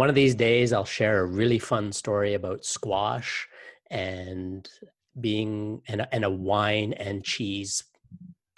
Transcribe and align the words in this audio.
One 0.00 0.08
of 0.08 0.14
these 0.14 0.34
days, 0.34 0.72
I'll 0.72 0.86
share 0.86 1.20
a 1.20 1.26
really 1.26 1.58
fun 1.58 1.92
story 1.92 2.32
about 2.32 2.64
squash 2.64 3.46
and 3.90 4.66
being 5.20 5.82
and 5.88 6.00
a, 6.00 6.14
and 6.14 6.24
a 6.24 6.30
wine 6.30 6.94
and 6.94 7.22
cheese 7.22 7.84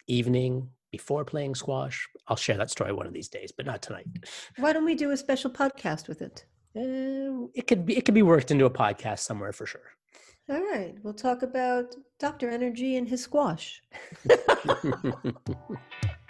evening 0.06 0.68
before 0.92 1.24
playing 1.24 1.56
squash. 1.56 2.08
I'll 2.28 2.36
share 2.36 2.56
that 2.58 2.70
story 2.70 2.92
one 2.92 3.08
of 3.08 3.12
these 3.12 3.26
days, 3.26 3.50
but 3.50 3.66
not 3.66 3.82
tonight. 3.82 4.06
Why 4.58 4.72
don't 4.72 4.84
we 4.84 4.94
do 4.94 5.10
a 5.10 5.16
special 5.16 5.50
podcast 5.50 6.06
with 6.06 6.22
it? 6.22 6.44
Uh, 6.76 7.48
it 7.56 7.66
could 7.66 7.86
be 7.86 7.98
it 7.98 8.04
could 8.04 8.14
be 8.14 8.22
worked 8.22 8.52
into 8.52 8.66
a 8.66 8.70
podcast 8.70 9.18
somewhere 9.18 9.52
for 9.52 9.66
sure. 9.66 9.96
All 10.48 10.62
right, 10.62 10.94
we'll 11.02 11.12
talk 11.12 11.42
about 11.42 11.96
Dr. 12.20 12.50
Energy 12.50 12.98
and 12.98 13.08
his 13.08 13.20
squash. 13.20 13.82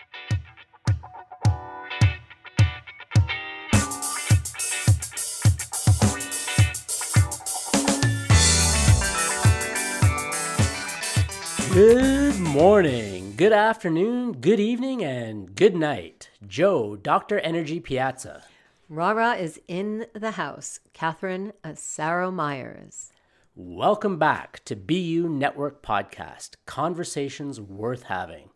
Good 11.72 12.38
morning, 12.38 13.32
good 13.34 13.54
afternoon, 13.54 14.32
good 14.42 14.60
evening, 14.60 15.02
and 15.02 15.54
good 15.54 15.74
night. 15.74 16.28
Joe, 16.46 16.96
Dr. 16.96 17.38
Energy 17.38 17.80
Piazza. 17.80 18.42
Rara 18.90 19.36
is 19.36 19.58
in 19.68 20.04
the 20.12 20.32
house. 20.32 20.80
Catherine 20.92 21.54
uh, 21.64 21.70
Asaro 21.70 22.30
Myers. 22.30 23.10
Welcome 23.56 24.18
back 24.18 24.62
to 24.66 24.76
BU 24.76 25.30
Network 25.30 25.82
Podcast 25.82 26.56
Conversations 26.66 27.58
Worth 27.58 28.02
Having. 28.02 28.50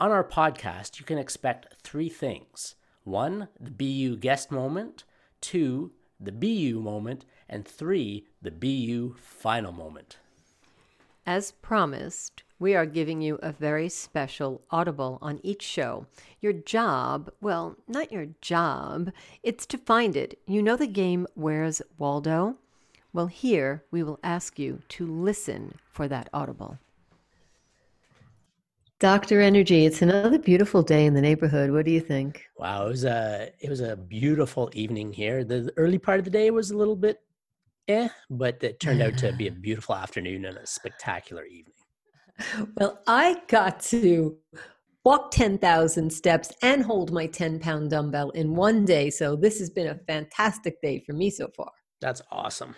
On 0.00 0.10
our 0.10 0.24
podcast, 0.24 0.98
you 0.98 1.06
can 1.06 1.16
expect 1.16 1.76
three 1.84 2.08
things 2.08 2.74
one, 3.04 3.46
the 3.60 3.70
BU 3.70 4.16
guest 4.16 4.50
moment, 4.50 5.04
two, 5.40 5.92
the 6.18 6.32
BU 6.32 6.80
moment, 6.80 7.24
and 7.48 7.64
three, 7.64 8.26
the 8.42 8.50
BU 8.50 9.14
final 9.20 9.70
moment. 9.70 10.16
As 11.28 11.52
promised, 11.52 12.42
we 12.58 12.74
are 12.74 12.86
giving 12.86 13.20
you 13.20 13.38
a 13.42 13.52
very 13.52 13.90
special 13.90 14.62
audible 14.70 15.18
on 15.20 15.40
each 15.42 15.60
show. 15.60 16.06
Your 16.40 16.54
job, 16.54 17.30
well, 17.42 17.76
not 17.86 18.10
your 18.10 18.28
job, 18.40 19.12
it's 19.42 19.66
to 19.66 19.76
find 19.76 20.16
it. 20.16 20.38
You 20.46 20.62
know 20.62 20.74
the 20.74 20.86
game 20.86 21.26
Where's 21.34 21.82
Waldo? 21.98 22.56
Well, 23.12 23.26
here 23.26 23.84
we 23.90 24.02
will 24.02 24.18
ask 24.24 24.58
you 24.58 24.80
to 24.88 25.06
listen 25.06 25.74
for 25.92 26.08
that 26.08 26.30
audible. 26.32 26.78
Dr. 28.98 29.42
Energy, 29.42 29.84
it's 29.84 30.00
another 30.00 30.38
beautiful 30.38 30.82
day 30.82 31.04
in 31.04 31.12
the 31.12 31.20
neighborhood. 31.20 31.70
What 31.70 31.84
do 31.84 31.90
you 31.90 32.00
think? 32.00 32.48
Wow, 32.56 32.86
it 32.86 32.88
was 32.88 33.04
a 33.04 33.50
it 33.60 33.68
was 33.68 33.80
a 33.80 33.96
beautiful 33.96 34.70
evening 34.72 35.12
here. 35.12 35.44
The 35.44 35.70
early 35.76 35.98
part 35.98 36.20
of 36.20 36.24
the 36.24 36.30
day 36.30 36.50
was 36.50 36.70
a 36.70 36.76
little 36.76 36.96
bit 36.96 37.20
eh, 37.88 38.08
but 38.30 38.62
it 38.62 38.80
turned 38.80 39.02
out 39.02 39.16
to 39.18 39.32
be 39.32 39.48
a 39.48 39.52
beautiful 39.52 39.94
afternoon 39.94 40.44
and 40.44 40.56
a 40.56 40.66
spectacular 40.66 41.44
evening. 41.44 41.74
Well, 42.76 43.00
I 43.08 43.42
got 43.48 43.80
to 43.90 44.36
walk 45.04 45.32
10,000 45.32 46.12
steps 46.12 46.52
and 46.62 46.84
hold 46.84 47.12
my 47.12 47.26
10 47.26 47.58
pound 47.58 47.90
dumbbell 47.90 48.30
in 48.30 48.54
one 48.54 48.84
day. 48.84 49.10
So 49.10 49.34
this 49.34 49.58
has 49.58 49.70
been 49.70 49.88
a 49.88 49.98
fantastic 50.06 50.80
day 50.80 51.02
for 51.04 51.14
me 51.14 51.30
so 51.30 51.48
far. 51.56 51.70
That's 52.00 52.22
awesome. 52.30 52.74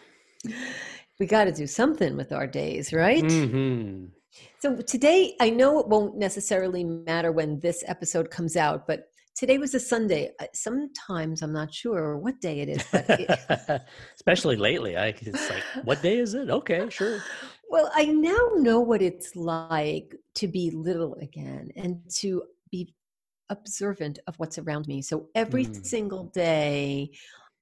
We 1.18 1.26
got 1.26 1.44
to 1.44 1.52
do 1.52 1.66
something 1.66 2.16
with 2.16 2.32
our 2.32 2.46
days, 2.46 2.94
right? 2.94 3.22
Mm-hmm. 3.22 4.06
So 4.60 4.76
today, 4.76 5.36
I 5.38 5.50
know 5.50 5.78
it 5.78 5.86
won't 5.86 6.16
necessarily 6.16 6.82
matter 6.82 7.30
when 7.30 7.60
this 7.60 7.84
episode 7.86 8.30
comes 8.30 8.56
out, 8.56 8.86
but 8.86 9.09
today 9.40 9.56
was 9.56 9.74
a 9.74 9.80
Sunday. 9.80 10.32
Sometimes 10.52 11.40
I'm 11.40 11.54
not 11.54 11.72
sure 11.72 12.18
what 12.18 12.38
day 12.42 12.60
it 12.60 12.68
is, 12.68 12.84
but 12.92 13.06
it... 13.08 13.82
especially 14.14 14.56
lately, 14.56 14.98
I 14.98 15.14
it's 15.18 15.48
like, 15.48 15.62
what 15.84 16.02
day 16.02 16.18
is 16.18 16.34
it? 16.34 16.50
Okay, 16.50 16.88
sure. 16.90 17.22
Well, 17.72 17.88
I 17.94 18.06
now 18.06 18.48
know 18.56 18.80
what 18.80 19.00
it's 19.00 19.36
like 19.36 20.16
to 20.34 20.48
be 20.48 20.72
little 20.72 21.14
again 21.22 21.70
and 21.76 22.00
to 22.16 22.42
be 22.72 22.92
observant 23.48 24.18
of 24.26 24.34
what's 24.38 24.58
around 24.58 24.88
me. 24.88 25.02
So 25.02 25.28
every 25.36 25.66
mm. 25.66 25.86
single 25.86 26.24
day, 26.24 27.12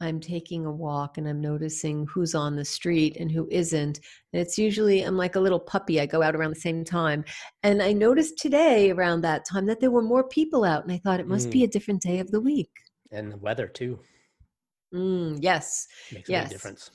I'm 0.01 0.21
taking 0.21 0.65
a 0.65 0.71
walk 0.71 1.19
and 1.19 1.29
I'm 1.29 1.41
noticing 1.41 2.07
who's 2.07 2.35
on 2.35 2.55
the 2.55 2.65
street 2.65 3.17
and 3.19 3.31
who 3.31 3.49
isn't. 3.51 4.01
And 4.33 4.43
it's 4.43 4.57
usually, 4.57 5.03
I'm 5.03 5.17
like 5.17 5.35
a 5.35 5.41
little 5.41 5.59
puppy. 5.59 6.01
I 6.01 6.07
go 6.07 6.23
out 6.23 6.37
around 6.37 6.51
the 6.51 6.61
same 6.61 6.85
time. 6.85 7.25
And 7.63 7.83
I 7.83 7.93
noticed 7.93 8.39
today 8.39 8.91
around 8.91 9.23
that 9.23 9.45
time 9.45 9.67
that 9.67 9.81
there 9.81 9.91
were 9.91 10.03
more 10.03 10.29
people 10.29 10.65
out. 10.65 10.85
And 10.85 10.93
I 10.93 10.99
thought 10.99 11.21
it 11.21 11.27
must 11.27 11.49
mm. 11.49 11.53
be 11.53 11.65
a 11.65 11.69
different 11.69 12.03
day 12.03 12.21
of 12.21 12.31
the 12.31 12.41
week. 12.41 12.71
And 13.11 13.33
the 13.33 13.39
weather 13.39 13.67
too. 13.67 13.99
Mm, 14.95 15.39
yes. 15.41 15.87
Makes 16.13 16.29
yes. 16.29 16.43
a 16.43 16.49
big 16.49 16.53
difference. 16.53 16.91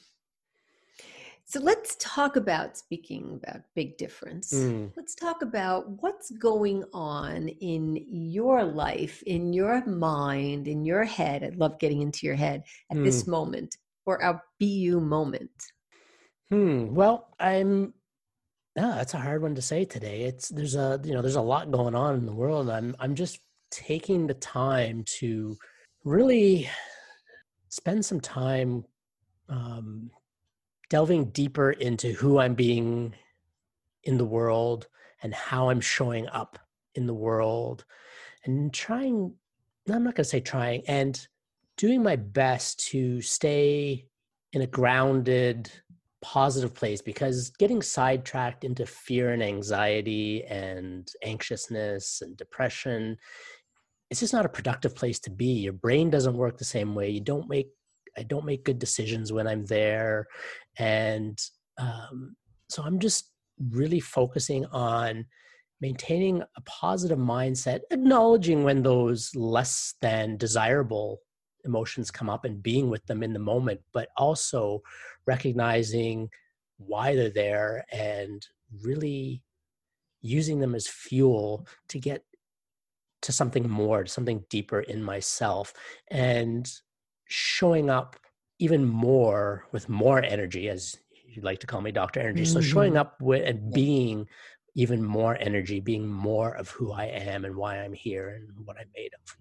So 1.54 1.60
let's 1.60 1.96
talk 2.00 2.36
about 2.36 2.76
speaking 2.76 3.40
about 3.44 3.62
big 3.76 3.96
difference. 4.00 4.52
Mm. 4.56 4.92
Let's 4.98 5.14
talk 5.14 5.44
about 5.44 5.88
what's 6.02 6.32
going 6.32 6.84
on 6.94 7.48
in 7.48 8.04
your 8.10 8.64
life, 8.64 9.22
in 9.28 9.54
your 9.54 9.86
mind, 9.86 10.68
in 10.68 10.84
your 10.84 11.04
head. 11.04 11.44
I 11.44 11.50
love 11.56 11.78
getting 11.78 12.02
into 12.02 12.26
your 12.26 12.34
head 12.34 12.64
at 12.90 12.98
mm. 12.98 13.04
this 13.04 13.28
moment 13.28 13.78
or 14.08 14.20
our 14.24 14.42
BU 14.60 15.00
moment. 15.00 15.52
Hmm. 16.50 16.96
Well, 16.96 17.28
I'm 17.40 17.94
yeah, 18.76 18.96
that's 18.96 19.14
a 19.14 19.20
hard 19.20 19.44
one 19.44 19.54
to 19.54 19.62
say 19.62 19.86
today. 19.86 20.24
It's 20.24 20.50
there's 20.50 20.74
a 20.74 21.00
you 21.04 21.14
know 21.14 21.22
there's 21.22 21.36
a 21.36 21.42
lot 21.42 21.70
going 21.70 21.94
on 21.94 22.16
in 22.16 22.26
the 22.26 22.34
world. 22.34 22.68
I'm 22.68 22.96
I'm 23.00 23.14
just 23.14 23.38
taking 23.70 24.26
the 24.26 24.34
time 24.34 25.04
to 25.20 25.56
really 26.04 26.68
spend 27.70 28.04
some 28.04 28.22
time 28.22 28.86
um, 29.50 30.10
delving 30.94 31.26
deeper 31.32 31.72
into 31.72 32.12
who 32.12 32.38
I'm 32.38 32.54
being 32.54 33.16
in 34.04 34.20
the 34.20 34.26
world 34.26 34.86
and 35.24 35.34
how 35.34 35.72
I'm 35.72 35.82
showing 35.82 36.28
up 36.28 36.60
in 36.94 37.08
the 37.08 37.16
world 37.16 37.84
and 38.46 38.72
trying, 38.72 39.34
I'm 39.92 40.04
not 40.04 40.14
going 40.14 40.24
to 40.24 40.30
say 40.30 40.40
trying, 40.40 40.84
and 40.88 41.20
doing 41.78 42.04
my 42.04 42.16
best 42.16 42.90
to 42.90 43.22
stay 43.22 44.06
in 44.52 44.62
a 44.62 44.68
grounded, 44.68 45.72
positive 46.22 46.76
place 46.76 47.02
because 47.02 47.50
getting 47.58 47.82
sidetracked 47.82 48.64
into 48.64 48.86
fear 48.86 49.32
and 49.32 49.42
anxiety 49.42 50.44
and 50.44 51.12
anxiousness 51.24 52.22
and 52.22 52.38
depression 52.38 53.18
it's 54.12 54.20
just 54.20 54.34
not 54.34 54.46
a 54.46 54.50
productive 54.50 54.94
place 54.94 55.20
to 55.22 55.32
be. 55.32 55.54
Your 55.54 55.74
brain 55.74 56.12
doesn't 56.12 56.38
work 56.38 56.60
the 56.60 56.64
same 56.64 56.94
way. 56.94 57.10
You 57.10 57.20
don't 57.20 57.50
make 57.50 57.70
I 58.18 58.24
don't 58.24 58.46
make 58.46 58.66
good 58.66 58.80
decisions 58.80 59.32
when 59.32 59.48
I'm 59.48 59.66
there, 59.66 60.28
and 60.78 61.38
um, 61.78 62.36
so 62.70 62.84
I'm 62.84 63.00
just 63.00 63.32
really 63.72 64.00
focusing 64.00 64.66
on 64.68 65.26
maintaining 65.82 66.42
a 66.42 66.62
positive 66.66 67.18
mindset, 67.18 67.82
acknowledging 67.92 68.64
when 68.64 68.82
those 68.84 69.36
less 69.36 69.96
than 70.02 70.38
desirable 70.38 71.20
emotions 71.66 72.12
come 72.12 72.30
up 72.30 72.46
and 72.46 72.64
being 72.64 72.90
with 72.90 73.06
them 73.06 73.24
in 73.24 73.34
the 73.34 73.40
moment, 73.40 73.80
but 73.94 74.10
also 74.18 74.82
recognizing 75.26 76.30
why 76.78 77.16
they're 77.16 77.30
there 77.30 77.86
and 77.92 78.46
really 78.82 79.44
using 80.22 80.60
them 80.60 80.74
as 80.74 80.88
fuel 80.88 81.68
to 81.90 82.00
get 82.00 82.24
to 83.22 83.32
something 83.32 83.70
more, 83.70 84.04
to 84.04 84.10
something 84.10 84.44
deeper 84.50 84.82
in 84.82 85.04
myself. 85.04 85.74
And 86.12 86.70
showing 87.34 87.90
up 87.90 88.16
even 88.60 88.86
more 88.86 89.66
with 89.72 89.90
more 89.90 90.22
energy, 90.22 90.70
as 90.70 90.96
you'd 91.26 91.44
like 91.44 91.60
to 91.60 91.68
call 91.68 91.82
me, 91.82 91.92
Dr. 91.92 92.20
Energy. 92.20 92.44
Mm-hmm. 92.44 92.54
So 92.54 92.62
showing 92.62 92.96
up 92.96 93.20
with 93.20 93.44
and 93.48 93.74
being 93.74 94.28
even 94.76 95.04
more 95.04 95.36
energy, 95.40 95.80
being 95.80 96.08
more 96.08 96.56
of 96.56 96.70
who 96.70 96.92
I 96.92 97.06
am 97.06 97.44
and 97.46 97.56
why 97.56 97.78
I'm 97.78 97.94
here 97.94 98.30
and 98.30 98.66
what 98.66 98.78
I'm 98.78 98.88
made 98.96 99.12
of. 99.16 99.36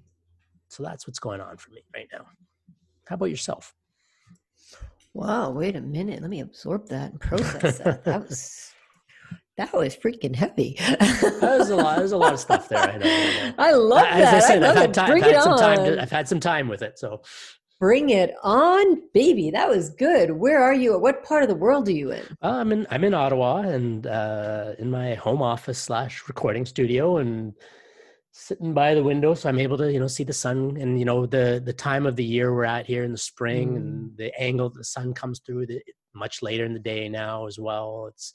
So 0.68 0.82
that's 0.82 1.06
what's 1.06 1.18
going 1.18 1.42
on 1.42 1.58
for 1.58 1.70
me 1.70 1.82
right 1.94 2.08
now. 2.12 2.26
How 3.06 3.14
about 3.14 3.26
yourself? 3.26 3.74
Wow, 5.12 5.50
wait 5.50 5.76
a 5.76 5.80
minute. 5.82 6.22
Let 6.22 6.30
me 6.30 6.40
absorb 6.40 6.88
that 6.88 7.10
and 7.10 7.20
process 7.20 7.78
that. 7.78 8.04
that 8.04 8.22
was 8.28 8.72
that 9.58 9.72
was 9.74 9.94
freaking 9.94 10.34
heavy. 10.34 10.76
that 10.78 11.56
was 11.58 11.68
a 11.68 11.76
lot. 11.76 11.98
There's 11.98 12.12
a 12.12 12.16
lot 12.16 12.32
of 12.32 12.40
stuff 12.40 12.70
there. 12.70 12.78
I, 12.78 12.96
know, 12.96 13.04
I, 13.04 13.48
know. 13.48 13.54
I 13.58 13.72
love 13.72 14.06
As 14.06 14.30
that. 14.30 14.34
I 14.34 14.40
said, 14.40 14.62
I 14.62 14.66
have 14.68 14.76
had, 14.76 14.94
time, 14.94 15.12
I've 15.12 15.22
had 15.22 15.42
some 15.42 15.58
time. 15.58 15.84
To, 15.84 16.02
I've 16.02 16.10
had 16.10 16.28
some 16.28 16.40
time 16.40 16.68
with 16.68 16.80
it. 16.80 16.98
So 16.98 17.20
Bring 17.82 18.10
it 18.10 18.36
on, 18.44 19.02
baby. 19.12 19.50
That 19.50 19.68
was 19.68 19.90
good. 19.90 20.30
Where 20.30 20.62
are 20.62 20.72
you? 20.72 20.96
What 20.96 21.24
part 21.24 21.42
of 21.42 21.48
the 21.48 21.56
world 21.56 21.88
are 21.88 21.90
you 21.90 22.12
in? 22.12 22.22
Uh, 22.40 22.58
I'm 22.60 22.70
in 22.70 22.86
I'm 22.92 23.02
in 23.02 23.12
Ottawa 23.12 23.62
and 23.62 24.06
uh, 24.06 24.74
in 24.78 24.88
my 24.88 25.14
home 25.14 25.42
office 25.42 25.80
slash 25.80 26.22
recording 26.28 26.64
studio 26.64 27.16
and 27.16 27.54
sitting 28.30 28.72
by 28.72 28.94
the 28.94 29.02
window 29.02 29.34
so 29.34 29.48
I'm 29.48 29.58
able 29.58 29.76
to, 29.78 29.92
you 29.92 29.98
know, 29.98 30.06
see 30.06 30.22
the 30.22 30.32
sun 30.32 30.76
and 30.76 30.96
you 30.96 31.04
know 31.04 31.26
the 31.26 31.60
the 31.64 31.72
time 31.72 32.06
of 32.06 32.14
the 32.14 32.22
year 32.22 32.54
we're 32.54 32.66
at 32.66 32.86
here 32.86 33.02
in 33.02 33.10
the 33.10 33.18
spring 33.18 33.72
mm. 33.72 33.76
and 33.78 34.16
the 34.16 34.32
angle 34.40 34.70
the 34.70 34.84
sun 34.84 35.12
comes 35.12 35.40
through 35.44 35.66
the, 35.66 35.82
much 36.14 36.40
later 36.40 36.64
in 36.64 36.74
the 36.74 36.78
day 36.78 37.08
now 37.08 37.48
as 37.48 37.58
well. 37.58 38.06
It's 38.06 38.32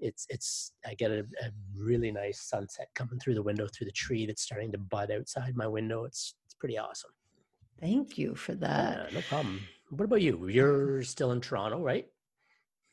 it's 0.00 0.26
it's 0.28 0.72
I 0.84 0.94
get 0.94 1.12
a, 1.12 1.20
a 1.20 1.50
really 1.76 2.10
nice 2.10 2.40
sunset 2.40 2.88
coming 2.96 3.20
through 3.20 3.34
the 3.34 3.44
window 3.44 3.68
through 3.68 3.84
the 3.84 3.92
tree 3.92 4.26
that's 4.26 4.42
starting 4.42 4.72
to 4.72 4.78
bud 4.78 5.12
outside 5.12 5.54
my 5.54 5.68
window. 5.68 6.02
It's 6.02 6.34
it's 6.46 6.54
pretty 6.54 6.78
awesome. 6.78 7.12
Thank 7.80 8.18
you 8.18 8.34
for 8.34 8.54
that. 8.56 9.08
Yeah, 9.10 9.18
no 9.18 9.24
problem. 9.28 9.60
What 9.90 10.04
about 10.04 10.22
you? 10.22 10.48
You're 10.48 11.02
still 11.02 11.32
in 11.32 11.40
Toronto, 11.40 11.80
right? 11.82 12.06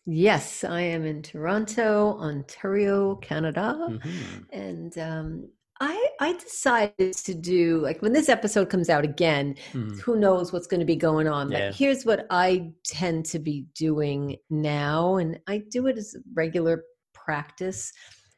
Yes, 0.06 0.64
I 0.64 0.82
am 0.82 1.04
in 1.06 1.24
Toronto, 1.24 2.18
Ontario, 2.20 3.16
Canada. 3.16 3.76
Mm-hmm. 3.90 4.40
And 4.52 4.98
um, 5.00 5.50
I 5.82 6.08
I 6.20 6.34
decided 6.34 7.14
to 7.14 7.34
do 7.34 7.80
like 7.80 8.02
when 8.04 8.14
this 8.14 8.30
episode 8.30 8.70
comes 8.70 8.90
out 8.90 9.04
again, 9.04 9.56
Mm. 9.74 10.00
who 10.00 10.16
knows 10.18 10.54
what's 10.54 10.68
going 10.68 10.80
to 10.80 10.86
be 10.86 10.96
going 10.96 11.28
on. 11.28 11.50
But 11.50 11.74
here's 11.74 12.06
what 12.06 12.28
I 12.30 12.72
tend 12.86 13.26
to 13.28 13.40
be 13.40 13.66
doing 13.74 14.38
now, 14.52 15.16
and 15.16 15.40
I 15.48 15.64
do 15.72 15.88
it 15.88 15.98
as 15.98 16.14
a 16.16 16.20
regular 16.36 16.84
practice, 17.14 17.92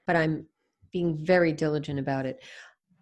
but 0.07 0.15
I'm 0.15 0.47
being 0.93 1.17
very 1.17 1.51
diligent 1.51 1.99
about 1.99 2.25
it. 2.25 2.41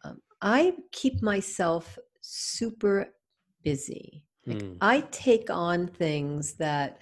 Um, 0.03 0.19
I 0.41 0.73
keep 0.91 1.21
myself 1.21 1.99
super 2.21 3.13
busy. 3.65 4.23
Mm. 4.47 4.77
I 4.79 5.01
take 5.11 5.49
on 5.49 5.87
things 5.87 6.53
that 6.53 7.01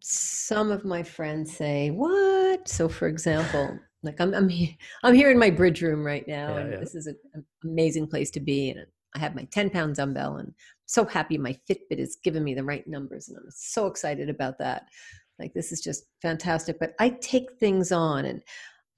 some 0.00 0.70
of 0.70 0.84
my 0.84 1.02
friends 1.02 1.56
say, 1.56 1.90
"What?" 1.90 2.68
So, 2.68 2.88
for 2.88 3.08
example, 3.08 3.78
like 4.02 4.20
I'm 4.20 4.34
I'm 4.34 4.48
here, 4.48 4.74
I'm 5.02 5.14
here 5.14 5.30
in 5.30 5.38
my 5.38 5.50
bridge 5.50 5.80
room 5.80 6.04
right 6.04 6.26
now, 6.28 6.54
Yeah, 6.56 6.60
and 6.60 6.72
yeah. 6.72 6.80
this 6.80 6.94
is 6.94 7.06
an 7.06 7.16
amazing 7.64 8.08
place 8.08 8.30
to 8.32 8.40
be. 8.40 8.70
And 8.70 8.84
I 9.14 9.18
have 9.20 9.34
my 9.34 9.44
10 9.44 9.70
pound 9.70 9.96
dumbbell, 9.96 10.36
and 10.36 10.48
I'm 10.48 10.54
so 10.86 11.04
happy 11.04 11.38
my 11.38 11.58
Fitbit 11.68 11.98
is 11.98 12.18
giving 12.22 12.44
me 12.44 12.54
the 12.54 12.64
right 12.64 12.86
numbers, 12.86 13.28
and 13.28 13.38
I'm 13.38 13.50
so 13.50 13.86
excited 13.86 14.28
about 14.28 14.58
that. 14.58 14.88
Like 15.38 15.54
this 15.54 15.72
is 15.72 15.80
just 15.80 16.04
fantastic. 16.20 16.78
But 16.80 16.94
I 16.98 17.10
take 17.10 17.52
things 17.60 17.92
on, 17.92 18.24
and 18.24 18.42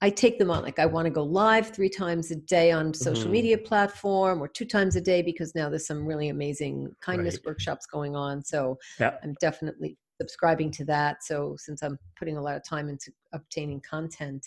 I 0.03 0.09
take 0.09 0.37
them 0.37 0.51
on. 0.51 0.63
Like 0.63 0.79
I 0.79 0.85
want 0.85 1.05
to 1.05 1.11
go 1.11 1.23
live 1.23 1.69
three 1.73 1.89
times 1.89 2.29
a 2.29 2.35
day 2.35 2.71
on 2.71 2.93
social 2.93 3.29
Mhm. 3.29 3.31
media 3.31 3.57
platform, 3.57 4.41
or 4.43 4.49
two 4.49 4.65
times 4.65 4.97
a 4.97 5.01
day 5.01 5.21
because 5.21 5.55
now 5.55 5.69
there's 5.69 5.87
some 5.87 6.05
really 6.05 6.27
amazing 6.29 6.93
kindness 6.99 7.37
Right. 7.37 7.45
workshops 7.45 7.85
going 7.87 8.13
on. 8.15 8.43
So 8.43 8.77
Yeah. 8.99 9.17
I'm 9.23 9.33
definitely 9.39 9.97
subscribing 10.21 10.71
to 10.71 10.85
that. 10.85 11.23
So 11.23 11.55
since 11.57 11.81
I'm 11.81 11.97
putting 12.19 12.35
a 12.37 12.41
lot 12.41 12.57
of 12.57 12.63
time 12.65 12.89
into 12.89 13.11
obtaining 13.33 13.79
content, 13.81 14.45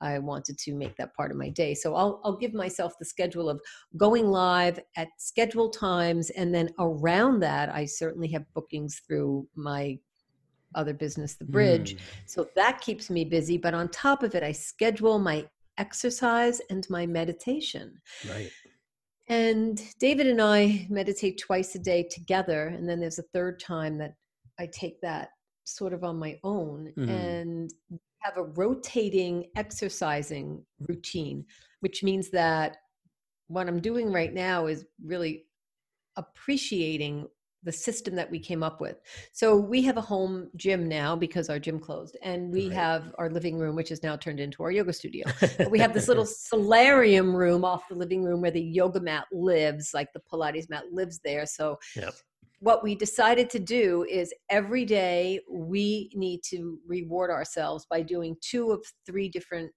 I 0.00 0.18
wanted 0.18 0.58
to 0.58 0.74
make 0.74 0.96
that 0.96 1.14
part 1.14 1.30
of 1.30 1.36
my 1.36 1.50
day. 1.50 1.74
So 1.74 1.94
I'll 1.94 2.20
I'll 2.24 2.36
give 2.36 2.52
myself 2.52 2.94
the 2.98 3.04
schedule 3.04 3.48
of 3.48 3.60
going 3.96 4.26
live 4.26 4.80
at 4.96 5.08
scheduled 5.18 5.72
times, 5.72 6.30
and 6.30 6.52
then 6.54 6.70
around 6.80 7.40
that, 7.40 7.68
I 7.70 7.86
certainly 7.86 8.28
have 8.32 8.44
bookings 8.54 9.00
through 9.06 9.48
my 9.54 9.98
other 10.74 10.94
business, 10.94 11.34
the 11.34 11.44
bridge. 11.44 11.96
Mm. 11.96 12.00
So 12.26 12.48
that 12.56 12.80
keeps 12.80 13.10
me 13.10 13.24
busy. 13.24 13.56
But 13.56 13.74
on 13.74 13.88
top 13.88 14.22
of 14.22 14.34
it, 14.34 14.42
I 14.42 14.52
schedule 14.52 15.18
my 15.18 15.46
exercise 15.78 16.60
and 16.70 16.86
my 16.90 17.06
meditation. 17.06 18.00
Right. 18.28 18.50
And 19.28 19.82
David 19.98 20.26
and 20.26 20.40
I 20.40 20.86
meditate 20.88 21.38
twice 21.38 21.74
a 21.74 21.78
day 21.78 22.04
together. 22.04 22.68
And 22.68 22.88
then 22.88 23.00
there's 23.00 23.18
a 23.18 23.24
third 23.34 23.58
time 23.60 23.98
that 23.98 24.14
I 24.58 24.66
take 24.66 25.00
that 25.00 25.30
sort 25.64 25.92
of 25.92 26.04
on 26.04 26.16
my 26.16 26.38
own 26.44 26.92
Mhm. 26.96 27.08
and 27.08 27.74
have 28.18 28.36
a 28.36 28.42
rotating 28.42 29.50
exercising 29.56 30.64
routine, 30.88 31.44
which 31.80 32.02
means 32.02 32.30
that 32.30 32.78
what 33.48 33.68
I'm 33.68 33.80
doing 33.80 34.12
right 34.12 34.32
now 34.32 34.66
is 34.66 34.84
really 35.04 35.46
appreciating 36.16 37.28
the 37.66 37.72
system 37.72 38.14
that 38.14 38.30
we 38.30 38.38
came 38.38 38.62
up 38.62 38.80
with. 38.80 39.00
So 39.32 39.56
we 39.56 39.82
have 39.82 39.98
a 39.98 40.00
home 40.00 40.48
gym 40.56 40.88
now 40.88 41.16
because 41.16 41.50
our 41.50 41.58
gym 41.58 41.78
closed, 41.78 42.16
and 42.22 42.50
we 42.50 42.68
Right. 42.68 42.74
have 42.76 43.12
our 43.18 43.28
living 43.28 43.58
room, 43.58 43.74
which 43.76 43.90
is 43.90 44.02
now 44.02 44.16
turned 44.16 44.40
into 44.40 44.62
our 44.62 44.70
yoga 44.70 44.92
studio. 44.92 45.26
We 45.68 45.80
have 45.80 45.92
this 45.92 46.08
little 46.08 46.24
solarium 46.24 47.34
room 47.34 47.64
off 47.64 47.88
the 47.88 47.96
living 47.96 48.22
room 48.22 48.40
where 48.40 48.52
the 48.52 48.62
yoga 48.62 49.00
mat 49.00 49.26
lives, 49.32 49.90
like 49.92 50.12
the 50.14 50.20
Pilates 50.32 50.70
mat 50.70 50.84
lives 50.92 51.20
there. 51.24 51.44
So 51.44 51.76
Yep. 51.96 52.14
what 52.60 52.82
we 52.84 52.94
decided 52.94 53.50
to 53.50 53.58
do 53.58 54.06
is 54.08 54.32
every 54.48 54.84
day 54.84 55.40
we 55.50 56.10
need 56.14 56.42
to 56.44 56.78
reward 56.86 57.30
ourselves 57.30 57.86
by 57.90 58.00
doing 58.00 58.36
two 58.40 58.70
of 58.70 58.84
three 59.04 59.28
different 59.28 59.72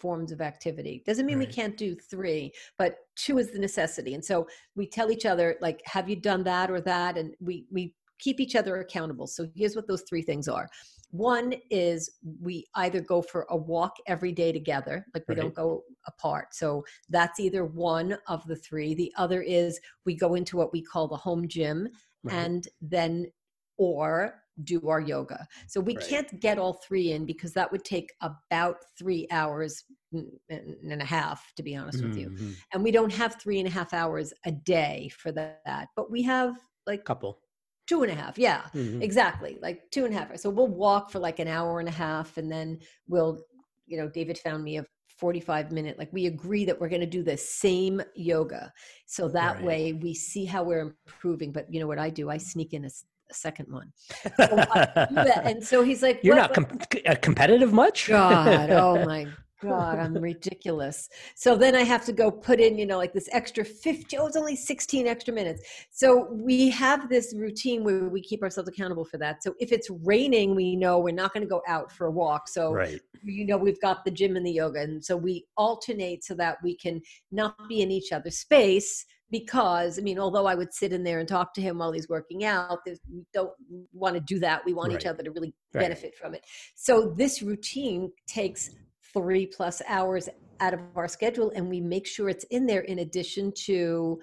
forms 0.00 0.32
of 0.32 0.40
activity. 0.40 1.02
Doesn't 1.06 1.26
mean 1.26 1.38
we 1.38 1.46
can't 1.46 1.76
do 1.76 1.94
three 1.94 2.52
but 2.78 2.96
two 3.16 3.38
is 3.38 3.50
the 3.52 3.58
necessity. 3.58 4.14
And 4.14 4.24
so 4.24 4.46
we 4.74 4.86
tell 4.86 5.10
each 5.10 5.26
other 5.26 5.56
like 5.60 5.80
have 5.84 6.08
you 6.08 6.16
done 6.16 6.42
that 6.44 6.70
or 6.70 6.80
that? 6.80 7.18
And 7.18 7.34
we 7.40 7.66
we 7.70 7.94
keep 8.18 8.40
each 8.40 8.56
other 8.56 8.80
accountable. 8.80 9.26
So 9.26 9.48
here's 9.54 9.74
what 9.76 9.88
those 9.88 10.04
three 10.08 10.22
things 10.22 10.46
are. 10.48 10.68
One 11.10 11.54
is 11.70 12.18
we 12.40 12.66
either 12.76 13.00
go 13.00 13.22
for 13.22 13.46
a 13.50 13.56
walk 13.56 13.96
every 14.06 14.30
day 14.32 14.52
together 14.52 15.06
like 15.14 15.24
we 15.26 15.34
Right. 15.34 15.42
don't 15.42 15.54
go 15.54 15.82
apart. 16.06 16.54
So 16.54 16.84
that's 17.08 17.40
either 17.40 17.64
one 17.64 18.16
of 18.28 18.46
the 18.46 18.56
three. 18.56 18.94
The 18.94 19.12
other 19.16 19.42
is 19.42 19.80
we 20.04 20.14
go 20.14 20.34
into 20.34 20.56
what 20.56 20.72
we 20.72 20.82
call 20.82 21.08
the 21.08 21.16
home 21.16 21.48
gym 21.48 21.88
Right. 22.22 22.34
and 22.34 22.68
then 22.80 23.32
or 23.78 24.42
do 24.64 24.88
our 24.88 25.00
yoga. 25.00 25.46
So 25.68 25.80
we 25.80 25.94
Right. 25.94 26.04
can't 26.08 26.40
get 26.40 26.58
all 26.58 26.74
three 26.74 27.12
in 27.12 27.26
because 27.26 27.52
that 27.54 27.70
would 27.72 27.84
take 27.84 28.12
about 28.20 28.76
three 28.98 29.26
hours 29.30 29.84
and 30.12 31.02
a 31.02 31.04
half, 31.04 31.52
to 31.56 31.62
be 31.62 31.76
honest 31.76 32.02
with 32.02 32.16
you. 32.16 32.30
Mhm. 32.30 32.62
And 32.72 32.82
we 32.82 32.90
don't 32.90 33.12
have 33.12 33.40
three 33.40 33.58
and 33.58 33.68
a 33.68 33.70
half 33.70 33.92
hours 33.94 34.32
a 34.44 34.52
day 34.52 35.08
for 35.10 35.32
that, 35.32 35.88
but 35.96 36.10
we 36.10 36.22
have 36.22 36.56
like 36.86 37.04
Couple. 37.04 37.42
two 37.86 38.02
and 38.02 38.12
a 38.12 38.14
half. 38.14 38.38
Yeah, 38.38 38.68
Mhm. 38.74 39.02
exactly. 39.02 39.58
Like 39.60 39.90
two 39.90 40.04
and 40.04 40.14
a 40.14 40.18
half. 40.18 40.36
So 40.38 40.50
we'll 40.50 40.68
walk 40.68 41.10
for 41.10 41.18
like 41.18 41.38
an 41.38 41.48
hour 41.48 41.80
and 41.80 41.88
a 41.88 41.92
half 41.92 42.36
and 42.36 42.50
then 42.50 42.80
we'll, 43.08 43.44
you 43.86 43.96
know, 43.96 44.08
David 44.08 44.38
found 44.38 44.64
me 44.64 44.78
a 44.78 44.86
45 45.08 45.70
minute, 45.72 45.98
like 45.98 46.12
we 46.12 46.26
agree 46.26 46.64
that 46.64 46.80
we're 46.80 46.88
going 46.88 47.00
to 47.00 47.06
do 47.06 47.22
the 47.22 47.36
same 47.36 48.00
yoga. 48.14 48.72
So 49.06 49.28
that 49.28 49.60
Right. 49.60 49.62
way 49.62 49.92
we 49.92 50.14
see 50.14 50.44
how 50.46 50.62
we're 50.64 50.80
improving. 50.80 51.52
But 51.52 51.72
you 51.72 51.80
know 51.80 51.86
what 51.86 51.98
I 51.98 52.10
do? 52.10 52.30
I 52.30 52.38
sneak 52.38 52.72
in 52.72 52.84
a, 52.86 52.90
second 53.34 53.70
one. 53.72 53.92
So 54.36 54.46
that. 54.46 55.42
And 55.44 55.62
so 55.64 55.82
he's 55.82 56.02
like, 56.02 56.20
You're 56.22 56.36
"What- 56.36 56.56
not 56.56 56.68
com- 56.68 57.02
uh, 57.06 57.14
competitive 57.20 57.72
much. 57.72 58.08
God, 58.08 58.70
oh 58.70 59.04
my 59.12 59.26
God, 59.60 59.98
I'm 59.98 60.14
ridiculous. 60.14 61.08
So 61.34 61.56
then 61.56 61.74
I 61.74 61.82
have 61.82 62.04
to 62.06 62.12
go 62.12 62.30
put 62.30 62.60
in, 62.60 62.78
you 62.78 62.86
know, 62.86 62.96
like 62.96 63.12
this 63.12 63.28
extra 63.32 63.64
50, 63.64 64.16
oh, 64.18 64.26
it's 64.26 64.36
only 64.36 64.56
16 64.56 65.06
extra 65.06 65.34
minutes. 65.34 65.62
So 65.90 66.28
we 66.30 66.70
have 66.70 67.08
this 67.08 67.34
routine 67.36 67.84
where 67.84 68.08
we 68.08 68.22
keep 68.22 68.42
ourselves 68.42 68.68
accountable 68.68 69.04
for 69.04 69.18
that. 69.18 69.42
So 69.42 69.54
if 69.60 69.72
it's 69.72 69.90
raining, 69.90 70.54
we 70.54 70.76
know 70.76 70.98
we're 70.98 71.14
not 71.14 71.32
going 71.34 71.42
to 71.42 71.48
go 71.48 71.62
out 71.68 71.92
for 71.92 72.06
a 72.06 72.10
walk. 72.10 72.48
So, 72.48 72.72
Right. 72.72 73.00
you 73.22 73.44
know, 73.44 73.58
we've 73.58 73.80
got 73.80 74.04
the 74.04 74.10
gym 74.10 74.36
and 74.36 74.46
the 74.46 74.52
yoga. 74.52 74.80
And 74.80 75.04
so 75.04 75.16
we 75.16 75.44
alternate 75.56 76.24
so 76.24 76.34
that 76.36 76.58
we 76.62 76.76
can 76.76 77.02
not 77.30 77.68
be 77.68 77.82
in 77.82 77.90
each 77.90 78.12
other's 78.12 78.38
space. 78.38 79.04
Because 79.32 79.96
I 79.96 80.02
mean, 80.02 80.18
although 80.18 80.46
I 80.46 80.56
would 80.56 80.74
sit 80.74 80.92
in 80.92 81.04
there 81.04 81.20
and 81.20 81.28
talk 81.28 81.54
to 81.54 81.60
him 81.60 81.78
while 81.78 81.92
he's 81.92 82.08
working 82.08 82.44
out, 82.44 82.80
we 82.84 83.22
don't 83.32 83.52
want 83.92 84.14
to 84.14 84.20
do 84.20 84.40
that. 84.40 84.64
We 84.64 84.72
want 84.72 84.92
each 84.92 85.06
other 85.06 85.22
to 85.22 85.30
really 85.30 85.54
Right. 85.72 85.82
benefit 85.82 86.16
from 86.16 86.34
it. 86.34 86.44
So 86.74 87.14
this 87.16 87.40
routine 87.40 88.10
takes 88.26 88.70
three 89.12 89.46
plus 89.46 89.82
hours 89.88 90.28
out 90.60 90.74
of 90.74 90.80
our 90.94 91.08
schedule 91.08 91.50
and 91.54 91.68
we 91.68 91.80
make 91.80 92.06
sure 92.06 92.28
it's 92.28 92.44
in 92.44 92.66
there 92.66 92.82
in 92.82 93.00
addition 93.00 93.52
to 93.64 94.20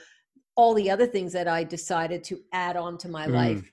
all 0.55 0.73
the 0.73 0.89
other 0.89 1.05
things 1.07 1.33
that 1.33 1.47
I 1.47 1.63
decided 1.63 2.23
to 2.25 2.39
add 2.53 2.77
on 2.77 2.97
to 2.99 3.09
my 3.09 3.27
Mm. 3.27 3.33
life. 3.33 3.71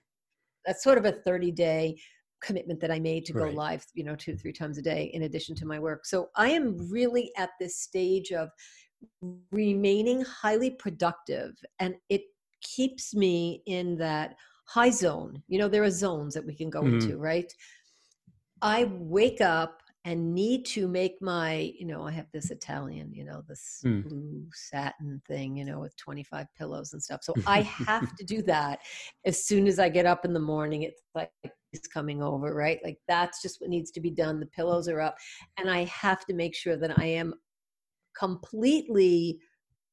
That's 0.66 0.82
sort 0.82 0.98
of 0.98 1.04
a 1.04 1.12
30 1.12 1.50
day 1.50 2.00
commitment 2.40 2.80
that 2.80 2.90
I 2.90 2.98
made 3.00 3.24
to 3.26 3.32
go 3.32 3.44
Right. 3.44 3.54
live, 3.54 3.86
you 3.94 4.04
know, 4.04 4.16
two, 4.16 4.36
three 4.36 4.52
times 4.52 4.76
a 4.78 4.82
day 4.82 5.04
in 5.14 5.22
addition 5.22 5.54
to 5.56 5.66
my 5.66 5.78
work. 5.78 6.04
So 6.04 6.30
I 6.36 6.50
am 6.50 6.76
really 6.90 7.32
at 7.36 7.50
this 7.58 7.78
stage 7.80 8.32
of 8.32 8.50
remaining 9.50 10.22
highly 10.22 10.70
productive 10.70 11.54
and 11.78 11.94
it 12.08 12.22
keeps 12.60 13.14
me 13.14 13.62
in 13.66 13.96
that 13.96 14.36
high 14.66 14.90
zone. 14.90 15.42
You 15.48 15.58
know, 15.58 15.68
there 15.68 15.82
are 15.84 15.90
zones 15.90 16.34
that 16.34 16.44
we 16.44 16.54
can 16.54 16.70
go 16.70 16.82
Mhm. 16.82 16.94
into, 16.94 17.18
right? 17.18 17.50
I 18.62 18.84
wake 18.84 19.40
up 19.40 19.82
and 20.04 20.34
need 20.34 20.66
to 20.66 20.86
make 20.86 21.20
my, 21.22 21.72
you 21.78 21.86
know, 21.86 22.06
I 22.06 22.10
have 22.12 22.30
this 22.32 22.50
Italian, 22.50 23.12
you 23.14 23.24
know, 23.24 23.42
this 23.48 23.84
Mm. 23.84 24.02
blue 24.02 24.46
satin 24.52 25.22
thing, 25.26 25.56
you 25.56 25.64
know, 25.64 25.80
with 25.80 25.96
25 25.96 26.46
pillows 26.56 26.92
and 26.92 27.02
stuff. 27.02 27.24
So 27.24 27.40
I 27.46 27.62
have 27.62 28.04
to 28.18 28.24
do 28.24 28.42
that 28.42 28.80
as 29.24 29.42
soon 29.44 29.66
as 29.66 29.78
I 29.78 29.88
get 29.88 30.06
up 30.06 30.24
in 30.24 30.34
the 30.34 30.40
morning. 30.40 30.82
It's 30.82 31.02
like 31.14 31.32
it's 31.72 31.88
coming 31.88 32.22
over, 32.22 32.54
right? 32.54 32.80
Like 32.84 32.98
that's 33.08 33.40
just 33.42 33.60
what 33.60 33.70
needs 33.70 33.90
to 33.92 34.00
be 34.00 34.10
done. 34.10 34.40
The 34.40 34.46
pillows 34.46 34.88
are 34.88 35.00
up. 35.00 35.16
And 35.56 35.70
I 35.70 35.84
have 35.84 36.24
to 36.26 36.34
make 36.34 36.54
sure 36.54 36.76
that 36.76 36.98
I 36.98 37.06
am 37.06 37.34
completely 38.16 39.40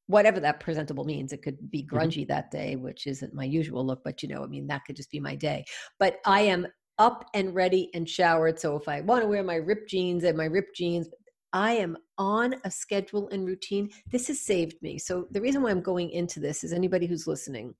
whatever 0.08 0.40
that 0.40 0.60
presentable 0.60 1.04
means. 1.04 1.32
It 1.32 1.42
could 1.42 1.70
be 1.70 1.86
Mhm. 1.92 2.12
grungy 2.12 2.26
that 2.28 2.50
day, 2.50 2.76
which 2.76 3.06
isn't 3.06 3.34
my 3.34 3.44
usual 3.44 3.86
look, 3.86 4.02
but 4.04 4.22
you 4.22 4.28
know, 4.28 4.44
I 4.44 4.46
mean, 4.48 4.66
that 4.68 4.84
could 4.86 4.96
just 4.96 5.10
be 5.10 5.20
my 5.20 5.36
day. 5.36 5.64
But 5.98 6.20
I 6.26 6.42
am 6.42 6.66
up 6.98 7.28
and 7.34 7.54
ready 7.54 7.90
and 7.94 8.08
showered. 8.08 8.58
So 8.58 8.76
if 8.76 8.88
I 8.88 9.00
want 9.00 9.22
to 9.22 9.28
wear 9.28 9.42
my 9.42 9.56
ripped 9.56 9.88
jeans 9.88 10.24
and 10.24 10.36
my 10.36 10.44
ripped 10.46 10.76
jeans, 10.76 11.08
I 11.52 11.72
am 11.72 11.96
on 12.18 12.54
a 12.64 12.70
schedule 12.70 13.28
and 13.30 13.46
routine. 13.46 13.90
This 14.10 14.28
has 14.28 14.40
saved 14.40 14.80
me. 14.82 14.98
So 14.98 15.26
the 15.30 15.40
reason 15.40 15.62
why 15.62 15.70
I'm 15.70 15.82
going 15.82 16.10
into 16.10 16.40
this 16.40 16.64
is 16.64 16.72
anybody 16.72 17.06
who's 17.06 17.26
listening, 17.26 17.74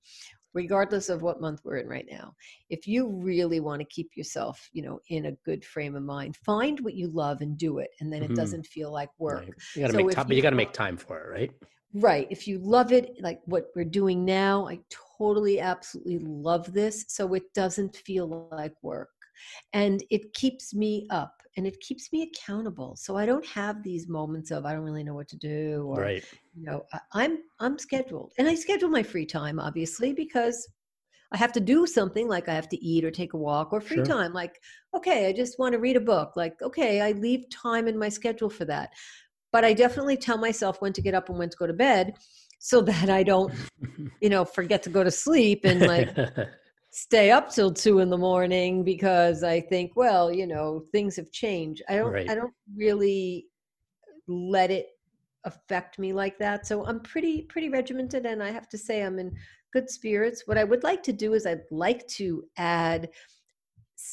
regardless 0.53 1.09
of 1.09 1.23
what 1.23 1.41
month 1.41 1.61
we're 1.63 1.77
in 1.77 1.87
right 1.87 2.05
now, 2.09 2.35
if 2.69 2.87
you 2.87 3.07
really 3.07 3.59
want 3.59 3.79
to 3.79 3.85
keep 3.85 4.11
yourself, 4.15 4.69
you 4.73 4.83
know, 4.83 4.99
in 5.09 5.25
a 5.25 5.31
good 5.45 5.65
frame 5.65 5.95
of 5.95 6.03
mind, 6.03 6.35
find 6.37 6.79
what 6.81 6.93
you 6.93 7.07
love 7.07 7.41
and 7.41 7.57
do 7.57 7.79
it. 7.79 7.89
And 7.99 8.13
then 8.13 8.21
it 8.21 8.27
mm-hmm. 8.27 8.35
doesn't 8.35 8.67
feel 8.67 8.91
like 8.91 9.09
work. 9.17 9.41
Right. 9.41 9.53
You 9.75 9.81
got 9.81 9.87
to 9.87 9.93
So 9.93 10.03
make 10.03 10.15
time, 10.15 10.27
but 10.27 10.31
you 10.31 10.37
you 10.37 10.43
got 10.43 10.49
to 10.51 10.55
make 10.55 10.73
time 10.73 10.97
for 10.97 11.19
it, 11.19 11.31
right? 11.31 11.51
Right. 11.93 12.27
If 12.31 12.47
you 12.47 12.57
love 12.59 12.91
it, 12.91 13.17
like 13.21 13.41
what 13.45 13.67
we're 13.75 13.85
doing 13.85 14.25
now, 14.25 14.67
I 14.67 14.79
totally, 15.17 15.59
absolutely 15.59 16.19
love 16.19 16.73
this. 16.73 17.05
So 17.07 17.33
it 17.35 17.53
doesn't 17.53 17.95
feel 17.97 18.47
like 18.51 18.73
work. 18.81 19.09
And 19.73 20.03
it 20.09 20.33
keeps 20.33 20.73
me 20.73 21.05
up 21.11 21.35
and 21.55 21.67
it 21.67 21.79
keeps 21.81 22.11
me 22.11 22.23
accountable. 22.23 22.95
So 22.95 23.15
I 23.15 23.25
don't 23.27 23.45
have 23.45 23.83
these 23.83 24.07
moments 24.07 24.49
of 24.49 24.65
I 24.65 24.73
don't 24.73 24.83
really 24.83 25.03
know 25.03 25.13
what 25.13 25.27
to 25.29 25.37
do 25.37 25.85
or 25.87 26.13
right. 26.13 26.25
you 26.55 26.65
know, 26.65 26.83
I, 26.93 26.99
I'm 27.13 27.37
I'm 27.59 27.77
scheduled. 27.77 28.33
And 28.39 28.47
I 28.47 28.55
schedule 28.55 28.89
my 28.89 29.03
free 29.03 29.25
time 29.25 29.59
obviously 29.59 30.13
because 30.13 30.67
I 31.31 31.37
have 31.37 31.51
to 31.53 31.59
do 31.59 31.87
something 31.87 32.27
like 32.27 32.47
I 32.47 32.53
have 32.53 32.69
to 32.69 32.85
eat 32.85 33.03
or 33.03 33.11
take 33.11 33.33
a 33.33 33.37
walk 33.37 33.73
or 33.73 33.81
free 33.81 34.01
Sure. 34.01 34.03
time. 34.03 34.33
Like, 34.33 34.61
okay, 34.95 35.27
I 35.27 35.33
just 35.33 35.57
want 35.57 35.73
to 35.73 35.79
read 35.79 35.97
a 35.97 36.01
book. 36.01 36.33
Like, 36.35 36.61
okay, 36.61 37.01
I 37.01 37.13
leave 37.13 37.49
time 37.49 37.87
in 37.87 37.97
my 37.97 38.09
schedule 38.09 38.51
for 38.51 38.65
that. 38.65 38.91
But 39.53 39.63
I 39.63 39.71
definitely 39.71 40.17
tell 40.17 40.37
myself 40.37 40.81
when 40.81 40.91
to 40.93 41.01
get 41.01 41.13
up 41.13 41.29
and 41.29 41.39
when 41.39 41.49
to 41.49 41.57
go 41.57 41.67
to 41.67 41.73
bed 41.73 42.15
so 42.59 42.81
that 42.91 43.09
I 43.09 43.23
don't, 43.23 43.53
you 44.21 44.29
know, 44.29 44.43
forget 44.43 44.83
to 44.83 44.89
go 44.89 45.03
to 45.03 45.11
sleep 45.11 45.61
and 45.63 45.79
like 45.79 46.13
stay 46.91 47.31
up 47.31 47.49
till 47.49 47.71
two 47.71 47.99
in 47.99 48.09
the 48.09 48.17
morning 48.17 48.83
because 48.83 49.43
I 49.43 49.61
think, 49.61 49.95
well, 49.95 50.31
you 50.31 50.47
know, 50.47 50.83
things 50.91 51.15
have 51.15 51.31
changed. 51.31 51.81
I 51.87 51.95
don't 51.95 52.11
Right. 52.11 52.29
I 52.29 52.35
don't 52.35 52.53
really 52.75 53.47
let 54.27 54.71
it 54.71 54.87
affect 55.45 55.99
me 55.99 56.13
like 56.13 56.37
that. 56.39 56.65
So 56.65 56.85
I'm 56.85 57.01
pretty 57.01 57.43
pretty 57.43 57.69
regimented 57.69 58.25
and 58.25 58.41
I 58.41 58.51
have 58.51 58.69
to 58.69 58.77
say 58.77 59.03
I'm 59.03 59.19
in 59.19 59.35
good 59.71 59.89
spirits. 59.89 60.43
What 60.45 60.57
I 60.57 60.63
would 60.63 60.83
like 60.83 61.03
to 61.03 61.13
do 61.13 61.33
is 61.33 61.45
I'd 61.45 61.63
like 61.71 62.07
to 62.19 62.43
add 62.57 63.09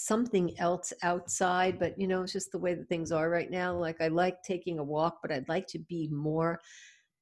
something 0.07 0.59
else 0.59 0.92
outside, 1.02 1.78
but 1.78 1.99
you 1.99 2.07
know, 2.07 2.23
it's 2.23 2.33
just 2.33 2.52
the 2.52 2.59
way 2.59 2.75
that 2.75 2.88
things 2.88 3.12
are 3.12 3.30
right 3.30 3.50
now. 3.50 3.76
Like 3.76 4.00
I 4.00 4.09
like 4.09 4.42
taking 4.42 4.78
a 4.78 4.85
walk, 4.85 5.19
but 5.23 5.33
I'd 5.33 5.49
like 5.49 5.66
to 5.69 5.78
be 5.78 6.09
more 6.11 6.61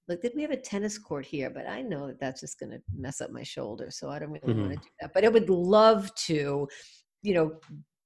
like 0.09 0.23
did 0.23 0.33
we 0.35 0.43
have 0.43 0.51
a 0.51 0.57
tennis 0.57 0.99
court 0.99 1.25
here 1.25 1.51
but 1.51 1.69
i 1.69 1.83
know 1.83 2.07
that 2.07 2.19
that's 2.19 2.41
just 2.41 2.59
going 2.59 2.71
to 2.73 2.81
mess 2.97 3.21
up 3.21 3.31
my 3.31 3.43
shoulder 3.43 3.91
so 3.91 4.09
i 4.09 4.19
don't 4.19 4.31
really 4.31 4.55
want 4.55 4.71
to 4.71 4.77
do 4.77 4.89
that 5.01 5.13
but 5.13 5.25
i 5.25 5.29
would 5.29 5.51
love 5.51 6.13
to 6.15 6.67
you 7.23 7.35
know 7.35 7.53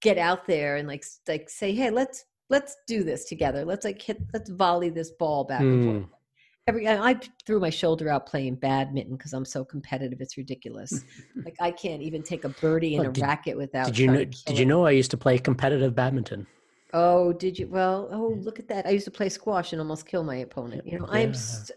get 0.01 0.19
out 0.19 0.47
there 0.47 0.77
and 0.77 0.89
like 0.89 1.05
like 1.29 1.49
say 1.49 1.73
hey 1.73 1.91
let's 1.91 2.25
let's 2.51 2.77
do 2.87 3.05
this 3.05 3.25
together 3.27 3.65
let's 3.65 3.85
like 3.85 4.03
hit 4.03 4.19
let's 4.35 4.51
volley 4.51 4.91
this 4.91 5.13
ball 5.13 5.45
back 5.45 5.61
and 5.61 5.85
forth 5.85 6.05
Hmm. 6.05 6.22
Every 6.67 6.89
I, 6.89 7.19
threw 7.47 7.61
my 7.61 7.71
shoulder 7.71 8.09
out 8.09 8.27
playing 8.27 8.57
badminton 8.57 9.17
because 9.17 9.33
i'm 9.33 9.45
so 9.45 9.65
competitive 9.65 10.21
it's 10.21 10.37
ridiculous 10.37 11.05
like 11.45 11.57
i 11.61 11.71
can't 11.71 12.03
even 12.03 12.23
take 12.23 12.45
a 12.45 12.49
birdie 12.49 12.95
in 12.97 13.07
Oh, 13.07 13.11
a 13.11 13.13
did- 13.13 13.23
racket 13.23 13.57
without 13.57 13.87
Did 13.87 13.99
you 13.99 14.07
know? 14.09 14.25
Did 14.25 14.59
you 14.59 14.67
know 14.67 14.87
I 14.87 14.91
used 14.91 15.11
to 15.13 15.17
play 15.17 15.39
competitive 15.39 15.95
badminton? 15.95 16.47
Oh, 16.95 17.33
did 17.33 17.59
you? 17.59 17.69
Well, 17.69 18.11
oh, 18.13 18.39
look 18.43 18.59
at 18.59 18.69
that. 18.69 18.87
I 18.87 18.91
used 18.91 19.07
to 19.07 19.11
play 19.11 19.31
squash 19.31 19.73
and 19.73 19.81
almost 19.81 20.05
kill 20.05 20.25
my 20.25 20.37
opponent. 20.37 20.87
You 20.87 20.99
know, 20.99 21.07
I'm 21.09 21.33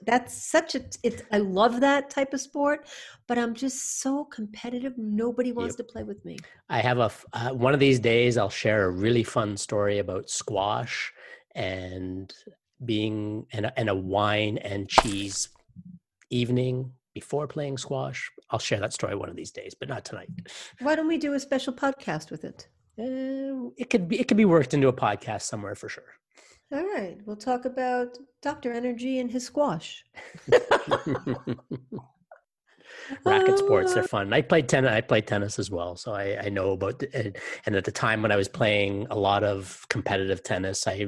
that's 0.06 0.34
such 0.34 0.76
a 0.76 0.82
it's 1.04 1.24
I 1.32 1.38
love 1.38 1.80
that 1.80 2.10
type 2.10 2.34
of 2.34 2.42
sport, 2.42 2.90
but 3.26 3.38
I'm 3.38 3.54
just 3.54 4.02
so 4.02 4.26
competitive. 4.26 4.94
Nobody 4.98 5.54
wants 5.54 5.76
to 5.76 5.86
play 5.86 6.04
with 6.04 6.24
me. 6.26 6.38
I 6.70 6.80
have 6.82 6.98
a 6.98 7.12
uh, 7.32 7.52
one 7.54 7.74
of 7.74 7.80
these 7.80 8.00
days. 8.00 8.38
I'll 8.38 8.50
share 8.50 8.84
a 8.84 8.90
really 8.92 9.24
fun 9.24 9.56
story 9.56 10.00
about 10.00 10.30
squash 10.30 11.14
and 11.56 12.34
being 12.84 13.46
and 13.52 13.68
a, 13.68 13.80
and 13.80 13.90
a 13.90 13.96
wine 13.96 14.58
and 14.58 14.90
cheese 14.90 15.50
evening 16.30 16.92
before 17.14 17.48
playing 17.48 17.78
squash. 17.78 18.30
I'll 18.50 18.60
share 18.60 18.80
that 18.80 18.94
story 18.94 19.16
one 19.16 19.30
of 19.30 19.36
these 19.36 19.52
days, 19.52 19.74
but 19.74 19.90
not 19.90 20.06
tonight. 20.06 20.30
Why 20.80 20.96
don't 20.96 21.08
we 21.08 21.18
do 21.18 21.34
a 21.34 21.40
special 21.40 21.74
podcast 21.74 22.30
with 22.32 22.44
it? 22.44 22.68
Uh, 23.00 23.72
it 23.78 23.90
could 23.90 24.08
be 24.08 24.20
it 24.20 24.28
could 24.28 24.38
be 24.38 24.46
worked 24.46 24.74
into 24.74 24.88
a 24.88 24.94
podcast 24.94 25.44
somewhere 25.44 25.76
for 25.76 25.90
sure. 25.90 26.16
All 26.72 26.84
right, 26.84 27.18
we'll 27.26 27.36
talk 27.36 27.66
about 27.66 28.18
Dr. 28.42 28.72
Energy 28.72 29.20
and 29.20 29.30
his 29.30 29.46
squash. 29.46 30.04
Racket 33.24 33.60
sports, 33.60 33.94
they're 33.94 34.04
fun. 34.04 34.34
I 34.34 34.42
played 34.42 34.68
tennis. 34.68 34.92
I 34.92 35.02
played 35.02 35.28
tennis 35.28 35.60
as 35.60 35.70
well, 35.70 35.96
so 35.96 36.14
I, 36.14 36.46
I 36.46 36.50
know 36.50 36.72
about. 36.72 37.04
And 37.66 37.76
at 37.76 37.84
the 37.84 37.92
time 37.92 38.22
when 38.24 38.32
I 38.32 38.36
was 38.36 38.48
playing 38.48 39.06
a 39.12 39.16
lot 39.16 39.44
of 39.44 39.86
competitive 39.90 40.44
tennis, 40.44 40.88
I, 40.88 41.08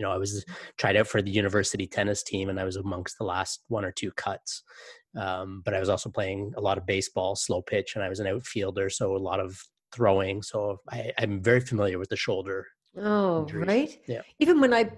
you 0.00 0.06
know, 0.06 0.12
I 0.12 0.16
was 0.16 0.44
tried 0.78 0.96
out 0.96 1.06
for 1.06 1.20
the 1.20 1.30
university 1.30 1.86
tennis 1.86 2.22
team, 2.22 2.48
and 2.48 2.58
I 2.58 2.64
was 2.64 2.76
amongst 2.76 3.18
the 3.18 3.24
last 3.24 3.62
one 3.68 3.84
or 3.84 3.92
two 3.92 4.10
cuts. 4.12 4.62
Um, 5.14 5.60
but 5.62 5.74
I 5.74 5.80
was 5.80 5.90
also 5.90 6.08
playing 6.08 6.54
a 6.56 6.60
lot 6.60 6.78
of 6.78 6.86
baseball, 6.86 7.36
slow 7.36 7.60
pitch, 7.60 7.94
and 7.94 8.02
I 8.02 8.08
was 8.08 8.18
an 8.18 8.26
outfielder, 8.26 8.88
so 8.88 9.14
a 9.14 9.18
lot 9.18 9.40
of 9.40 9.62
throwing. 9.92 10.40
So 10.40 10.78
I, 10.90 11.12
I'm 11.18 11.42
very 11.42 11.60
familiar 11.60 11.98
with 11.98 12.08
the 12.08 12.16
shoulder. 12.16 12.66
Oh, 12.96 13.42
Injuries. 13.42 13.66
right. 13.68 14.00
Yeah. 14.08 14.22
Even 14.38 14.58
when 14.60 14.72
I 14.72 14.90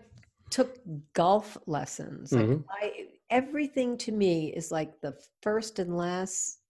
took 0.50 0.78
golf 1.14 1.58
lessons, 1.66 2.32
like 2.32 2.46
Mhm. 2.46 2.64
I 2.70 3.08
everything 3.30 3.96
to 3.96 4.12
me 4.12 4.52
is 4.54 4.70
like 4.70 5.00
the 5.00 5.14
first 5.42 5.78
and 5.78 5.96
last 5.96 6.60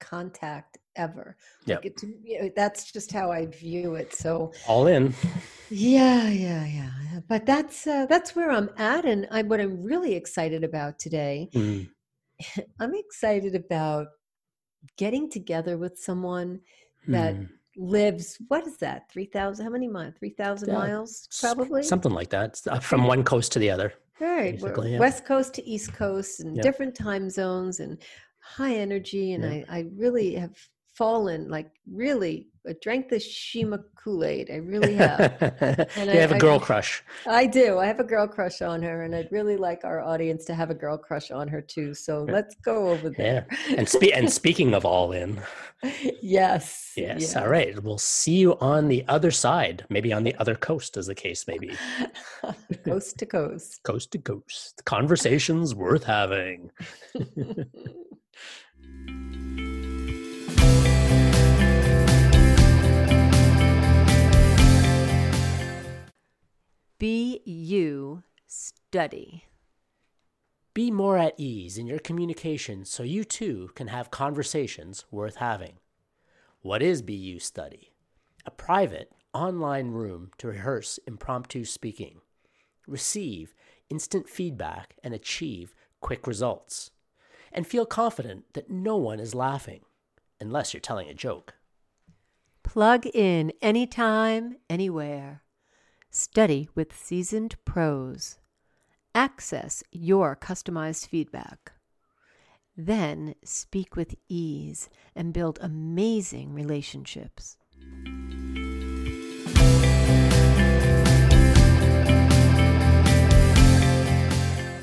contact 0.00 0.78
ever. 0.96 1.36
Yep. 1.66 1.84
Like 1.84 2.02
you 2.24 2.42
know, 2.42 2.50
that's 2.56 2.90
just 2.92 3.12
how 3.12 3.30
I 3.30 3.46
view 3.46 3.94
it. 3.94 4.14
So 4.14 4.52
All 4.68 4.86
in. 4.86 5.14
yeah, 5.70 6.28
yeah, 6.28 6.64
yeah. 6.66 6.90
But 7.28 7.46
that's 7.46 7.86
uh, 7.86 8.06
that's 8.06 8.34
where 8.36 8.50
I'm 8.50 8.70
at, 8.76 9.04
and 9.04 9.26
I 9.30 9.42
what 9.42 9.60
I'm 9.60 9.82
really 9.82 10.14
excited 10.14 10.64
about 10.64 10.98
today. 10.98 11.48
Mm. 11.54 11.88
I'm 12.80 12.94
excited 12.94 13.54
about 13.54 14.08
getting 14.96 15.30
together 15.30 15.78
with 15.78 15.98
someone 15.98 16.60
that 17.08 17.34
Mm. 17.34 17.48
lives. 17.76 18.38
What 18.48 18.66
is 18.66 18.76
that? 18.78 19.10
Three 19.10 19.26
thousand? 19.26 19.64
How 19.64 19.70
many 19.72 19.88
miles? 19.88 20.14
Three 20.18 20.30
thousand 20.30 20.68
Yeah, 20.70 20.78
miles, 20.78 21.28
probably. 21.40 21.82
something 21.82 22.12
like 22.12 22.30
that. 22.30 22.60
Uh, 22.68 22.78
From 22.80 23.06
one 23.06 23.24
coast 23.24 23.52
to 23.52 23.58
the 23.58 23.70
other. 23.70 23.92
Right. 24.20 24.58
yeah. 24.60 24.98
West 25.00 25.24
Coast 25.24 25.54
to 25.54 25.68
East 25.68 25.92
Coast 25.92 26.38
and 26.40 26.56
Yeah. 26.56 26.62
different 26.62 26.94
time 26.94 27.28
zones 27.28 27.80
and 27.80 28.00
high 28.40 28.74
energy. 28.76 29.32
And 29.32 29.42
Yeah. 29.42 29.64
I, 29.68 29.78
I 29.78 29.84
really 29.96 30.34
have 30.36 30.54
fallen, 30.94 31.48
like, 31.50 31.70
really, 31.90 32.48
I 32.66 32.74
drank 32.80 33.08
the 33.10 33.20
Shima 33.20 33.80
Kool 34.02 34.24
Aid. 34.24 34.50
I 34.50 34.56
really 34.56 34.94
have. 34.94 35.36
you 35.96 36.02
I- 36.02 36.16
have 36.16 36.32
a 36.32 36.38
girl 36.38 36.56
just- 36.58 36.66
crush. 36.66 37.02
I 37.26 37.46
do. 37.46 37.78
I 37.78 37.86
have 37.86 38.00
a 38.00 38.04
girl 38.04 38.26
crush 38.26 38.62
on 38.62 38.82
her, 38.82 39.02
and 39.02 39.14
I'd 39.14 39.30
really 39.30 39.56
like 39.56 39.84
our 39.84 40.00
audience 40.00 40.44
to 40.46 40.54
have 40.54 40.70
a 40.70 40.74
girl 40.74 40.96
crush 40.96 41.30
on 41.30 41.46
her 41.48 41.60
too. 41.60 41.94
So 41.94 42.24
let's 42.30 42.54
go 42.64 42.88
over 42.88 43.10
there. 43.10 43.46
And 43.76 43.88
spe- 43.88 44.14
and 44.14 44.30
speaking 44.40 44.72
of 44.72 44.84
all 44.86 45.12
in, 45.12 45.40
yes. 46.22 46.92
yes, 46.96 47.32
yeah. 47.34 47.40
all 47.42 47.48
right. 47.48 47.82
We'll 47.82 47.98
see 47.98 48.36
you 48.36 48.56
on 48.60 48.88
the 48.88 49.04
other 49.08 49.30
side, 49.30 49.84
maybe 49.90 50.12
on 50.12 50.24
the 50.24 50.34
other 50.36 50.54
coast, 50.54 50.96
as 50.96 51.06
the 51.06 51.14
case 51.14 51.46
may 51.46 51.58
be. 51.58 51.72
coast 52.84 53.18
to 53.18 53.26
coast. 53.26 53.82
Coast 53.82 54.10
to 54.12 54.18
coast. 54.18 54.82
Conversations 54.86 55.74
worth 55.74 56.04
having. 56.04 56.70
Be 66.98 67.40
you 67.44 68.22
study. 68.46 69.46
Be 70.74 70.92
more 70.92 71.18
at 71.18 71.34
ease 71.36 71.76
in 71.76 71.88
your 71.88 71.98
communication 71.98 72.84
so 72.84 73.02
you 73.02 73.24
too 73.24 73.70
can 73.74 73.88
have 73.88 74.12
conversations 74.12 75.04
worth 75.10 75.36
having. 75.36 75.78
What 76.62 76.82
is 76.82 77.02
BU 77.02 77.40
Study? 77.40 77.92
A 78.46 78.52
private, 78.52 79.10
online 79.32 79.88
room 79.88 80.30
to 80.38 80.46
rehearse 80.46 81.00
impromptu 81.04 81.64
speaking, 81.64 82.20
receive 82.86 83.54
instant 83.90 84.28
feedback, 84.28 84.94
and 85.02 85.12
achieve 85.12 85.74
quick 86.00 86.28
results. 86.28 86.92
And 87.52 87.66
feel 87.66 87.86
confident 87.86 88.44
that 88.54 88.70
no 88.70 88.96
one 88.96 89.18
is 89.18 89.34
laughing, 89.34 89.80
unless 90.40 90.72
you're 90.72 90.80
telling 90.80 91.08
a 91.08 91.14
joke. 91.14 91.54
Plug 92.62 93.04
in 93.06 93.52
anytime, 93.60 94.56
anywhere. 94.70 95.43
Study 96.16 96.68
with 96.76 96.96
seasoned 96.96 97.56
pros. 97.64 98.38
Access 99.16 99.82
your 99.90 100.36
customized 100.36 101.08
feedback. 101.08 101.72
Then 102.76 103.34
speak 103.42 103.96
with 103.96 104.14
ease 104.28 104.88
and 105.16 105.32
build 105.32 105.58
amazing 105.60 106.54
relationships. 106.54 107.56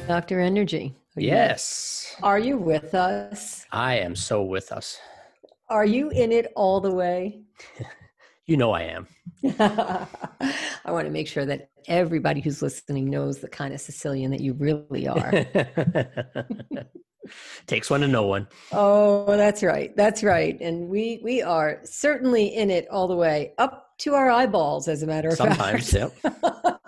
Dr. 0.07 0.41
Energy. 0.41 0.93
are 1.15 1.21
you- 1.21 1.27
Yes, 1.27 2.15
Are 2.21 2.39
you 2.39 2.57
with 2.57 2.93
us? 2.93 3.65
I 3.71 3.95
am 3.95 4.15
so 4.15 4.43
with 4.43 4.71
us. 4.71 4.99
Are 5.69 5.85
you 5.85 6.09
in 6.09 6.31
it 6.33 6.51
all 6.55 6.81
the 6.81 6.91
way? 6.91 7.41
You 8.51 8.57
know 8.57 8.73
I 8.73 8.81
am. 8.81 9.07
I 9.57 10.91
want 10.91 11.05
to 11.05 11.09
make 11.09 11.29
sure 11.29 11.45
that 11.45 11.69
everybody 11.87 12.41
who's 12.41 12.61
listening 12.61 13.09
knows 13.09 13.39
the 13.39 13.47
kind 13.47 13.73
of 13.73 13.79
Sicilian 13.79 14.29
that 14.31 14.41
you 14.41 14.51
really 14.51 15.07
are. 15.07 15.31
Takes 17.65 17.89
one 17.89 18.01
to 18.01 18.09
know 18.09 18.23
one. 18.23 18.49
oh, 18.73 19.37
that's 19.37 19.63
right. 19.63 19.95
That's 19.95 20.21
right. 20.21 20.59
And 20.59 20.89
we 20.89 21.21
we 21.23 21.41
are 21.41 21.79
certainly 21.85 22.47
in 22.47 22.69
it 22.69 22.89
all 22.91 23.07
the 23.07 23.15
way, 23.15 23.53
up 23.57 23.87
to 23.99 24.15
our 24.15 24.29
eyeballs, 24.29 24.89
as 24.89 25.01
a 25.01 25.07
matter 25.07 25.29
of 25.29 25.35
Sometimes, 25.35 25.89
fact. 25.93 26.13
yep. 26.21 26.41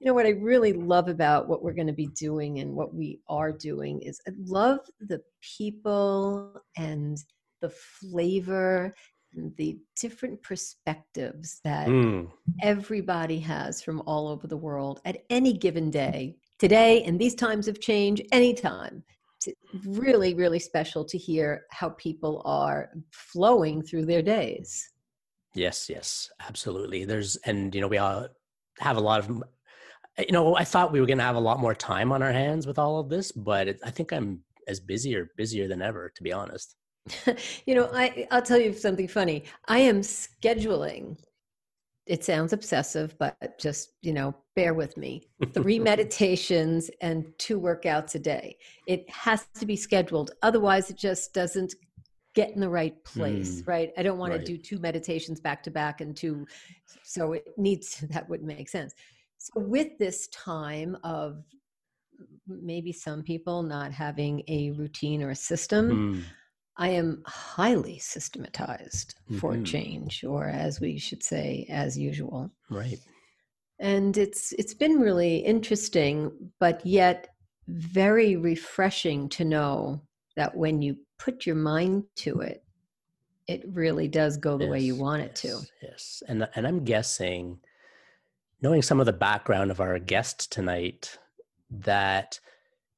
you 0.00 0.06
know 0.06 0.12
what 0.12 0.26
I 0.26 0.32
really 0.32 0.74
love 0.74 1.08
about 1.08 1.48
what 1.48 1.62
we're 1.62 1.72
going 1.72 1.86
to 1.86 1.94
be 1.94 2.08
doing 2.08 2.58
and 2.58 2.74
what 2.74 2.92
we 2.92 3.20
are 3.26 3.52
doing 3.52 4.02
is 4.02 4.20
I 4.28 4.32
love 4.36 4.80
the 5.00 5.22
people 5.40 6.60
and 6.76 7.16
the 7.62 7.70
flavor 7.70 8.94
the 9.32 9.78
different 10.00 10.42
perspectives 10.42 11.60
that 11.64 11.88
mm. 11.88 12.30
everybody 12.62 13.38
has 13.38 13.82
from 13.82 14.02
all 14.06 14.28
over 14.28 14.46
the 14.46 14.56
world 14.56 15.00
at 15.04 15.24
any 15.30 15.52
given 15.52 15.90
day. 15.90 16.36
Today, 16.58 17.02
and 17.04 17.20
these 17.20 17.36
times 17.36 17.66
have 17.66 17.78
changed 17.78 18.22
anytime. 18.32 19.04
It's 19.46 19.56
really, 19.86 20.34
really 20.34 20.58
special 20.58 21.04
to 21.04 21.16
hear 21.16 21.66
how 21.70 21.90
people 21.90 22.42
are 22.44 22.90
flowing 23.12 23.82
through 23.82 24.06
their 24.06 24.22
days. 24.22 24.90
Yes, 25.54 25.88
yes, 25.88 26.30
absolutely. 26.48 27.04
There's, 27.04 27.36
and 27.44 27.72
you 27.74 27.80
know, 27.80 27.86
we 27.86 27.98
all 27.98 28.26
have 28.80 28.96
a 28.96 29.00
lot 29.00 29.20
of 29.20 29.42
you 30.18 30.32
know, 30.32 30.56
I 30.56 30.64
thought 30.64 30.92
we 30.92 31.00
were 31.00 31.06
going 31.06 31.18
to 31.18 31.24
have 31.24 31.36
a 31.36 31.40
lot 31.40 31.60
more 31.60 31.74
time 31.74 32.10
on 32.10 32.22
our 32.22 32.32
hands 32.32 32.66
with 32.66 32.78
all 32.78 32.98
of 32.98 33.08
this, 33.08 33.30
but 33.30 33.68
it, 33.68 33.80
I 33.84 33.90
think 33.90 34.12
I'm 34.12 34.42
as 34.66 34.80
busy 34.80 35.14
or 35.14 35.30
busier 35.36 35.68
than 35.68 35.80
ever, 35.80 36.10
to 36.14 36.22
be 36.22 36.32
honest. 36.32 36.74
you 37.66 37.74
know, 37.74 37.90
I 37.92 38.26
I'll 38.30 38.42
tell 38.42 38.58
you 38.58 38.72
something 38.72 39.08
funny. 39.08 39.44
I 39.66 39.78
am 39.78 40.00
scheduling. 40.00 41.16
It 42.06 42.24
sounds 42.24 42.54
obsessive, 42.54 43.14
but 43.18 43.58
just 43.58 43.92
you 44.02 44.12
know, 44.12 44.34
bear 44.56 44.74
with 44.74 44.96
me. 44.96 45.28
Three 45.52 45.78
meditations 45.92 46.90
and 47.00 47.26
two 47.38 47.60
workouts 47.60 48.14
a 48.14 48.18
day. 48.18 48.56
It 48.86 49.08
has 49.10 49.46
to 49.58 49.66
be 49.66 49.76
scheduled, 49.76 50.32
otherwise, 50.42 50.90
it 50.90 50.96
just 50.96 51.34
doesn't 51.34 51.74
get 52.34 52.50
in 52.50 52.60
the 52.60 52.68
right 52.68 53.02
place. 53.04 53.62
Mm, 53.62 53.68
right? 53.68 53.92
I 53.98 54.02
don't 54.04 54.18
want 54.18 54.32
right. 54.32 54.44
to 54.44 54.46
do 54.46 54.56
two 54.56 54.78
meditations 54.78 55.40
back 55.40 55.60
to 55.64 55.72
back 55.72 56.00
and 56.00 56.16
two. 56.16 56.46
So 57.02 57.32
it 57.32 57.46
needs 57.56 57.98
that 58.10 58.28
wouldn't 58.28 58.46
make 58.46 58.68
sense. 58.68 58.94
So, 59.38 59.60
with 59.60 59.98
this 59.98 60.28
time 60.28 60.96
of 61.04 61.42
maybe 62.46 62.92
some 62.92 63.22
people 63.22 63.62
not 63.62 63.92
having 63.92 64.42
a 64.48 64.70
routine 64.72 65.22
or 65.22 65.30
a 65.30 65.36
system, 65.36 65.90
mm. 65.90 66.22
I 66.78 66.90
am 66.90 67.22
highly 67.26 67.98
systematized 67.98 69.16
mm-hmm. 69.24 69.38
for 69.38 69.60
change, 69.62 70.24
or 70.24 70.46
as 70.46 70.80
we 70.80 70.98
should 70.98 71.22
say, 71.22 71.66
as 71.68 71.98
usual. 71.98 72.50
Right. 72.70 73.00
And 73.80 74.16
it's 74.16 74.52
it's 74.52 74.74
been 74.74 75.00
really 75.00 75.38
interesting, 75.38 76.32
but 76.60 76.84
yet 76.86 77.28
very 77.66 78.36
refreshing 78.36 79.28
to 79.30 79.44
know 79.44 80.02
that 80.36 80.56
when 80.56 80.80
you 80.80 80.96
put 81.18 81.46
your 81.46 81.56
mind 81.56 82.04
to 82.16 82.40
it, 82.40 82.64
it 83.46 83.62
really 83.66 84.08
does 84.08 84.36
go 84.36 84.56
the 84.56 84.64
yes, 84.64 84.70
way 84.70 84.80
you 84.80 84.94
want 84.94 85.22
it 85.22 85.40
yes, 85.44 85.60
to. 85.60 85.66
Yes. 85.82 86.22
And 86.28 86.48
and 86.54 86.66
I'm 86.66 86.84
guessing 86.84 87.58
knowing 88.60 88.82
some 88.82 89.00
of 89.00 89.06
the 89.06 89.12
background 89.12 89.70
of 89.70 89.80
our 89.80 89.98
guest 89.98 90.50
tonight, 90.50 91.18
that 91.70 92.40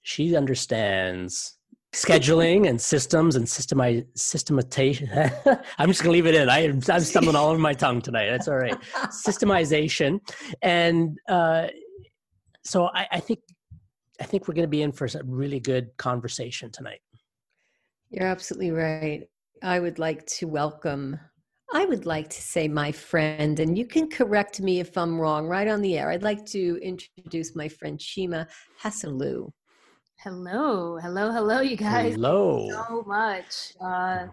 she 0.03 0.37
understands 0.37 1.57
scheduling 1.93 2.69
and 2.69 2.81
systems 2.81 3.37
and 3.37 3.47
systemi- 3.47 4.07
systematization. 4.15 5.09
I'm 5.79 5.89
just 5.89 6.03
gonna 6.03 6.13
leave 6.13 6.27
it 6.27 6.35
in. 6.35 6.49
I, 6.49 6.65
I'm 6.65 6.81
stumbling 6.81 7.37
all 7.37 7.49
over 7.49 7.59
my 7.59 7.75
tongue 7.75 8.01
tonight. 8.01 8.31
That's 8.31 8.49
all 8.49 8.57
right. 8.57 8.79
Systemization, 9.09 10.21
and 10.63 11.19
uh, 11.29 11.69
so 12.65 12.87
I, 12.95 13.07
I 13.13 13.21
think 13.21 13.41
I 14.21 14.25
think 14.25 14.47
we're 14.47 14.55
gonna 14.55 14.69
be 14.69 14.83
in 14.83 14.93
for 14.93 15.07
a 15.07 15.11
really 15.25 15.61
good 15.61 15.97
conversation 15.97 16.71
tonight. 16.71 17.01
You're 18.11 18.27
absolutely 18.27 18.71
right. 18.71 19.29
I 19.63 19.79
would 19.79 19.99
like 19.99 20.27
to 20.27 20.47
welcome 20.47 21.19
I 21.73 21.85
would 21.85 22.05
like 22.05 22.29
to 22.31 22.43
say 22.43 22.67
my 22.67 22.91
friend, 22.91 23.61
and 23.61 23.79
you 23.79 23.87
can 23.87 24.09
correct 24.09 24.61
me 24.61 24.81
if 24.81 24.99
I'm 24.99 25.21
wrong 25.21 25.47
right 25.47 25.69
on 25.69 25.81
the 25.81 25.99
air. 25.99 26.11
I'd 26.11 26.25
like 26.25 26.45
to 26.47 26.81
introduce 26.83 27.55
my 27.55 27.69
friend 27.69 28.01
Shima 28.01 28.49
Hassanlu. 28.83 29.51
Hello, 30.23 30.99
hello, 30.99 31.33
hello, 31.33 31.63
you 31.63 31.79
guys. 31.79 32.13
Hello. 32.13 32.69
so 32.71 33.03
much. 33.07 33.73
Uh, 33.81 34.27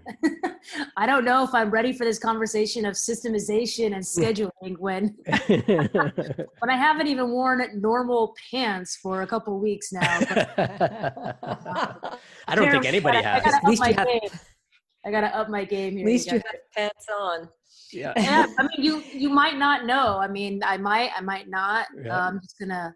I 0.98 1.06
don't 1.06 1.24
know 1.24 1.46
if 1.46 1.54
I'm 1.54 1.70
ready 1.70 1.94
for 1.94 2.04
this 2.04 2.20
conversation 2.20 2.86
of 2.86 2.96
systemization 2.96 3.96
and 3.96 4.04
scheduling 4.04 4.78
when 4.80 5.16
when 6.60 6.70
I 6.70 6.76
haven't 6.76 7.08
even 7.08 7.32
worn 7.32 7.66
normal 7.80 8.36
pants 8.52 8.98
for 8.98 9.22
a 9.22 9.28
couple 9.28 9.58
weeks 9.62 9.94
now. 9.94 10.20
But, 10.20 10.60
uh, 10.60 12.18
I 12.50 12.56
don't 12.56 12.70
think 12.70 12.84
anybody 12.84 13.22
has. 13.22 13.46
At 13.46 13.64
least 13.64 13.88
you 13.88 13.94
have. 13.94 14.08
Game. 14.08 14.40
I 15.06 15.12
gotta 15.12 15.34
up 15.38 15.48
my 15.48 15.64
game 15.64 15.94
here. 15.94 16.06
At 16.06 16.12
least 16.12 16.28
you, 16.28 16.34
you 16.34 16.44
have 16.52 16.60
pants 16.76 17.06
on. 17.18 17.48
Yeah. 17.94 18.12
yeah. 18.18 18.46
I 18.60 18.64
mean, 18.64 18.84
you 18.84 19.04
you 19.14 19.30
might 19.30 19.58
not 19.58 19.86
know. 19.86 20.18
I 20.18 20.28
mean, 20.28 20.62
I 20.66 20.76
might, 20.76 21.12
I 21.16 21.22
might 21.22 21.48
not. 21.48 21.88
Yeah. 22.04 22.28
I'm 22.28 22.42
just 22.42 22.60
gonna 22.60 22.94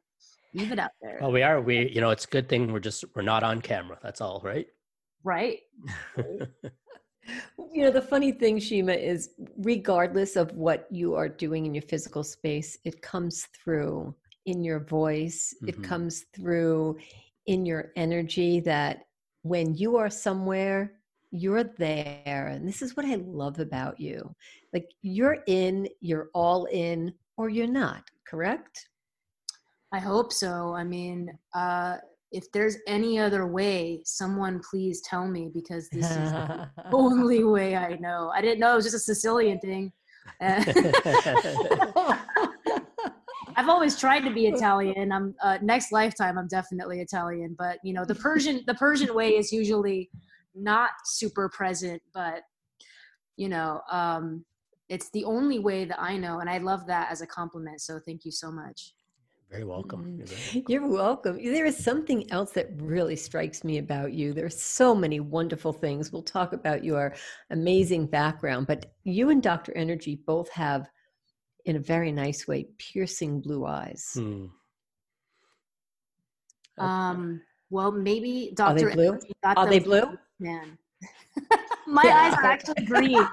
leave 0.53 0.71
it 0.71 0.79
out 0.79 0.91
there. 1.01 1.17
Well, 1.21 1.31
we 1.31 1.43
are. 1.43 1.61
We, 1.61 1.89
you 1.89 2.01
know, 2.01 2.09
it's 2.09 2.25
a 2.25 2.29
good 2.29 2.49
thing 2.49 2.71
we're 2.71 2.79
just 2.79 3.03
we're 3.15 3.21
not 3.21 3.43
on 3.43 3.61
camera. 3.61 3.97
That's 4.01 4.21
all, 4.21 4.41
right? 4.43 4.67
Right. 5.23 5.59
you 6.17 7.83
know, 7.83 7.91
the 7.91 8.01
funny 8.01 8.31
thing, 8.31 8.59
Shima, 8.59 8.93
is 8.93 9.31
regardless 9.57 10.35
of 10.35 10.51
what 10.53 10.87
you 10.89 11.15
are 11.15 11.29
doing 11.29 11.65
in 11.65 11.73
your 11.73 11.83
physical 11.83 12.23
space, 12.23 12.77
it 12.83 13.01
comes 13.01 13.47
through 13.53 14.15
in 14.45 14.63
your 14.63 14.79
voice. 14.79 15.53
Mm-hmm. 15.57 15.69
It 15.69 15.83
comes 15.83 16.25
through 16.35 16.97
in 17.45 17.65
your 17.65 17.91
energy 17.95 18.59
that 18.61 19.05
when 19.43 19.73
you 19.75 19.97
are 19.97 20.09
somewhere 20.09 20.93
you're 21.31 21.63
there 21.63 22.47
and 22.47 22.67
this 22.67 22.81
is 22.81 22.95
what 22.97 23.05
i 23.05 23.15
love 23.15 23.59
about 23.59 23.99
you 23.99 24.35
like 24.73 24.89
you're 25.01 25.37
in 25.47 25.87
you're 26.01 26.29
all 26.33 26.65
in 26.65 27.13
or 27.37 27.49
you're 27.49 27.65
not 27.65 28.03
correct 28.27 28.89
i 29.91 29.99
hope 29.99 30.31
so 30.31 30.73
i 30.75 30.83
mean 30.83 31.29
uh 31.53 31.97
if 32.31 32.49
there's 32.53 32.77
any 32.87 33.19
other 33.19 33.45
way 33.45 34.01
someone 34.05 34.61
please 34.69 35.01
tell 35.01 35.27
me 35.27 35.51
because 35.53 35.89
this 35.89 36.09
is 36.09 36.31
the 36.31 36.69
only 36.93 37.43
way 37.43 37.75
i 37.75 37.95
know 37.97 38.31
i 38.33 38.41
didn't 38.41 38.59
know 38.59 38.73
it 38.73 38.75
was 38.75 38.85
just 38.85 38.95
a 38.95 38.99
sicilian 38.99 39.59
thing 39.59 39.91
I've 43.55 43.69
always 43.69 43.99
tried 43.99 44.21
to 44.21 44.31
be 44.31 44.47
Italian. 44.47 45.11
I'm 45.11 45.35
uh, 45.43 45.57
next 45.61 45.91
lifetime. 45.91 46.37
I'm 46.37 46.47
definitely 46.47 47.01
Italian, 47.01 47.55
but 47.57 47.79
you 47.83 47.93
know 47.93 48.05
the 48.05 48.15
Persian 48.15 48.61
the 48.65 48.75
Persian 48.75 49.13
way 49.13 49.37
is 49.37 49.51
usually 49.51 50.09
not 50.55 50.91
super 51.05 51.49
present, 51.49 52.01
but 52.13 52.41
you 53.37 53.49
know, 53.49 53.81
um, 53.91 54.45
it's 54.89 55.09
the 55.11 55.23
only 55.25 55.59
way 55.59 55.85
that 55.85 56.01
I 56.01 56.17
know, 56.17 56.39
and 56.39 56.49
I 56.49 56.57
love 56.57 56.87
that 56.87 57.11
as 57.11 57.21
a 57.21 57.27
compliment. 57.27 57.81
So 57.81 57.99
thank 58.05 58.25
you 58.25 58.31
so 58.31 58.51
much. 58.51 58.93
Very 59.51 59.65
welcome. 59.65 60.15
You're, 60.17 60.27
very 60.27 60.39
welcome. 60.55 60.71
You're 60.71 60.87
welcome. 60.87 61.43
There 61.43 61.65
is 61.65 61.77
something 61.77 62.31
else 62.31 62.51
that 62.51 62.69
really 62.77 63.17
strikes 63.17 63.65
me 63.65 63.79
about 63.79 64.13
you. 64.13 64.31
There 64.31 64.45
are 64.45 64.49
so 64.49 64.95
many 64.95 65.19
wonderful 65.19 65.73
things. 65.73 66.11
We'll 66.11 66.23
talk 66.23 66.53
about 66.53 66.85
your 66.85 67.13
amazing 67.49 68.07
background, 68.07 68.67
but 68.67 68.93
you 69.03 69.29
and 69.29 69.43
Dr. 69.43 69.75
Energy 69.75 70.21
both 70.25 70.49
have, 70.51 70.89
in 71.65 71.75
a 71.75 71.79
very 71.79 72.13
nice 72.13 72.47
way, 72.47 72.67
piercing 72.77 73.41
blue 73.41 73.65
eyes. 73.65 74.11
Hmm. 74.13 74.45
Um, 76.77 77.41
well, 77.69 77.91
maybe 77.91 78.53
Dr. 78.55 78.87
Are 78.87 78.89
they 78.89 78.95
blue? 78.95 79.19
Are 79.43 79.69
they 79.69 79.79
blue? 79.79 80.17
man. 80.39 80.77
My 81.87 82.03
yeah. 82.05 82.15
eyes 82.15 82.33
are 82.35 82.45
actually 82.45 82.85
green. 82.85 83.27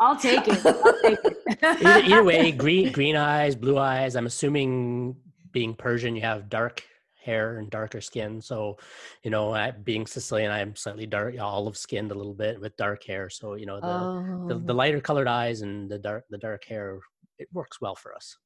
I'll 0.00 0.16
take 0.16 0.46
it. 0.48 0.64
I'll 0.64 1.02
take 1.02 1.18
it. 1.24 1.58
either, 1.62 2.06
either, 2.06 2.24
way, 2.24 2.52
green 2.52 2.92
green 2.92 3.16
eyes, 3.16 3.54
blue 3.54 3.78
eyes. 3.78 4.16
I'm 4.16 4.26
assuming 4.26 5.16
being 5.54 5.74
Persian, 5.74 6.14
you 6.14 6.22
have 6.22 6.50
dark 6.50 6.82
hair 7.24 7.56
and 7.56 7.70
darker 7.70 8.02
skin. 8.02 8.42
So, 8.42 8.76
you 9.22 9.30
know, 9.30 9.54
I, 9.54 9.70
being 9.70 10.06
Sicilian, 10.06 10.50
I'm 10.50 10.76
slightly 10.76 11.06
dark, 11.06 11.40
olive 11.40 11.78
skinned 11.78 12.12
a 12.12 12.14
little 12.14 12.34
bit 12.34 12.60
with 12.60 12.76
dark 12.76 13.02
hair. 13.04 13.30
So, 13.30 13.54
you 13.54 13.64
know, 13.64 13.80
the, 13.80 13.86
oh. 13.86 14.48
the, 14.48 14.58
the 14.58 14.74
oh. 14.74 14.76
lighter 14.76 15.00
colored 15.00 15.28
eyes 15.28 15.62
and 15.62 15.90
the 15.90 15.98
dark 15.98 16.24
the 16.28 16.36
dark 16.36 16.64
hair, 16.66 16.98
it 17.38 17.48
works 17.54 17.80
well 17.80 17.94
for 17.94 18.14
us 18.14 18.36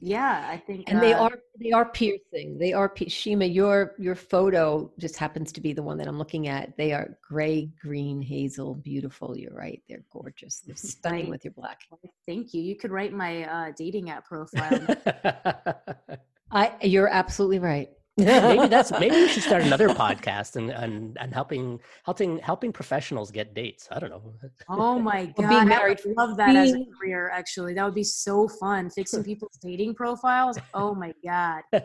yeah 0.00 0.48
i 0.50 0.56
think 0.56 0.88
and 0.88 0.98
uh, 0.98 1.00
they 1.00 1.12
are 1.12 1.38
they 1.62 1.70
are 1.70 1.84
piercing. 1.84 2.58
They 2.58 2.72
are 2.72 2.92
shima 3.06 3.44
your 3.44 3.94
your 3.98 4.14
photo 4.14 4.90
just 4.98 5.16
happens 5.16 5.52
to 5.52 5.60
be 5.60 5.72
the 5.72 5.82
one 5.82 5.96
that 5.98 6.08
i'm 6.08 6.18
looking 6.18 6.48
at. 6.48 6.76
They 6.76 6.92
are 6.92 7.16
gray 7.26 7.70
green 7.80 8.20
hazel 8.20 8.74
beautiful. 8.74 9.36
You're 9.36 9.54
right. 9.54 9.80
They're 9.88 10.04
gorgeous. 10.10 10.60
They're 10.60 10.76
stunning 10.94 11.30
with 11.30 11.44
your 11.44 11.52
black. 11.52 11.82
Thank 12.26 12.52
you. 12.54 12.62
You 12.62 12.76
could 12.76 12.90
write 12.90 13.12
my 13.12 13.44
uh, 13.44 13.72
dating 13.76 14.10
app 14.10 14.26
profile. 14.26 14.86
I 16.50 16.72
you're 16.82 17.08
absolutely 17.08 17.60
right 17.60 17.88
maybe 18.16 18.68
that's 18.68 18.90
maybe 19.00 19.16
we 19.16 19.28
should 19.28 19.42
start 19.42 19.62
another 19.62 19.88
podcast 19.88 20.56
and, 20.56 20.70
and 20.70 21.16
and 21.18 21.32
helping 21.32 21.80
helping 22.04 22.38
helping 22.38 22.72
professionals 22.72 23.30
get 23.30 23.54
dates. 23.54 23.88
I 23.90 23.98
don't 23.98 24.10
know. 24.10 24.34
Oh 24.68 24.98
my 24.98 25.26
god, 25.36 25.48
being 25.48 25.68
married, 25.68 26.00
I 26.06 26.22
love 26.22 26.36
that 26.36 26.48
being, 26.48 26.58
as 26.58 26.72
a 26.72 26.84
career. 26.98 27.30
Actually, 27.30 27.74
that 27.74 27.84
would 27.84 27.94
be 27.94 28.04
so 28.04 28.48
fun. 28.48 28.90
Fixing 28.90 29.24
people's 29.24 29.58
dating 29.62 29.94
profiles. 29.94 30.58
Oh 30.74 30.94
my 30.94 31.12
god. 31.24 31.62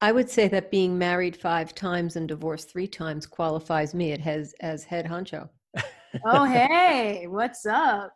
I 0.00 0.12
would 0.12 0.30
say 0.30 0.46
that 0.48 0.70
being 0.70 0.96
married 0.96 1.36
five 1.36 1.74
times 1.74 2.16
and 2.16 2.28
divorced 2.28 2.70
three 2.70 2.86
times 2.86 3.26
qualifies 3.26 3.94
me. 3.94 4.12
It 4.12 4.20
has 4.20 4.54
as 4.60 4.84
head 4.84 5.06
honcho. 5.06 5.48
oh 6.24 6.44
hey, 6.44 7.26
what's 7.28 7.66
up? 7.66 8.12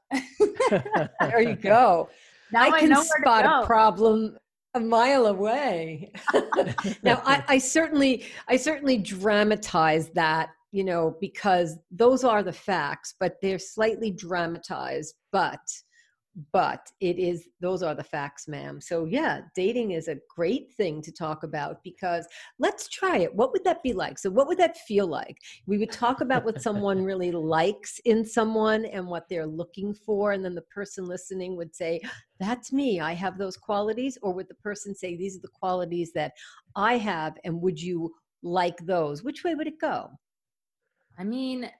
there 1.21 1.41
you 1.41 1.57
go. 1.57 2.09
Now 2.53 2.65
I, 2.65 2.69
I 2.69 2.81
can 2.81 3.05
spot 3.05 3.65
a 3.65 3.67
problem 3.67 4.37
a 4.75 4.81
mile 4.81 5.27
away. 5.27 6.13
now, 7.03 7.23
I, 7.25 7.45
I 7.49 7.59
certainly, 7.59 8.27
I 8.49 8.57
certainly 8.57 8.99
dramatize 8.99 10.11
that, 10.11 10.51
you 10.73 10.85
know, 10.85 11.17
because 11.21 11.77
those 11.91 12.25
are 12.25 12.43
the 12.43 12.53
facts, 12.53 13.15
but 13.19 13.37
they're 13.43 13.59
slightly 13.59 14.11
dramatized. 14.11 15.15
But 15.33 15.61
but 16.53 16.90
it 17.01 17.19
is 17.19 17.49
those 17.61 17.83
are 17.83 17.95
the 17.95 18.05
facts 18.05 18.47
ma'am. 18.47 18.81
So 18.81 19.05
yeah 19.05 19.40
dating 19.55 19.93
is 19.93 20.09
a 20.09 20.19
great 20.29 20.73
thing 20.75 21.03
to 21.03 21.12
talk 21.12 21.43
about 21.43 21.83
because 21.83 22.27
let's 22.59 22.88
try 22.88 23.19
it. 23.19 23.35
What 23.35 23.53
would 23.53 23.64
that 23.64 23.83
be 23.83 23.93
like? 23.93 24.19
So 24.19 24.31
what 24.31 24.47
would 24.47 24.59
that 24.59 24.79
feel 24.79 25.07
like? 25.07 25.37
We 25.66 25.79
would 25.79 25.90
talk 25.90 26.21
about 26.21 26.45
what 26.45 26.62
someone 26.62 27.05
really 27.11 27.33
likes 27.33 28.01
in 28.05 28.25
someone 28.25 28.85
and 28.85 29.07
what 29.07 29.29
they're 29.29 29.47
looking 29.47 29.93
for 29.93 30.33
and 30.33 30.45
then 30.45 30.55
the 30.55 30.62
person 30.62 31.07
listening 31.07 31.57
would 31.57 31.75
say 31.75 32.01
that's 32.38 32.73
me. 32.73 33.01
I 33.01 33.12
have 33.12 33.37
those 33.37 33.57
qualities. 33.57 34.16
Or 34.23 34.33
would 34.33 34.49
the 34.49 34.55
person 34.55 34.95
say 34.95 35.16
these 35.16 35.37
are 35.37 35.43
the 35.43 35.49
qualities 35.49 36.12
that 36.14 36.33
i 36.77 36.97
have 36.97 37.37
and 37.45 37.61
would 37.61 37.81
you 37.81 38.14
like 38.43 38.79
those? 38.87 39.23
Which 39.23 39.45
way 39.45 39.55
would 39.55 39.66
it 39.66 39.81
go? 39.81 40.11
I 41.19 41.25
mean 41.25 41.71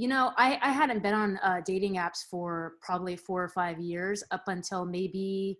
you 0.00 0.08
know, 0.08 0.32
I, 0.38 0.58
I 0.62 0.70
hadn't 0.70 1.02
been 1.02 1.12
on 1.12 1.38
uh, 1.42 1.60
dating 1.62 1.96
apps 1.96 2.24
for 2.30 2.76
probably 2.80 3.16
four 3.16 3.44
or 3.44 3.50
five 3.50 3.78
years 3.78 4.24
up 4.30 4.44
until 4.46 4.86
maybe 4.86 5.58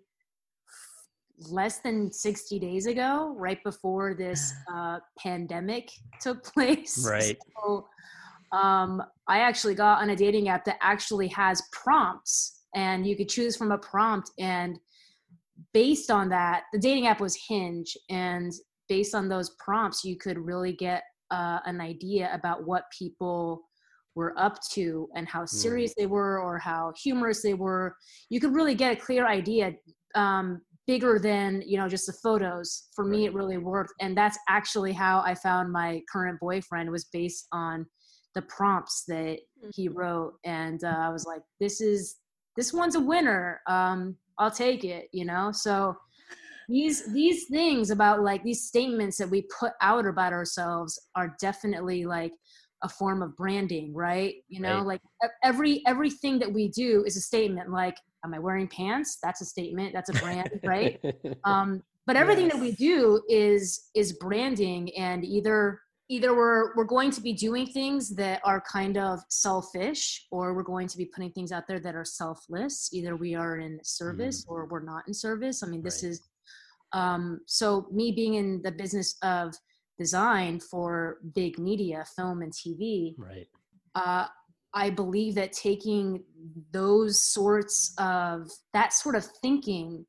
less 1.51 1.81
than 1.81 2.11
60 2.11 2.59
days 2.59 2.87
ago, 2.87 3.35
right 3.37 3.63
before 3.63 4.15
this 4.15 4.55
uh, 4.73 5.01
pandemic 5.19 5.91
took 6.23 6.43
place. 6.43 7.07
Right. 7.11 7.37
So, 7.61 7.87
um, 8.53 9.03
I 9.29 9.41
actually 9.41 9.75
got 9.75 10.01
on 10.01 10.09
a 10.09 10.17
dating 10.17 10.49
app 10.49 10.65
that 10.65 10.79
actually 10.81 11.29
has 11.29 11.63
prompts, 11.73 12.63
and 12.75 13.07
you 13.07 13.17
could 13.17 13.29
choose 13.29 13.59
from 13.59 13.73
a 13.73 13.79
prompt. 13.79 14.31
And 14.39 14.79
based 15.75 16.11
on 16.11 16.31
that, 16.31 16.63
the 16.73 16.79
dating 16.79 17.09
app 17.09 17.21
was 17.21 17.39
Hinge, 17.47 17.95
and 18.09 18.51
based 18.89 19.15
on 19.15 19.29
those 19.29 19.55
prompts, 19.63 20.03
you 20.03 20.17
could 20.17 20.39
really 20.39 20.73
get 20.73 21.03
uh, 21.31 21.59
an 21.67 21.83
idea 21.83 22.31
about 22.33 22.67
what 22.67 22.85
people 22.99 23.67
were 24.15 24.39
up 24.39 24.59
to 24.73 25.09
and 25.15 25.29
how 25.29 25.45
serious 25.45 25.93
mm. 25.93 25.95
they 25.99 26.07
were 26.07 26.41
or 26.41 26.59
how 26.59 26.93
humorous 27.03 27.43
they 27.43 27.55
were 27.55 27.95
you 28.29 28.41
could 28.41 28.55
really 28.55 28.75
get 28.75 28.93
a 28.93 29.01
clear 29.01 29.27
idea 29.27 29.73
um, 30.15 30.61
bigger 30.87 31.19
than 31.19 31.63
you 31.67 31.79
know 31.79 31.89
just 31.89 32.07
the 32.07 32.13
photos 32.13 32.89
for 32.95 33.05
right. 33.05 33.11
me 33.13 33.25
it 33.27 33.35
really 33.35 33.59
worked 33.59 33.93
and 34.01 34.17
that's 34.17 34.39
actually 34.49 34.93
how 34.93 35.21
i 35.21 35.35
found 35.35 35.71
my 35.71 36.01
current 36.11 36.39
boyfriend 36.41 36.91
was 36.91 37.05
based 37.13 37.47
on 37.53 37.87
the 38.35 38.43
prompts 38.43 39.05
that 39.07 39.39
he 39.75 39.89
mm-hmm. 39.89 39.99
wrote 39.99 40.33
and 40.45 40.83
uh, 40.85 40.99
i 40.99 41.09
was 41.09 41.25
like 41.27 41.43
this 41.61 41.81
is 41.81 42.17
this 42.57 42.73
one's 42.73 42.97
a 42.97 43.01
winner 43.01 43.61
um, 43.69 44.17
i'll 44.39 44.51
take 44.51 44.85
it 44.85 45.07
you 45.13 45.25
know 45.25 45.53
so 45.53 45.95
these 46.69 47.13
these 47.13 47.47
things 47.51 47.91
about 47.91 48.23
like 48.23 48.43
these 48.45 48.67
statements 48.67 49.19
that 49.19 49.29
we 49.29 49.47
put 49.59 49.73
out 49.83 50.07
about 50.07 50.33
ourselves 50.33 50.99
are 51.17 51.35
definitely 51.41 52.07
like 52.07 52.33
a 52.83 52.89
form 52.89 53.23
of 53.23 53.37
branding 53.37 53.95
right 53.95 54.37
you 54.49 54.61
know 54.61 54.79
right. 54.79 54.87
like 54.87 55.01
every 55.43 55.83
everything 55.87 56.39
that 56.39 56.53
we 56.53 56.69
do 56.69 57.05
is 57.07 57.17
a 57.17 57.21
statement 57.21 57.71
like 57.71 57.97
am 58.25 58.35
i 58.35 58.39
wearing 58.39 58.69
pants 58.69 59.19
that's 59.23 59.41
a 59.41 59.45
statement 59.45 59.93
that's 59.93 60.11
a 60.11 60.15
brand 60.15 60.51
right 60.65 61.01
um 61.45 61.83
but 62.07 62.17
everything 62.17 62.47
yes. 62.47 62.55
that 62.55 62.61
we 62.61 62.73
do 62.73 63.23
is 63.29 63.91
is 63.95 64.15
branding 64.15 64.91
and 64.97 65.25
either 65.25 65.81
either 66.11 66.35
we're 66.35 66.75
we're 66.75 66.85
going 66.85 67.11
to 67.11 67.21
be 67.21 67.33
doing 67.33 67.67
things 67.67 68.11
that 68.17 68.41
are 68.45 68.61
kind 68.61 68.99
of 68.99 69.21
selfish 69.29 70.27
or 70.31 70.55
we're 70.55 70.63
going 70.63 70.89
to 70.89 70.99
be 70.99 71.05
putting 71.05 71.31
things 71.31 71.53
out 71.53 71.67
there 71.69 71.79
that 71.79 71.95
are 71.95 72.05
selfless 72.05 72.91
either 72.93 73.17
we 73.17 73.35
are 73.35 73.59
in 73.59 73.79
service 73.85 74.45
mm. 74.45 74.51
or 74.51 74.67
we're 74.67 74.83
not 74.83 75.05
in 75.07 75.15
service 75.15 75.63
i 75.63 75.67
mean 75.67 75.83
this 75.83 76.03
right. 76.03 76.11
is 76.11 76.21
um 76.93 77.41
so 77.47 77.87
me 77.93 78.11
being 78.11 78.35
in 78.35 78.61
the 78.63 78.73
business 78.73 79.17
of 79.23 79.55
designed 80.01 80.63
for 80.63 81.19
big 81.35 81.59
media, 81.59 82.03
film 82.17 82.41
and 82.41 82.53
TV. 82.53 83.15
Right. 83.19 83.47
Uh, 83.95 84.27
I 84.73 84.89
believe 84.89 85.35
that 85.35 85.53
taking 85.53 86.25
those 86.73 87.21
sorts 87.21 87.93
of 87.99 88.51
that 88.73 88.95
sort 88.95 89.15
of 89.15 89.27
thinking 89.43 90.07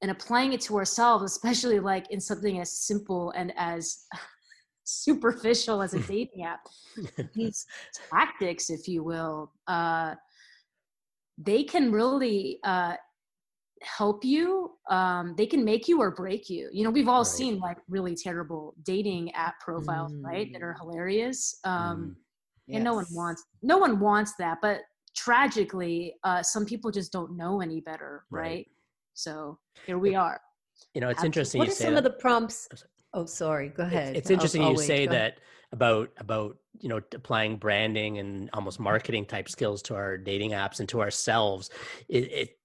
and 0.00 0.12
applying 0.12 0.52
it 0.52 0.60
to 0.60 0.76
ourselves, 0.76 1.24
especially 1.24 1.80
like 1.80 2.08
in 2.10 2.20
something 2.20 2.60
as 2.60 2.70
simple 2.72 3.32
and 3.32 3.52
as 3.56 4.04
superficial 4.84 5.82
as 5.82 5.92
a 5.94 5.98
dating 6.12 6.44
app, 6.44 6.60
these 7.34 7.66
tactics, 8.12 8.70
if 8.70 8.86
you 8.86 9.02
will, 9.02 9.50
uh, 9.66 10.14
they 11.36 11.64
can 11.64 11.90
really 11.90 12.60
uh, 12.62 12.94
help 13.82 14.24
you 14.24 14.72
um, 14.90 15.34
they 15.36 15.46
can 15.46 15.64
make 15.64 15.88
you 15.88 16.00
or 16.00 16.10
break 16.10 16.48
you 16.48 16.68
you 16.72 16.82
know 16.84 16.90
we've 16.90 17.08
all 17.08 17.18
right. 17.18 17.26
seen 17.26 17.58
like 17.58 17.76
really 17.88 18.14
terrible 18.14 18.74
dating 18.82 19.32
app 19.34 19.60
profiles 19.60 20.12
mm. 20.12 20.24
right 20.24 20.52
that 20.52 20.62
are 20.62 20.74
mm. 20.74 20.80
hilarious 20.80 21.58
um, 21.64 21.98
mm. 21.98 22.14
yes. 22.66 22.76
and 22.76 22.84
no 22.84 22.94
one 22.94 23.06
wants 23.12 23.44
no 23.62 23.78
one 23.78 24.00
wants 24.00 24.34
that 24.38 24.58
but 24.62 24.80
tragically 25.14 26.14
uh, 26.24 26.42
some 26.42 26.64
people 26.64 26.90
just 26.90 27.12
don't 27.12 27.36
know 27.36 27.60
any 27.60 27.80
better 27.80 28.24
right, 28.30 28.42
right? 28.42 28.66
so 29.14 29.58
here 29.86 29.98
we 29.98 30.14
are 30.14 30.40
you 30.94 31.00
know 31.00 31.08
it's 31.08 31.18
Absolutely. 31.18 31.26
interesting 31.26 31.58
what 31.58 31.68
are 31.68 31.72
some 31.72 31.94
that. 31.94 31.98
of 31.98 32.04
the 32.04 32.18
prompts 32.18 32.68
oh 33.14 33.26
sorry 33.26 33.68
go 33.68 33.82
ahead 33.82 34.10
it's, 34.10 34.20
it's 34.20 34.30
interesting 34.30 34.62
I'll, 34.62 34.68
I'll 34.68 34.74
you 34.74 34.82
say 34.82 35.06
go 35.06 35.12
that 35.12 35.32
ahead. 35.32 35.40
about 35.72 36.10
about 36.18 36.56
you 36.80 36.88
know 36.88 37.00
applying 37.14 37.56
branding 37.56 38.18
and 38.18 38.50
almost 38.52 38.80
marketing 38.80 39.24
type 39.26 39.48
skills 39.48 39.82
to 39.82 39.94
our 39.94 40.16
dating 40.16 40.50
apps 40.52 40.80
and 40.80 40.88
to 40.90 41.00
ourselves 41.00 41.70
it, 42.08 42.32
it 42.32 42.55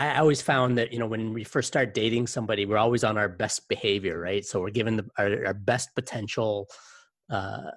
I 0.00 0.18
always 0.18 0.40
found 0.40 0.78
that 0.78 0.94
you 0.94 0.98
know 0.98 1.06
when 1.06 1.34
we 1.34 1.44
first 1.44 1.68
start 1.68 1.92
dating 1.92 2.26
somebody, 2.26 2.64
we're 2.64 2.78
always 2.78 3.04
on 3.04 3.18
our 3.18 3.28
best 3.28 3.68
behavior, 3.68 4.18
right? 4.18 4.42
So 4.42 4.58
we're 4.58 4.70
given 4.70 4.96
the, 4.96 5.06
our, 5.18 5.46
our 5.48 5.54
best 5.54 5.94
potential, 5.94 6.68
uh, 7.28 7.70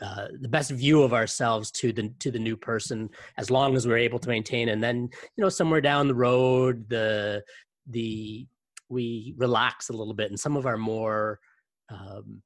uh, 0.00 0.28
the 0.40 0.48
best 0.48 0.70
view 0.70 1.02
of 1.02 1.12
ourselves 1.12 1.72
to 1.72 1.92
the 1.92 2.10
to 2.20 2.30
the 2.30 2.38
new 2.38 2.56
person, 2.56 3.10
as 3.38 3.50
long 3.50 3.74
as 3.74 3.88
we're 3.88 3.98
able 3.98 4.20
to 4.20 4.28
maintain. 4.28 4.68
And 4.68 4.80
then 4.80 5.08
you 5.36 5.42
know 5.42 5.48
somewhere 5.48 5.80
down 5.80 6.06
the 6.06 6.14
road, 6.14 6.88
the 6.88 7.42
the 7.88 8.46
we 8.88 9.34
relax 9.36 9.88
a 9.88 9.94
little 9.94 10.14
bit, 10.14 10.30
and 10.30 10.38
some 10.38 10.56
of 10.56 10.64
our 10.64 10.78
more, 10.78 11.40
um, 11.88 12.40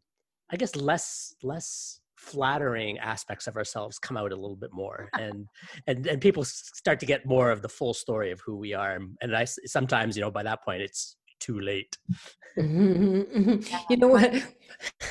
I 0.50 0.56
guess, 0.56 0.74
less 0.74 1.34
less 1.42 2.00
flattering 2.20 2.98
aspects 2.98 3.46
of 3.46 3.56
ourselves 3.56 3.98
come 3.98 4.16
out 4.16 4.30
a 4.30 4.36
little 4.36 4.56
bit 4.56 4.70
more 4.72 5.08
and 5.18 5.46
and 5.86 6.06
and 6.06 6.20
people 6.20 6.44
start 6.44 7.00
to 7.00 7.06
get 7.06 7.24
more 7.24 7.50
of 7.50 7.62
the 7.62 7.68
full 7.68 7.94
story 7.94 8.30
of 8.30 8.40
who 8.44 8.56
we 8.56 8.74
are 8.74 8.98
and 9.22 9.34
i 9.34 9.44
sometimes 9.44 10.16
you 10.16 10.22
know 10.22 10.30
by 10.30 10.42
that 10.42 10.62
point 10.62 10.82
it's 10.82 11.16
too 11.40 11.60
late. 11.60 11.98
you 12.56 13.96
know 13.96 14.08
what? 14.08 14.32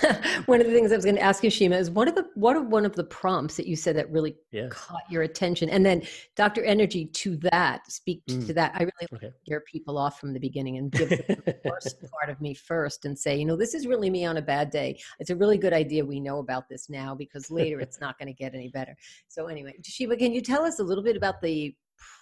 one 0.45 0.61
of 0.61 0.67
the 0.67 0.73
things 0.73 0.91
I 0.91 0.95
was 0.95 1.05
going 1.05 1.15
to 1.15 1.21
ask 1.21 1.43
you, 1.43 1.49
Shima, 1.49 1.77
is 1.77 1.89
what 1.89 2.07
are 2.07 2.11
the 2.11 2.27
what 2.35 2.55
are 2.55 2.61
one 2.61 2.85
of 2.85 2.95
the 2.95 3.03
prompts 3.03 3.55
that 3.57 3.67
you 3.67 3.75
said 3.75 3.95
that 3.95 4.11
really 4.11 4.35
yeah. 4.51 4.67
caught 4.69 5.03
your 5.09 5.23
attention? 5.23 5.69
And 5.69 5.85
then, 5.85 6.03
Dr. 6.35 6.63
Energy, 6.63 7.05
to 7.05 7.37
that, 7.37 7.89
speak 7.91 8.23
mm. 8.27 8.45
to 8.47 8.53
that. 8.53 8.73
I 8.75 8.79
really 8.79 9.07
okay. 9.13 9.31
scare 9.45 9.61
people 9.61 9.97
off 9.97 10.19
from 10.19 10.33
the 10.33 10.39
beginning 10.39 10.77
and 10.77 10.91
give 10.91 11.09
the 11.09 11.59
first 11.67 11.97
part 12.11 12.29
of 12.29 12.41
me 12.41 12.53
first, 12.53 13.05
and 13.05 13.17
say, 13.17 13.37
you 13.37 13.45
know, 13.45 13.55
this 13.55 13.73
is 13.73 13.87
really 13.87 14.09
me 14.09 14.25
on 14.25 14.37
a 14.37 14.41
bad 14.41 14.69
day. 14.69 14.99
It's 15.19 15.29
a 15.29 15.35
really 15.35 15.57
good 15.57 15.73
idea. 15.73 16.05
We 16.05 16.19
know 16.19 16.39
about 16.39 16.67
this 16.67 16.89
now 16.89 17.15
because 17.15 17.49
later 17.49 17.79
it's 17.79 18.01
not 18.01 18.17
going 18.17 18.27
to 18.27 18.33
get 18.33 18.53
any 18.53 18.69
better. 18.69 18.95
So 19.27 19.47
anyway, 19.47 19.75
Shima, 19.83 20.17
can 20.17 20.33
you 20.33 20.41
tell 20.41 20.63
us 20.63 20.79
a 20.79 20.83
little 20.83 21.03
bit 21.03 21.15
about 21.15 21.41
the 21.41 21.75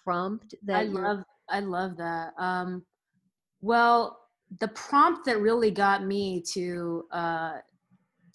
prompt 0.03 0.53
that 0.63 0.77
I 0.77 0.83
love? 0.83 1.23
I 1.49 1.59
love 1.61 1.97
that. 1.97 2.33
Um, 2.37 2.83
well, 3.61 4.19
the 4.59 4.67
prompt 4.69 5.25
that 5.25 5.39
really 5.39 5.71
got 5.71 6.05
me 6.05 6.41
to 6.53 7.03
uh, 7.11 7.53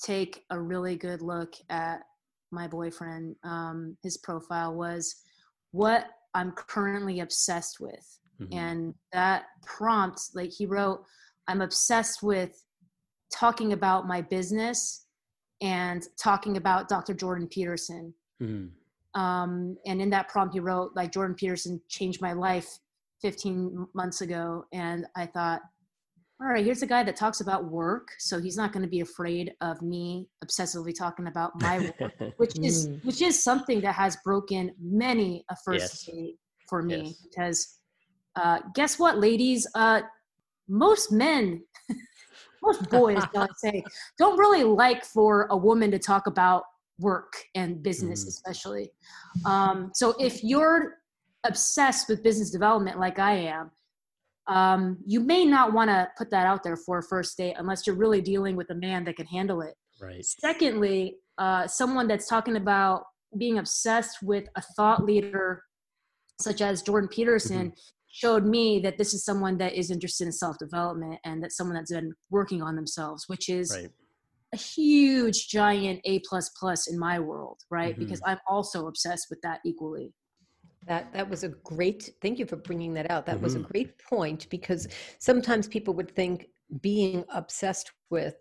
take 0.02 0.44
a 0.50 0.60
really 0.60 0.96
good 0.96 1.22
look 1.22 1.54
at 1.70 2.00
my 2.50 2.68
boyfriend, 2.68 3.36
um, 3.44 3.96
his 4.02 4.18
profile 4.18 4.74
was 4.74 5.16
what 5.70 6.06
I'm 6.34 6.52
currently 6.52 7.20
obsessed 7.20 7.80
with. 7.80 8.18
Mm-hmm. 8.40 8.58
And 8.58 8.94
that 9.12 9.44
prompt, 9.64 10.20
like 10.34 10.50
he 10.50 10.66
wrote, 10.66 11.02
I'm 11.48 11.62
obsessed 11.62 12.22
with 12.22 12.62
talking 13.32 13.72
about 13.72 14.06
my 14.06 14.20
business 14.20 15.06
and 15.60 16.06
talking 16.18 16.56
about 16.56 16.88
Dr. 16.88 17.14
Jordan 17.14 17.48
Peterson. 17.48 18.12
Mm-hmm. 18.42 19.20
Um, 19.20 19.76
and 19.86 20.00
in 20.00 20.10
that 20.10 20.28
prompt, 20.28 20.54
he 20.54 20.60
wrote, 20.60 20.92
like, 20.96 21.12
Jordan 21.12 21.36
Peterson 21.36 21.80
changed 21.88 22.20
my 22.20 22.32
life 22.32 22.78
15 23.22 23.86
months 23.94 24.20
ago 24.20 24.64
and 24.72 25.06
i 25.16 25.24
thought 25.24 25.62
all 26.40 26.48
right 26.48 26.64
here's 26.64 26.82
a 26.82 26.86
guy 26.86 27.04
that 27.04 27.14
talks 27.14 27.40
about 27.40 27.66
work 27.66 28.08
so 28.18 28.40
he's 28.40 28.56
not 28.56 28.72
going 28.72 28.82
to 28.82 28.88
be 28.88 29.00
afraid 29.00 29.52
of 29.60 29.80
me 29.80 30.28
obsessively 30.44 30.94
talking 30.94 31.28
about 31.28 31.52
my 31.62 31.92
work 32.00 32.12
which 32.36 32.58
is 32.58 32.88
mm. 32.88 33.04
which 33.04 33.22
is 33.22 33.42
something 33.42 33.80
that 33.80 33.94
has 33.94 34.16
broken 34.24 34.72
many 34.80 35.44
a 35.50 35.56
first 35.64 36.06
yes. 36.08 36.16
date 36.16 36.36
for 36.68 36.82
me 36.82 37.02
yes. 37.04 37.26
because 37.30 37.78
uh, 38.34 38.58
guess 38.74 38.98
what 38.98 39.18
ladies 39.18 39.66
uh, 39.74 40.00
most 40.68 41.12
men 41.12 41.62
most 42.62 42.90
boys 42.90 43.22
i 43.36 43.46
say 43.56 43.84
don't 44.18 44.38
really 44.38 44.64
like 44.64 45.04
for 45.04 45.46
a 45.50 45.56
woman 45.56 45.90
to 45.90 45.98
talk 45.98 46.26
about 46.26 46.64
work 46.98 47.32
and 47.54 47.82
business 47.82 48.24
mm. 48.24 48.28
especially 48.28 48.90
um, 49.44 49.90
so 49.94 50.14
if 50.18 50.42
you're 50.42 51.01
obsessed 51.44 52.08
with 52.08 52.22
business 52.22 52.50
development 52.50 52.98
like 52.98 53.18
I 53.18 53.34
am, 53.34 53.70
um, 54.46 54.98
you 55.06 55.20
may 55.20 55.44
not 55.44 55.72
want 55.72 55.90
to 55.90 56.08
put 56.18 56.30
that 56.30 56.46
out 56.46 56.62
there 56.62 56.76
for 56.76 56.98
a 56.98 57.02
first 57.02 57.36
date 57.36 57.54
unless 57.58 57.86
you're 57.86 57.96
really 57.96 58.20
dealing 58.20 58.56
with 58.56 58.70
a 58.70 58.74
man 58.74 59.04
that 59.04 59.16
can 59.16 59.26
handle 59.26 59.60
it. 59.60 59.74
Right. 60.00 60.24
Secondly, 60.24 61.16
uh, 61.38 61.66
someone 61.66 62.08
that's 62.08 62.28
talking 62.28 62.56
about 62.56 63.04
being 63.38 63.58
obsessed 63.58 64.18
with 64.22 64.48
a 64.56 64.62
thought 64.76 65.04
leader 65.04 65.62
such 66.40 66.60
as 66.60 66.82
Jordan 66.82 67.08
Peterson 67.08 67.68
mm-hmm. 67.68 67.80
showed 68.10 68.44
me 68.44 68.80
that 68.80 68.98
this 68.98 69.14
is 69.14 69.24
someone 69.24 69.58
that 69.58 69.74
is 69.74 69.90
interested 69.90 70.26
in 70.26 70.32
self 70.32 70.58
development 70.58 71.20
and 71.24 71.42
that 71.42 71.52
someone 71.52 71.76
that's 71.76 71.92
been 71.92 72.12
working 72.30 72.62
on 72.62 72.74
themselves, 72.74 73.24
which 73.28 73.48
is 73.48 73.72
right. 73.74 73.90
a 74.52 74.56
huge, 74.56 75.48
giant 75.48 76.00
A 76.04 76.18
plus 76.20 76.48
plus 76.50 76.88
in 76.88 76.98
my 76.98 77.20
world, 77.20 77.60
right? 77.70 77.92
Mm-hmm. 77.92 78.00
Because 78.04 78.20
I'm 78.26 78.40
also 78.48 78.88
obsessed 78.88 79.28
with 79.30 79.40
that 79.42 79.60
equally. 79.64 80.12
That 80.86 81.12
that 81.12 81.28
was 81.28 81.44
a 81.44 81.48
great. 81.48 82.10
Thank 82.20 82.38
you 82.38 82.46
for 82.46 82.56
bringing 82.56 82.94
that 82.94 83.10
out. 83.10 83.26
That 83.26 83.36
mm-hmm. 83.36 83.44
was 83.44 83.54
a 83.54 83.58
mm-hmm. 83.58 83.70
great 83.70 83.98
point 83.98 84.48
because 84.50 84.88
sometimes 85.18 85.68
people 85.68 85.94
would 85.94 86.10
think 86.10 86.48
being 86.80 87.24
obsessed 87.32 87.92
with 88.10 88.34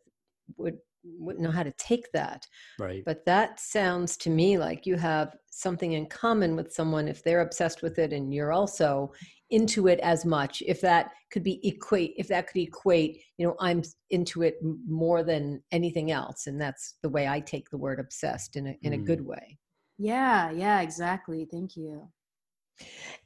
would 0.58 0.77
wouldn't 1.04 1.43
know 1.43 1.51
how 1.51 1.63
to 1.63 1.71
take 1.73 2.12
that. 2.13 2.45
Right. 2.80 3.04
But 3.06 3.25
that 3.25 3.60
sounds 3.60 4.17
to 4.17 4.30
me 4.30 4.58
like 4.58 4.86
you 4.86 4.95
have 4.97 5.36
something 5.49 5.93
in 5.93 6.06
common 6.08 6.56
with 6.56 6.71
someone 6.71 7.08
if 7.08 7.23
they're 7.23 7.41
obsessed 7.41 7.82
with 7.82 7.97
it 7.99 8.13
and 8.13 8.34
you're 8.34 8.51
also 8.51 9.12
into 9.49 9.88
it 9.88 9.99
as 9.99 10.25
much. 10.25 10.63
If 10.65 10.82
that 10.82 11.12
could 11.32 11.43
be 11.43 11.60
equate, 11.67 12.13
if 12.17 12.27
that 12.30 12.47
could 12.47 12.62
equate, 12.62 13.21
you 13.38 13.45
know, 13.45 13.56
I'm 13.60 13.84
into 14.10 14.43
it 14.43 14.56
more 14.88 15.23
than 15.23 15.62
anything 15.71 16.12
else, 16.12 16.47
and 16.47 16.60
that's 16.60 16.95
the 17.04 17.10
way 17.10 17.27
I 17.27 17.39
take 17.39 17.69
the 17.69 17.77
word 17.77 17.99
obsessed 17.99 18.56
in 18.56 18.67
a 18.67 18.77
in 18.82 18.93
mm. 18.93 19.01
a 19.01 19.06
good 19.06 19.25
way. 19.25 19.58
Yeah. 19.97 20.51
Yeah. 20.51 20.82
Exactly. 20.82 21.47
Thank 21.51 21.75
you. 21.75 22.08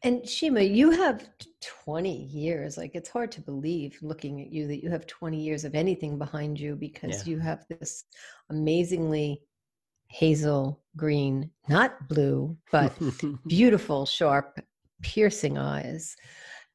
And 0.04 0.28
Shima, 0.28 0.62
you 0.62 0.92
have 0.92 1.28
20 1.84 2.12
years. 2.12 2.78
Like 2.78 2.94
it's 2.94 3.10
hard 3.10 3.32
to 3.34 3.42
believe 3.42 3.98
looking 4.02 4.42
at 4.42 4.52
you 4.52 4.68
that 4.68 4.84
you 4.84 4.90
have 4.90 5.08
20 5.08 5.38
years 5.38 5.64
of 5.64 5.76
anything 5.76 6.18
behind 6.18 6.60
you 6.60 6.76
because 6.76 7.26
yeah. 7.26 7.32
you 7.32 7.40
have 7.40 7.66
this 7.70 8.04
amazingly 8.50 9.42
hazel 10.08 10.84
green, 10.96 11.50
not 11.68 12.08
blue, 12.08 12.56
but 12.72 12.94
beautiful, 13.48 14.06
sharp, 14.06 14.60
piercing 15.02 15.58
eyes 15.58 16.16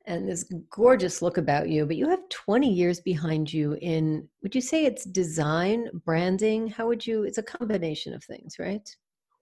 and 0.06 0.28
this 0.28 0.50
gorgeous 0.70 1.22
look 1.22 1.36
about 1.36 1.68
you. 1.68 1.86
But 1.86 1.96
you 1.96 2.08
have 2.08 2.28
20 2.30 2.68
years 2.68 3.00
behind 3.00 3.52
you 3.52 3.74
in, 3.80 4.28
would 4.42 4.54
you 4.54 4.60
say 4.60 4.84
it's 4.84 5.04
design, 5.04 5.88
branding? 6.04 6.66
How 6.68 6.88
would 6.88 7.06
you, 7.06 7.22
it's 7.22 7.38
a 7.38 7.42
combination 7.42 8.14
of 8.14 8.24
things, 8.24 8.58
right? 8.58 8.88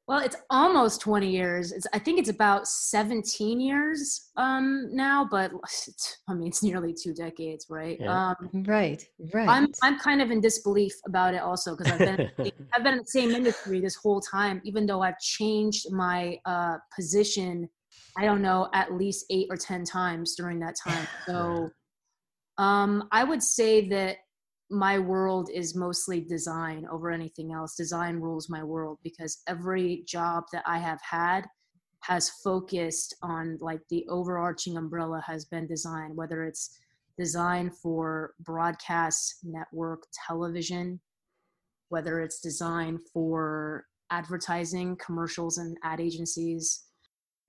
Well, 0.08 0.20
it's 0.20 0.36
almost 0.48 1.02
20 1.02 1.30
years. 1.30 1.70
It's 1.70 1.86
I 1.92 1.98
think 1.98 2.18
it's 2.18 2.30
about 2.30 2.66
17 2.66 3.60
years 3.60 4.30
um 4.38 4.88
now, 4.90 5.28
but 5.30 5.52
I 6.28 6.32
mean 6.34 6.48
it's 6.48 6.62
nearly 6.62 6.94
two 6.94 7.12
decades, 7.12 7.66
right? 7.68 7.98
Yeah. 8.00 8.30
Um, 8.30 8.64
right, 8.66 9.04
right. 9.34 9.48
I'm 9.48 9.68
I'm 9.82 9.98
kind 9.98 10.22
of 10.22 10.30
in 10.30 10.40
disbelief 10.40 10.94
about 11.06 11.34
it 11.34 11.42
also 11.42 11.76
because 11.76 11.92
I've 11.92 11.98
been 11.98 12.30
I've 12.72 12.82
been 12.82 12.94
in 12.94 13.00
the 13.00 13.06
same 13.06 13.32
industry 13.32 13.80
this 13.80 13.96
whole 13.96 14.22
time, 14.22 14.62
even 14.64 14.86
though 14.86 15.02
I've 15.02 15.18
changed 15.18 15.92
my 15.92 16.38
uh, 16.46 16.78
position. 16.96 17.68
I 18.16 18.24
don't 18.24 18.40
know 18.40 18.70
at 18.72 18.94
least 18.94 19.26
eight 19.28 19.48
or 19.50 19.58
ten 19.58 19.84
times 19.84 20.34
during 20.36 20.58
that 20.60 20.74
time. 20.82 21.06
So, 21.28 21.68
um, 22.56 23.08
I 23.12 23.24
would 23.24 23.42
say 23.42 23.86
that 23.90 24.16
my 24.70 24.98
world 24.98 25.48
is 25.52 25.74
mostly 25.74 26.20
design 26.20 26.86
over 26.90 27.10
anything 27.10 27.52
else. 27.52 27.74
Design 27.74 28.16
rules 28.16 28.50
my 28.50 28.62
world 28.62 28.98
because 29.02 29.42
every 29.46 30.04
job 30.06 30.44
that 30.52 30.62
I 30.66 30.78
have 30.78 31.00
had 31.02 31.46
has 32.00 32.30
focused 32.44 33.16
on 33.22 33.58
like 33.60 33.80
the 33.88 34.06
overarching 34.08 34.76
umbrella 34.76 35.22
has 35.26 35.46
been 35.46 35.66
design, 35.66 36.14
whether 36.14 36.44
it's 36.44 36.78
design 37.16 37.70
for 37.70 38.34
broadcast 38.40 39.38
network 39.42 40.04
television, 40.26 41.00
whether 41.88 42.20
it's 42.20 42.40
design 42.40 42.98
for 43.12 43.86
advertising, 44.10 44.96
commercials, 44.96 45.58
and 45.58 45.76
ad 45.82 46.00
agencies, 46.00 46.84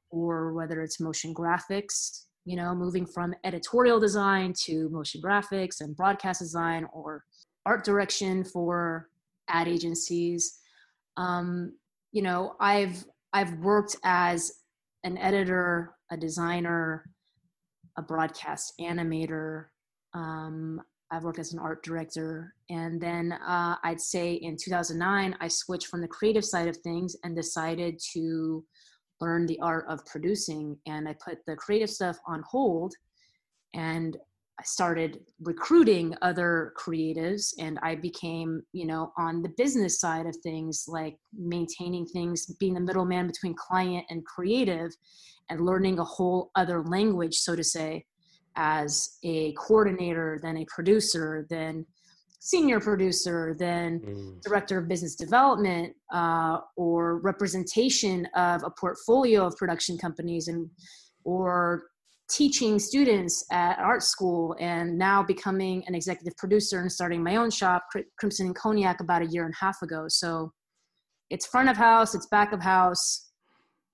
or 0.10 0.54
whether 0.54 0.82
it's 0.82 1.00
motion 1.00 1.34
graphics 1.34 2.26
you 2.45 2.56
know, 2.56 2.73
moving 2.73 3.06
from 3.06 3.34
editorial 3.43 3.99
design 3.99 4.54
to 4.65 4.89
motion 4.89 5.21
graphics 5.21 5.82
and 5.82 5.95
broadcast 5.95 6.39
design 6.39 6.88
or 6.93 7.23
art 7.65 7.84
direction 7.84 8.43
for 8.43 9.10
ad 9.49 9.67
agencies. 9.67 10.60
Um, 11.17 11.73
you 12.12 12.21
know, 12.21 12.56
I've 12.60 13.04
I've 13.34 13.54
worked 13.60 13.95
as 14.04 14.52
an 15.04 15.17
editor, 15.17 15.95
a 16.12 16.17
designer, 16.17 17.06
a 17.97 18.02
broadcast 18.02 18.73
animator. 18.80 19.65
Um, 20.13 20.82
I've 21.12 21.23
worked 21.23 21.39
as 21.39 21.54
an 21.54 21.60
art 21.60 21.84
director, 21.84 22.54
and 22.69 23.02
then 23.02 23.32
uh, 23.32 23.75
I'd 23.84 24.02
say 24.02 24.34
in 24.34 24.58
2009 24.58 25.36
I 25.39 25.47
switched 25.47 25.88
from 25.88 26.02
the 26.02 26.08
creative 26.08 26.45
side 26.45 26.67
of 26.67 26.78
things 26.78 27.15
and 27.23 27.36
decided 27.36 27.99
to 28.13 28.63
learn 29.22 29.46
the 29.46 29.60
art 29.60 29.86
of 29.90 30.06
producing 30.06 30.78
and 30.88 31.08
I 31.08 31.14
put 31.14 31.40
the 31.46 31.56
creative 31.56 31.90
stuff 31.90 32.18
on 32.28 32.44
hold 32.50 32.94
and 33.74 34.18
I 34.60 34.64
started 34.64 35.22
recruiting 35.42 36.16
other 36.22 36.74
creatives 36.78 37.54
and 37.60 37.80
I 37.82 37.96
became, 37.96 38.62
you 38.74 38.86
know, 38.86 39.14
on 39.18 39.42
the 39.42 39.54
business 39.58 40.02
side 40.02 40.26
of 40.26 40.36
things, 40.44 40.86
like 40.88 41.18
maintaining 41.34 42.06
things, 42.06 42.46
being 42.60 42.74
the 42.74 42.82
middleman 42.82 43.28
between 43.28 43.56
client 43.56 44.06
and 44.10 44.26
creative 44.26 44.92
and 45.50 45.66
learning 45.66 46.00
a 46.00 46.04
whole 46.04 46.52
other 46.56 46.84
language, 46.84 47.36
so 47.36 47.56
to 47.56 47.64
say, 47.64 48.06
as 48.58 49.18
a 49.24 49.54
coordinator, 49.54 50.40
then 50.42 50.58
a 50.58 50.66
producer, 50.66 51.48
then 51.50 51.86
senior 52.39 52.80
producer, 52.80 53.56
then 53.60 53.99
mm. 53.99 54.41
director 54.41 54.78
of 54.78 54.88
business 54.88 55.15
development, 55.15 55.93
uh, 56.13 56.60
or 56.78 57.19
representation 57.19 58.25
of 58.36 58.63
a 58.63 58.69
portfolio 58.69 59.45
of 59.45 59.56
production 59.58 59.97
companies, 59.97 60.47
and 60.47 60.69
or 61.25 61.84
teaching 62.30 62.80
students 62.80 63.45
at 63.52 63.78
art 63.80 64.04
school, 64.04 64.56
and 64.60 64.97
now 64.97 65.21
becoming 65.21 65.84
an 65.88 65.95
executive 65.95 66.36
producer 66.38 66.80
and 66.80 66.91
starting 66.91 67.21
my 67.21 67.36
own 67.36 67.52
shop, 67.52 67.84
Crimson 68.17 68.47
and 68.47 68.56
Cognac, 68.56 69.02
about 69.02 69.21
a 69.21 69.28
year 69.28 69.45
and 69.45 69.54
a 69.54 69.65
half 69.65 69.82
ago. 69.82 70.06
So 70.08 70.54
it's 71.30 71.45
front 71.45 71.69
of 71.69 71.78
house, 71.78 72.15
it's 72.15 72.28
back 72.28 72.54
of 72.54 72.62
house. 72.62 73.25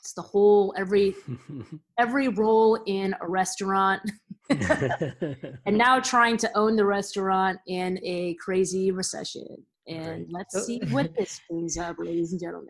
It's 0.02 0.14
the 0.14 0.22
whole 0.22 0.72
every 0.78 1.16
every 2.00 2.28
role 2.28 2.78
in 2.86 3.16
a 3.22 3.28
restaurant 3.28 4.04
and 5.66 5.78
now 5.78 6.00
trying 6.00 6.38
to 6.38 6.58
own 6.58 6.76
the 6.76 6.86
restaurant 6.86 7.60
in 7.68 8.00
a 8.04 8.36
crazy 8.36 8.92
recession. 8.92 9.48
And 9.88 10.22
right. 10.22 10.28
let's 10.30 10.66
see 10.66 10.80
what 10.90 11.16
this 11.16 11.42
brings 11.50 11.78
up, 11.78 11.98
ladies 12.00 12.32
and 12.32 12.42
gentlemen. 12.42 12.70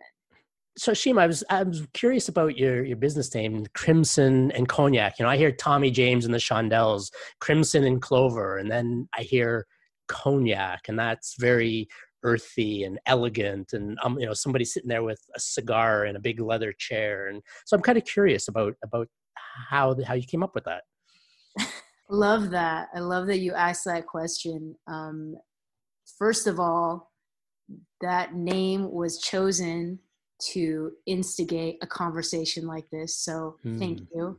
So 0.78 0.92
Shima, 0.92 1.22
I 1.22 1.26
was 1.26 1.42
I 1.48 1.62
was 1.62 1.86
curious 1.94 2.28
about 2.28 2.58
your 2.58 2.84
your 2.84 2.98
business 2.98 3.34
name, 3.34 3.64
Crimson 3.74 4.50
and 4.52 4.68
Cognac. 4.68 5.18
You 5.18 5.24
know, 5.24 5.30
I 5.30 5.38
hear 5.38 5.50
Tommy 5.50 5.90
James 5.90 6.26
and 6.26 6.34
the 6.34 6.38
Shondells, 6.38 7.10
Crimson 7.40 7.84
and 7.84 8.02
Clover, 8.02 8.58
and 8.58 8.70
then 8.70 9.08
I 9.16 9.22
hear 9.22 9.66
cognac, 10.08 10.88
and 10.88 10.98
that's 10.98 11.36
very 11.38 11.88
earthy 12.26 12.82
and 12.84 12.98
elegant 13.06 13.72
and 13.72 13.98
um, 14.02 14.18
you 14.18 14.26
know 14.26 14.34
somebody 14.34 14.64
sitting 14.64 14.88
there 14.88 15.04
with 15.04 15.20
a 15.36 15.40
cigar 15.40 16.04
and 16.04 16.16
a 16.16 16.20
big 16.20 16.40
leather 16.40 16.72
chair 16.72 17.28
and 17.28 17.40
so 17.64 17.76
i'm 17.76 17.82
kind 17.82 17.96
of 17.96 18.04
curious 18.04 18.48
about 18.48 18.74
about 18.82 19.06
how 19.70 19.94
how 20.04 20.14
you 20.14 20.26
came 20.26 20.42
up 20.42 20.54
with 20.54 20.64
that 20.64 20.82
love 22.08 22.50
that. 22.50 22.88
I 22.94 23.00
love 23.00 23.26
that 23.26 23.38
you 23.38 23.52
asked 23.54 23.84
that 23.84 24.06
question. 24.06 24.76
Um, 24.86 25.36
first 26.18 26.46
of 26.46 26.60
all, 26.60 27.12
that 28.00 28.34
name 28.34 28.90
was 28.90 29.18
chosen 29.18 29.98
to 30.38 30.92
instigate 31.06 31.78
a 31.82 31.86
conversation 31.86 32.66
like 32.66 32.88
this. 32.90 33.16
So 33.16 33.56
mm. 33.64 33.78
thank 33.78 34.00
you. 34.14 34.38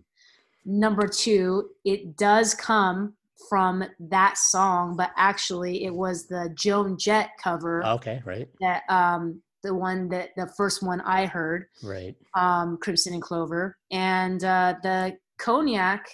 Number 0.65 1.07
two, 1.07 1.69
it 1.85 2.17
does 2.17 2.53
come 2.53 3.13
from 3.49 3.83
that 3.99 4.37
song, 4.37 4.95
but 4.95 5.11
actually 5.15 5.85
it 5.85 5.93
was 5.93 6.27
the 6.27 6.51
Joan 6.55 6.97
Jett 6.97 7.29
cover. 7.41 7.85
Okay, 7.85 8.21
right. 8.25 8.47
That 8.59 8.83
um 8.89 9.41
the 9.63 9.73
one 9.73 10.09
that 10.09 10.29
the 10.35 10.47
first 10.57 10.83
one 10.83 11.01
I 11.01 11.25
heard. 11.25 11.65
Right. 11.83 12.15
Um, 12.35 12.77
Crimson 12.77 13.13
and 13.13 13.21
Clover. 13.21 13.77
And 13.91 14.43
uh 14.43 14.75
the 14.83 15.17
cognac 15.37 16.07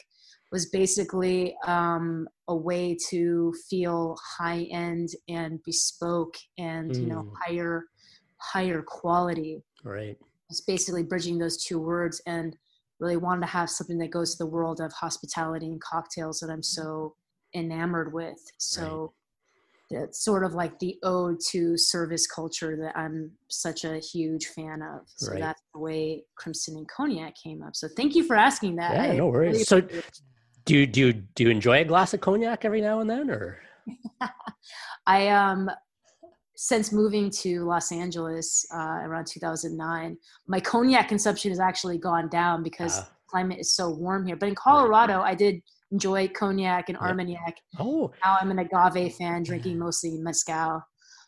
was 0.54 0.68
basically 0.68 1.58
um, 1.66 2.30
a 2.48 2.56
way 2.56 2.96
to 3.10 3.52
feel 3.68 4.16
high 4.38 4.68
end 4.72 5.10
and 5.28 5.60
bespoke 5.66 6.36
and 6.60 6.92
mm. 6.92 7.00
you 7.00 7.08
know 7.08 7.22
hmm. 7.22 7.34
higher 7.44 7.86
higher 8.38 8.84
quality 8.86 9.64
right 9.84 10.16
it's 10.50 10.62
basically 10.62 11.02
bridging 11.02 11.40
those 11.40 11.58
two 11.58 11.80
words 11.80 12.22
and 12.28 12.56
really 13.00 13.18
wanted 13.18 13.42
to 13.42 13.48
have 13.48 13.70
something 13.70 13.98
that 13.98 14.12
goes 14.12 14.32
to 14.32 14.38
the 14.38 14.50
world 14.50 14.80
of 14.80 14.94
hospitality 14.94 15.66
and 15.66 15.82
cocktails 15.82 16.40
that 16.40 16.52
i'm 16.52 16.64
so 16.64 17.16
enamored 17.56 18.14
with 18.14 18.38
so 18.60 19.14
right. 19.92 20.04
it's 20.04 20.24
sort 20.24 20.44
of 20.44 20.54
like 20.54 20.78
the 20.80 20.98
ode 21.02 21.40
to 21.50 21.76
service 21.78 22.28
culture 22.28 22.76
that 22.76 22.96
i'm 22.96 23.32
such 23.48 23.86
a 23.86 23.98
huge 23.98 24.48
fan 24.48 24.84
of 24.84 25.02
so 25.16 25.32
right. 25.32 25.40
that's 25.40 25.64
the 25.74 25.80
way 25.80 26.24
crimson 26.36 26.76
and 26.76 26.88
cognac 26.90 27.34
came 27.42 27.64
up 27.64 27.76
so 27.76 27.88
thank 27.96 28.14
you 28.14 28.24
for 28.24 28.36
asking 28.36 28.76
that 28.76 28.94
yeah 28.94 29.14
no 29.14 29.28
worries 29.28 29.54
really 29.54 29.64
so 29.64 29.82
do 30.66 30.76
you, 30.76 30.88
do 30.88 31.00
you, 31.00 31.14
do 31.14 31.44
you 31.44 31.50
enjoy 31.50 31.82
a 31.82 31.86
glass 31.86 32.14
of 32.14 32.22
cognac 32.22 32.66
every 32.66 32.82
now 32.82 33.00
and 33.00 33.10
then, 33.10 33.30
or? 33.30 33.60
I 35.06 35.28
um 35.28 35.70
since 36.56 36.94
moving 36.94 37.30
to 37.30 37.66
Los 37.66 37.92
Angeles 37.92 38.66
uh, 38.74 39.02
around 39.04 39.28
2009, 39.28 40.18
my 40.48 40.60
cognac 40.62 41.10
consumption 41.10 41.52
has 41.52 41.60
actually 41.60 41.98
gone 41.98 42.30
down 42.30 42.64
because 42.64 43.00
uh, 43.00 43.06
climate 43.28 43.60
is 43.60 43.74
so 43.74 43.90
warm 43.90 44.26
here. 44.26 44.36
But 44.36 44.50
in 44.50 44.56
Colorado. 44.56 45.22
I 45.22 45.36
did 45.36 45.62
enjoy 45.92 46.28
cognac 46.28 46.90
and 46.90 46.98
Armagnac. 46.98 47.58
Oh, 47.80 48.12
now 48.24 48.38
I'm 48.40 48.52
an 48.52 48.60
agave 48.60 49.16
fan, 49.20 49.44
drinking 49.44 49.80
mostly 49.80 50.18
mezcal. 50.18 50.84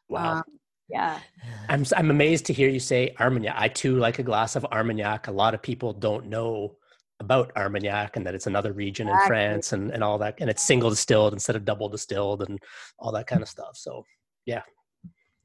Wow. 0.07 0.37
Um, 0.37 0.43
yeah. 0.89 1.19
I'm 1.69 1.83
I'm 1.97 2.11
amazed 2.11 2.45
to 2.45 2.53
hear 2.53 2.69
you 2.69 2.79
say 2.79 3.15
Armagnac. 3.19 3.55
I 3.57 3.67
too 3.67 3.97
like 3.97 4.19
a 4.19 4.23
glass 4.23 4.55
of 4.55 4.65
Armagnac. 4.65 5.27
A 5.27 5.31
lot 5.31 5.53
of 5.53 5.61
people 5.61 5.93
don't 5.93 6.27
know 6.27 6.75
about 7.19 7.51
Armagnac 7.55 8.17
and 8.17 8.25
that 8.25 8.35
it's 8.35 8.47
another 8.47 8.73
region 8.73 9.07
exactly. 9.07 9.23
in 9.23 9.27
France 9.27 9.73
and, 9.73 9.91
and 9.91 10.03
all 10.03 10.17
that. 10.17 10.35
And 10.39 10.49
it's 10.49 10.63
single 10.63 10.89
distilled 10.89 11.33
instead 11.33 11.55
of 11.55 11.65
double 11.65 11.89
distilled 11.89 12.41
and 12.41 12.59
all 12.99 13.11
that 13.13 13.27
kind 13.27 13.41
of 13.41 13.47
stuff. 13.47 13.75
So, 13.75 14.03
yeah. 14.45 14.61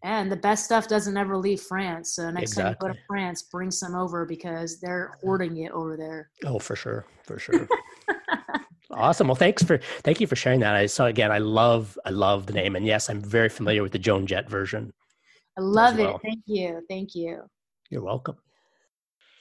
And 0.03 0.33
the 0.33 0.37
best 0.37 0.65
stuff 0.65 0.89
doesn't 0.89 1.17
ever 1.17 1.37
leave 1.37 1.61
France. 1.61 2.15
So 2.15 2.31
next 2.31 2.53
exactly. 2.53 2.63
time 2.63 2.77
you 2.81 2.89
go 2.89 2.95
to 2.95 3.07
France, 3.07 3.43
bring 3.43 3.71
some 3.71 3.95
over 3.95 4.25
because 4.25 4.81
they're 4.81 5.13
hoarding 5.23 5.59
it 5.59 5.73
over 5.73 5.97
there. 5.97 6.31
Oh, 6.45 6.59
for 6.59 6.75
sure, 6.75 7.05
for 7.25 7.39
sure. 7.39 7.69
awesome. 8.91 9.29
Well, 9.29 9.35
thanks 9.35 9.63
for 9.63 9.79
thank 10.03 10.21
you 10.21 10.27
for 10.27 10.37
sharing 10.37 10.61
that. 10.61 10.75
I 10.75 10.87
so 10.87 11.05
again, 11.05 11.31
I 11.31 11.39
love 11.39 11.99
I 12.07 12.11
love 12.11 12.47
the 12.47 12.55
name, 12.55 12.77
and 12.77 12.87
yes, 12.87 13.11
I'm 13.11 13.21
very 13.21 13.51
familiar 13.51 13.83
with 13.83 13.93
the 13.93 13.99
Joan 13.99 14.27
Jett 14.27 14.49
version. 14.49 14.91
I 15.59 15.61
love 15.61 15.99
well. 15.99 16.17
it. 16.17 16.23
Thank 16.23 16.43
you. 16.47 16.83
Thank 16.89 17.15
you. 17.15 17.43
You're 17.91 18.03
welcome. 18.03 18.37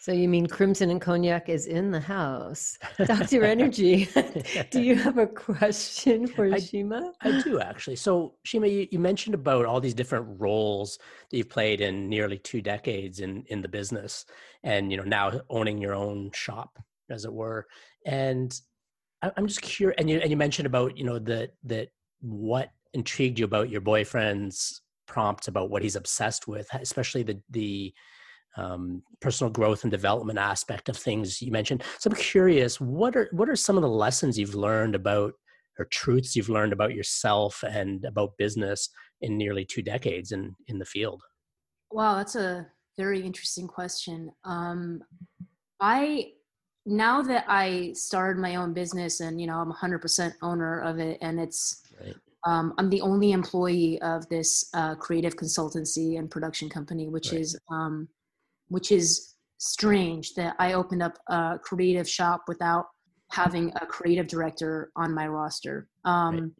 So 0.01 0.13
you 0.13 0.29
mean 0.29 0.47
Crimson 0.47 0.91
and 0.91 1.01
Cognac 1.01 1.49
is 1.49 1.65
in 1.65 1.91
the 1.91 1.99
house. 1.99 2.77
Dr. 3.05 3.43
Energy, 3.43 4.07
do 4.71 4.81
you 4.81 4.95
have 4.95 5.17
a 5.17 5.27
question 5.27 6.25
for 6.25 6.53
I, 6.53 6.57
Shima? 6.57 7.12
I 7.19 7.41
do 7.41 7.59
actually. 7.59 7.97
So 7.97 8.35
Shima, 8.43 8.67
you, 8.67 8.88
you, 8.91 8.97
mentioned 8.97 9.35
about 9.35 9.65
all 9.65 9.81
these 9.81 9.93
different 9.93 10.39
roles 10.39 10.99
that 11.29 11.35
you've 11.35 11.49
played 11.49 11.81
in 11.81 12.07
nearly 12.07 12.38
two 12.38 12.62
decades 12.62 13.19
in, 13.19 13.43
in 13.47 13.62
the 13.62 13.67
business 13.67 14.23
and, 14.63 14.89
you 14.89 14.97
know, 14.97 15.03
now 15.03 15.41
owning 15.49 15.79
your 15.79 15.93
own 15.93 16.31
shop 16.33 16.79
as 17.09 17.25
it 17.25 17.33
were. 17.33 17.67
And 18.05 18.57
I, 19.21 19.31
I'm 19.35 19.47
just 19.47 19.62
curious, 19.62 19.97
and 19.99 20.09
you, 20.09 20.19
and 20.19 20.31
you 20.31 20.38
mentioned 20.38 20.65
about, 20.65 20.97
you 20.97 21.03
know, 21.03 21.19
that, 21.19 21.55
that 21.65 21.89
what 22.21 22.71
intrigued 22.93 23.38
you 23.38 23.43
about 23.43 23.69
your 23.69 23.81
boyfriend's 23.81 24.81
prompts 25.07 25.49
about 25.49 25.69
what 25.69 25.83
he's 25.83 25.97
obsessed 25.97 26.47
with, 26.47 26.69
especially 26.73 27.23
the, 27.23 27.41
the, 27.49 27.93
um, 28.59 29.01
personal 29.21 29.51
growth 29.51 29.83
and 29.83 29.91
development 29.91 30.37
aspect 30.37 30.89
of 30.89 30.97
things 30.97 31.41
you 31.41 31.51
mentioned. 31.51 31.83
So 31.99 32.09
I'm 32.09 32.17
curious, 32.17 32.79
what 32.81 33.15
are 33.15 33.29
what 33.31 33.49
are 33.49 33.55
some 33.55 33.77
of 33.77 33.83
the 33.83 33.89
lessons 33.89 34.37
you've 34.37 34.55
learned 34.55 34.95
about 34.95 35.33
or 35.77 35.85
truths 35.85 36.35
you've 36.35 36.49
learned 36.49 36.73
about 36.73 36.93
yourself 36.93 37.63
and 37.63 38.03
about 38.03 38.37
business 38.37 38.89
in 39.21 39.37
nearly 39.37 39.65
two 39.65 39.81
decades 39.81 40.31
in 40.31 40.55
in 40.67 40.77
the 40.77 40.85
field? 40.85 41.21
Wow, 41.91 42.17
that's 42.17 42.35
a 42.35 42.67
very 42.97 43.21
interesting 43.21 43.67
question. 43.67 44.31
Um, 44.43 45.01
I 45.79 46.33
now 46.85 47.21
that 47.21 47.45
I 47.47 47.93
started 47.93 48.41
my 48.41 48.55
own 48.55 48.73
business 48.73 49.21
and 49.21 49.39
you 49.39 49.47
know 49.47 49.57
I'm 49.59 49.71
100% 49.71 50.33
owner 50.41 50.81
of 50.81 50.99
it 50.99 51.17
and 51.21 51.39
it's 51.39 51.83
right. 52.01 52.15
um, 52.45 52.73
I'm 52.77 52.89
the 52.89 53.01
only 53.01 53.31
employee 53.31 54.01
of 54.01 54.27
this 54.27 54.69
uh, 54.73 54.95
creative 54.95 55.35
consultancy 55.35 56.17
and 56.17 56.29
production 56.29 56.67
company, 56.67 57.07
which 57.07 57.31
right. 57.31 57.41
is 57.41 57.57
um, 57.71 58.09
which 58.69 58.91
is 58.91 59.36
strange 59.58 60.34
that 60.36 60.55
I 60.58 60.73
opened 60.73 61.03
up 61.03 61.17
a 61.27 61.60
creative 61.62 62.08
shop 62.08 62.43
without 62.47 62.86
having 63.29 63.71
a 63.82 63.86
creative 63.86 64.27
director 64.27 64.91
on 64.95 65.13
my 65.13 65.27
roster. 65.27 65.88
Um, 66.05 66.39
right. 66.39 66.51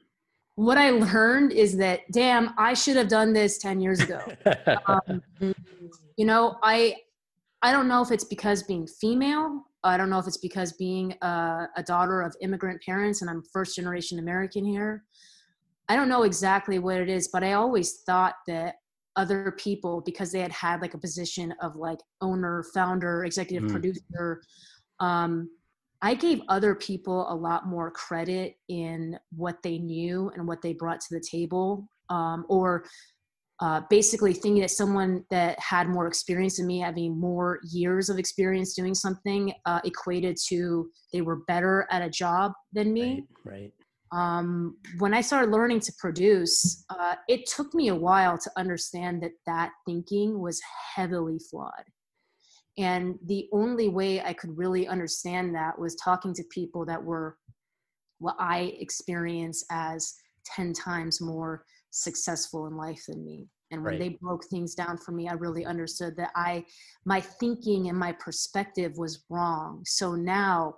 What 0.56 0.78
I 0.78 0.90
learned 0.90 1.54
is 1.54 1.78
that, 1.78 2.02
damn, 2.12 2.54
I 2.58 2.74
should 2.74 2.98
have 2.98 3.08
done 3.08 3.32
this 3.32 3.58
10 3.60 3.80
years 3.80 4.02
ago. 4.02 4.20
um, 4.88 5.24
you 6.18 6.26
know, 6.26 6.58
I, 6.62 6.96
I 7.62 7.72
don't 7.72 7.88
know 7.88 8.02
if 8.02 8.12
it's 8.12 8.26
because 8.26 8.64
being 8.64 8.86
female, 8.86 9.64
I 9.84 9.96
don't 9.96 10.10
know 10.10 10.20
if 10.20 10.28
it's 10.28 10.38
because 10.38 10.74
being 10.74 11.16
a, 11.22 11.68
a 11.78 11.84
daughter 11.84 12.22
of 12.22 12.36
immigrant 12.42 12.82
parents 12.84 13.22
and 13.22 13.30
I'm 13.30 13.42
first 13.54 13.76
generation 13.78 14.20
American 14.20 14.66
here. 14.66 15.06
I 15.88 15.96
don't 15.96 16.10
know 16.10 16.24
exactly 16.24 16.78
what 16.78 16.98
it 16.98 17.10
is, 17.10 17.30
but 17.30 17.44
I 17.44 17.54
always 17.54 18.02
thought 18.02 18.36
that 18.48 18.76
other 19.16 19.56
people 19.58 20.02
because 20.06 20.32
they 20.32 20.40
had 20.40 20.52
had 20.52 20.82
like 20.82 20.94
a 20.94 20.98
position 20.98 21.54
of 21.62 21.76
like 21.76 22.00
owner 22.22 22.64
founder 22.74 23.26
executive 23.26 23.70
mm. 23.70 23.72
producer. 23.72 24.42
Um, 25.00 25.50
i 26.02 26.14
gave 26.14 26.42
other 26.48 26.76
people 26.76 27.32
a 27.32 27.36
lot 27.36 27.68
more 27.68 27.92
credit 27.92 28.56
in 28.70 29.18
what 29.36 29.62
they 29.64 29.78
knew 29.78 30.32
and 30.36 30.48
what 30.48 30.62
they 30.62 30.74
brought 30.74 31.02
to 31.02 31.14
the 31.14 31.24
table 31.30 31.90
um, 32.10 32.46
or 32.50 32.86
uh, 33.62 33.82
basically 33.90 34.34
thinking 34.34 34.62
that 34.62 34.72
someone 34.72 35.26
that 35.30 35.60
had 35.60 35.90
more 35.90 36.08
experience 36.08 36.58
than 36.58 36.68
me 36.68 36.80
having 36.80 37.20
more 37.20 37.60
years 37.70 38.10
of 38.10 38.18
experience 38.18 38.74
doing 38.74 38.96
something 38.96 39.54
uh, 39.66 39.82
equated 39.84 40.38
to 40.48 40.90
they 41.12 41.22
were 41.22 41.42
better 41.48 41.86
at 41.92 42.02
a 42.02 42.10
job 42.10 42.54
than 42.72 42.94
me. 42.94 43.26
Right, 43.44 43.54
right 43.62 43.74
um, 44.12 44.78
when 44.98 45.14
I 45.14 45.22
started 45.22 45.52
learning 45.52 45.82
to 45.82 45.94
produce, 46.00 46.84
uh, 46.90 47.16
it 47.28 47.46
took 47.46 47.74
me 47.74 47.90
a 47.90 47.96
while 47.96 48.38
to 48.38 48.52
understand 48.58 49.22
that 49.24 49.34
that 49.46 49.72
thinking 49.86 50.40
was 50.40 50.62
heavily 50.96 51.40
flawed. 51.50 51.84
And 52.78 53.20
the 53.26 53.48
only 53.52 53.90
way 53.90 54.22
I 54.22 54.34
could 54.34 54.58
really 54.58 54.88
understand 54.88 55.54
that 55.56 55.78
was 55.78 55.96
talking 55.96 56.34
to 56.36 56.44
people 56.50 56.86
that 56.86 57.04
were 57.04 57.38
what 58.20 58.36
I 58.40 58.74
experience 58.80 59.66
as 59.70 60.16
10 60.46 60.74
times 60.74 61.22
more 61.22 61.66
successful 61.92 62.68
in 62.68 62.78
life 62.78 63.04
than 63.08 63.24
me. 63.24 63.48
And 63.72 63.84
when 63.84 63.94
right. 63.94 64.00
they 64.00 64.18
broke 64.22 64.46
things 64.46 64.74
down 64.74 64.98
for 64.98 65.12
me, 65.12 65.28
I 65.28 65.34
really 65.34 65.66
understood 65.66 66.16
that 66.18 66.32
I, 66.36 66.66
my 67.06 67.22
thinking 67.22 67.90
and 67.90 67.98
my 67.98 68.14
perspective 68.14 68.98
was 68.98 69.26
wrong. 69.30 69.84
So 69.86 70.16
now, 70.16 70.76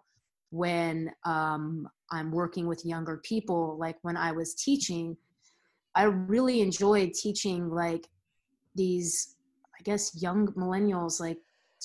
when 0.52 1.12
um, 1.26 1.88
I'm 2.12 2.32
working 2.32 2.68
with 2.68 2.86
younger 2.86 3.22
people, 3.24 3.78
like 3.80 3.98
when 4.04 4.18
I 4.18 4.32
was 4.32 4.54
teaching, 4.54 5.18
I 5.96 6.04
really 6.04 6.62
enjoyed 6.62 7.14
teaching 7.14 7.70
like 7.70 8.08
these, 8.76 9.36
I 9.80 9.84
guess, 9.84 10.22
young 10.22 10.48
millennials, 10.50 11.20
like 11.20 11.40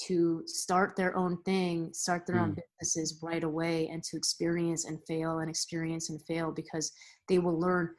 to 0.07 0.43
start 0.47 0.95
their 0.97 1.17
own 1.17 1.43
thing, 1.45 1.91
start 1.93 2.27
their 2.27 2.37
mm. 2.37 2.43
own 2.43 2.49
hmm. 2.51 2.61
businesses 2.81 3.19
right 3.23 3.43
away, 3.43 3.89
and 3.89 4.03
to 4.05 4.17
experience 4.17 4.85
and 4.85 4.99
fail 5.07 5.39
and 5.39 5.49
experience 5.49 6.11
and 6.11 6.21
fail 6.27 6.53
because 6.53 6.93
they 7.29 7.39
will 7.39 7.59
learn 7.59 7.91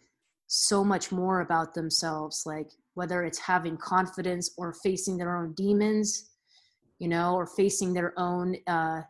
so 0.48 0.84
much 0.84 1.12
more 1.12 1.42
about 1.42 1.74
themselves, 1.74 2.44
like 2.46 2.70
whether 2.94 3.24
it's 3.24 3.40
having 3.40 3.78
confidence 3.78 4.52
or 4.58 4.74
facing 4.84 5.18
their 5.18 5.38
own 5.38 5.54
demons, 5.54 6.32
you 7.00 7.08
know, 7.08 7.36
or 7.36 7.48
facing 7.48 7.94
their 7.94 8.14
own 8.18 8.56
uh, 8.68 9.02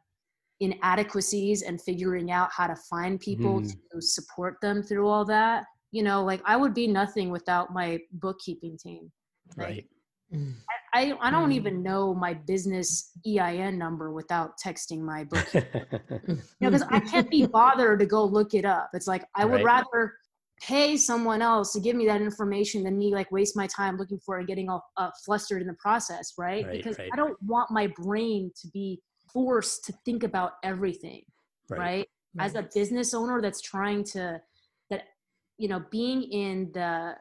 inadequacies 0.60 1.62
and 1.62 1.82
figuring 1.82 2.32
out 2.32 2.50
how 2.52 2.68
to 2.68 2.76
find 2.90 3.20
people 3.20 3.62
mm. 3.62 3.72
to 3.92 4.02
support 4.02 4.56
them 4.62 4.82
through 4.82 5.08
all 5.08 5.24
that 5.26 5.66
you 5.92 6.04
know 6.04 6.24
like 6.24 6.42
i 6.46 6.56
would 6.56 6.74
be 6.74 6.88
nothing 6.88 7.30
without 7.30 7.74
my 7.74 8.00
bookkeeping 8.14 8.78
team 8.78 9.12
like, 9.56 9.68
right 9.68 9.86
mm. 10.34 10.54
I, 10.94 11.12
I, 11.12 11.28
I 11.28 11.32
don't 11.32 11.52
mm. 11.52 11.56
even 11.56 11.84
know 11.84 12.14
my 12.14 12.34
business 12.34 13.12
EIN 13.26 13.78
number 13.78 14.12
without 14.12 14.54
texting 14.64 15.02
my 15.02 15.26
book. 15.26 15.48
you 15.54 15.62
know, 16.62 16.72
because 16.72 16.84
I 16.90 17.00
can't 17.00 17.30
be 17.30 17.46
bothered 17.46 18.00
to 18.00 18.06
go 18.06 18.26
look 18.26 18.54
it 18.54 18.66
up. 18.66 18.90
It's 18.94 19.08
like 19.08 19.26
I 19.36 19.46
would 19.46 19.64
right. 19.64 19.86
rather 19.86 20.14
pay 20.62 20.98
someone 20.98 21.42
else 21.42 21.74
to 21.74 21.80
give 21.80 21.96
me 21.96 22.06
that 22.08 22.22
information 22.22 22.84
than 22.84 22.98
me 22.98 23.14
like 23.14 23.32
waste 23.32 23.56
my 23.56 23.68
time 23.68 23.98
looking 23.98 24.20
for 24.26 24.38
it 24.38 24.40
and 24.40 24.48
getting 24.48 24.70
all 24.70 24.84
uh, 24.98 25.10
flustered 25.24 25.62
in 25.62 25.68
the 25.68 25.76
process, 25.76 26.34
right? 26.38 26.66
right 26.66 26.78
because 26.78 26.98
right. 26.98 27.10
I 27.14 27.16
don't 27.16 27.38
want 27.44 27.70
my 27.72 27.88
brain 27.96 28.52
to 28.62 28.68
be 28.70 29.00
forced 29.38 29.86
to 29.86 29.94
think 30.04 30.24
about 30.24 30.54
everything 30.64 31.22
right. 31.70 31.80
right, 31.80 32.08
as 32.40 32.56
a 32.56 32.68
business 32.74 33.14
owner 33.14 33.40
that's 33.40 33.62
trying 33.62 34.04
to 34.04 34.42
that 34.90 35.04
you 35.60 35.68
know 35.68 35.84
being 35.92 36.24
in 36.24 36.72
the 36.74 37.14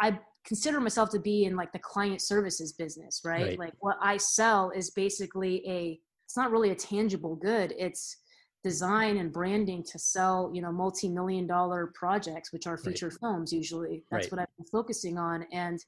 i 0.00 0.18
consider 0.44 0.80
myself 0.80 1.08
to 1.08 1.20
be 1.20 1.44
in 1.44 1.54
like 1.54 1.72
the 1.72 1.78
client 1.78 2.20
services 2.20 2.72
business 2.72 3.20
right, 3.24 3.42
right. 3.42 3.58
like 3.60 3.74
what 3.78 3.96
i 4.02 4.16
sell 4.16 4.72
is 4.74 4.90
basically 4.90 5.62
a 5.68 6.00
it's 6.24 6.36
not 6.36 6.50
really 6.50 6.70
a 6.70 6.74
tangible 6.74 7.36
good 7.36 7.72
it's 7.78 8.16
design 8.64 9.18
and 9.18 9.32
branding 9.32 9.84
to 9.84 10.00
sell 10.00 10.50
you 10.52 10.60
know 10.60 10.72
multi-million 10.72 11.46
dollar 11.46 11.92
projects 11.94 12.52
which 12.52 12.66
are 12.66 12.76
feature 12.76 13.10
right. 13.10 13.20
films 13.20 13.52
usually 13.52 14.02
that's 14.10 14.24
right. 14.24 14.32
what 14.32 14.40
i've 14.40 14.56
been 14.56 14.66
focusing 14.66 15.16
on 15.16 15.46
and 15.52 15.84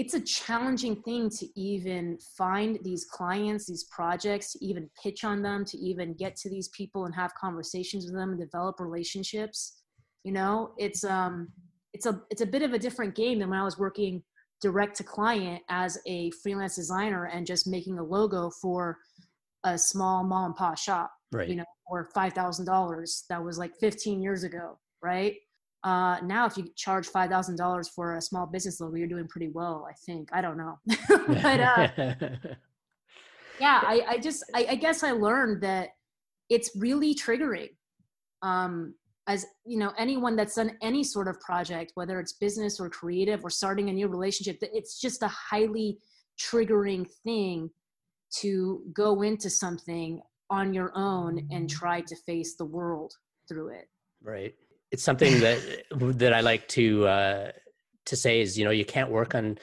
it's 0.00 0.14
a 0.14 0.20
challenging 0.20 0.96
thing 1.02 1.28
to 1.28 1.46
even 1.60 2.16
find 2.38 2.78
these 2.82 3.04
clients 3.04 3.66
these 3.66 3.84
projects 3.84 4.54
to 4.54 4.64
even 4.64 4.88
pitch 5.02 5.24
on 5.24 5.42
them 5.42 5.62
to 5.62 5.76
even 5.76 6.14
get 6.14 6.34
to 6.36 6.48
these 6.48 6.68
people 6.68 7.04
and 7.04 7.14
have 7.14 7.34
conversations 7.34 8.06
with 8.06 8.14
them 8.14 8.30
and 8.30 8.40
develop 8.40 8.80
relationships. 8.80 9.82
You 10.24 10.32
know 10.32 10.72
it's 10.78 11.04
um 11.04 11.48
it's 11.92 12.06
a 12.06 12.22
it's 12.30 12.40
a 12.40 12.46
bit 12.46 12.62
of 12.62 12.72
a 12.72 12.78
different 12.78 13.14
game 13.14 13.38
than 13.38 13.50
when 13.50 13.58
i 13.58 13.64
was 13.64 13.78
working 13.78 14.22
direct 14.60 14.96
to 14.96 15.04
client 15.04 15.62
as 15.68 15.98
a 16.06 16.30
freelance 16.42 16.76
designer 16.76 17.24
and 17.26 17.46
just 17.46 17.66
making 17.66 17.98
a 17.98 18.02
logo 18.02 18.50
for 18.62 18.98
a 19.64 19.76
small 19.76 20.22
mom 20.22 20.46
and 20.46 20.56
pop 20.56 20.78
shop 20.78 21.10
right. 21.32 21.48
you 21.48 21.56
know 21.56 21.64
or 21.86 22.08
five 22.14 22.32
thousand 22.32 22.64
dollars 22.64 23.24
that 23.28 23.42
was 23.42 23.58
like 23.58 23.72
15 23.80 24.22
years 24.22 24.44
ago 24.44 24.78
right 25.02 25.36
uh, 25.84 26.18
now 26.24 26.46
if 26.46 26.56
you 26.56 26.66
charge 26.76 27.06
five 27.06 27.30
thousand 27.30 27.56
dollars 27.56 27.88
for 27.88 28.16
a 28.16 28.20
small 28.20 28.46
business 28.46 28.80
logo 28.80 28.96
you're 28.96 29.06
doing 29.06 29.28
pretty 29.28 29.48
well 29.48 29.86
i 29.88 29.94
think. 30.04 30.28
I 30.32 30.40
don't 30.40 30.58
know. 30.58 30.78
But 31.08 31.60
uh, 31.60 31.88
yeah 33.60 33.80
I, 33.82 34.02
I 34.08 34.18
just 34.18 34.44
I, 34.54 34.66
I 34.70 34.74
guess 34.74 35.02
i 35.02 35.12
learned 35.12 35.62
that 35.62 35.90
it's 36.48 36.70
really 36.76 37.14
triggering. 37.14 37.70
Um, 38.42 38.94
as 39.28 39.46
you 39.66 39.78
know 39.78 39.92
anyone 39.98 40.34
that's 40.34 40.54
done 40.54 40.72
any 40.82 41.04
sort 41.04 41.28
of 41.28 41.38
project 41.40 41.92
whether 41.94 42.18
it's 42.18 42.32
business 42.32 42.80
or 42.80 42.88
creative 42.88 43.44
or 43.44 43.50
starting 43.50 43.90
a 43.90 43.92
new 43.92 44.08
relationship 44.08 44.56
it's 44.62 44.98
just 44.98 45.22
a 45.22 45.28
highly 45.28 45.98
triggering 46.40 47.06
thing 47.22 47.70
to 48.38 48.82
go 48.94 49.22
into 49.22 49.50
something 49.50 50.20
on 50.48 50.72
your 50.72 50.92
own 50.96 51.46
and 51.50 51.68
try 51.68 52.00
to 52.00 52.16
face 52.16 52.56
the 52.56 52.64
world 52.64 53.12
through 53.48 53.68
it. 53.68 53.88
Right 54.22 54.54
it's 54.90 55.02
something 55.02 55.40
that 55.40 55.58
that 56.18 56.32
i 56.32 56.40
like 56.40 56.66
to 56.68 57.06
uh 57.06 57.50
to 58.06 58.16
say 58.16 58.40
is 58.40 58.58
you 58.58 58.64
know 58.64 58.70
you 58.70 58.84
can't 58.84 59.10
work 59.10 59.34
on 59.34 59.58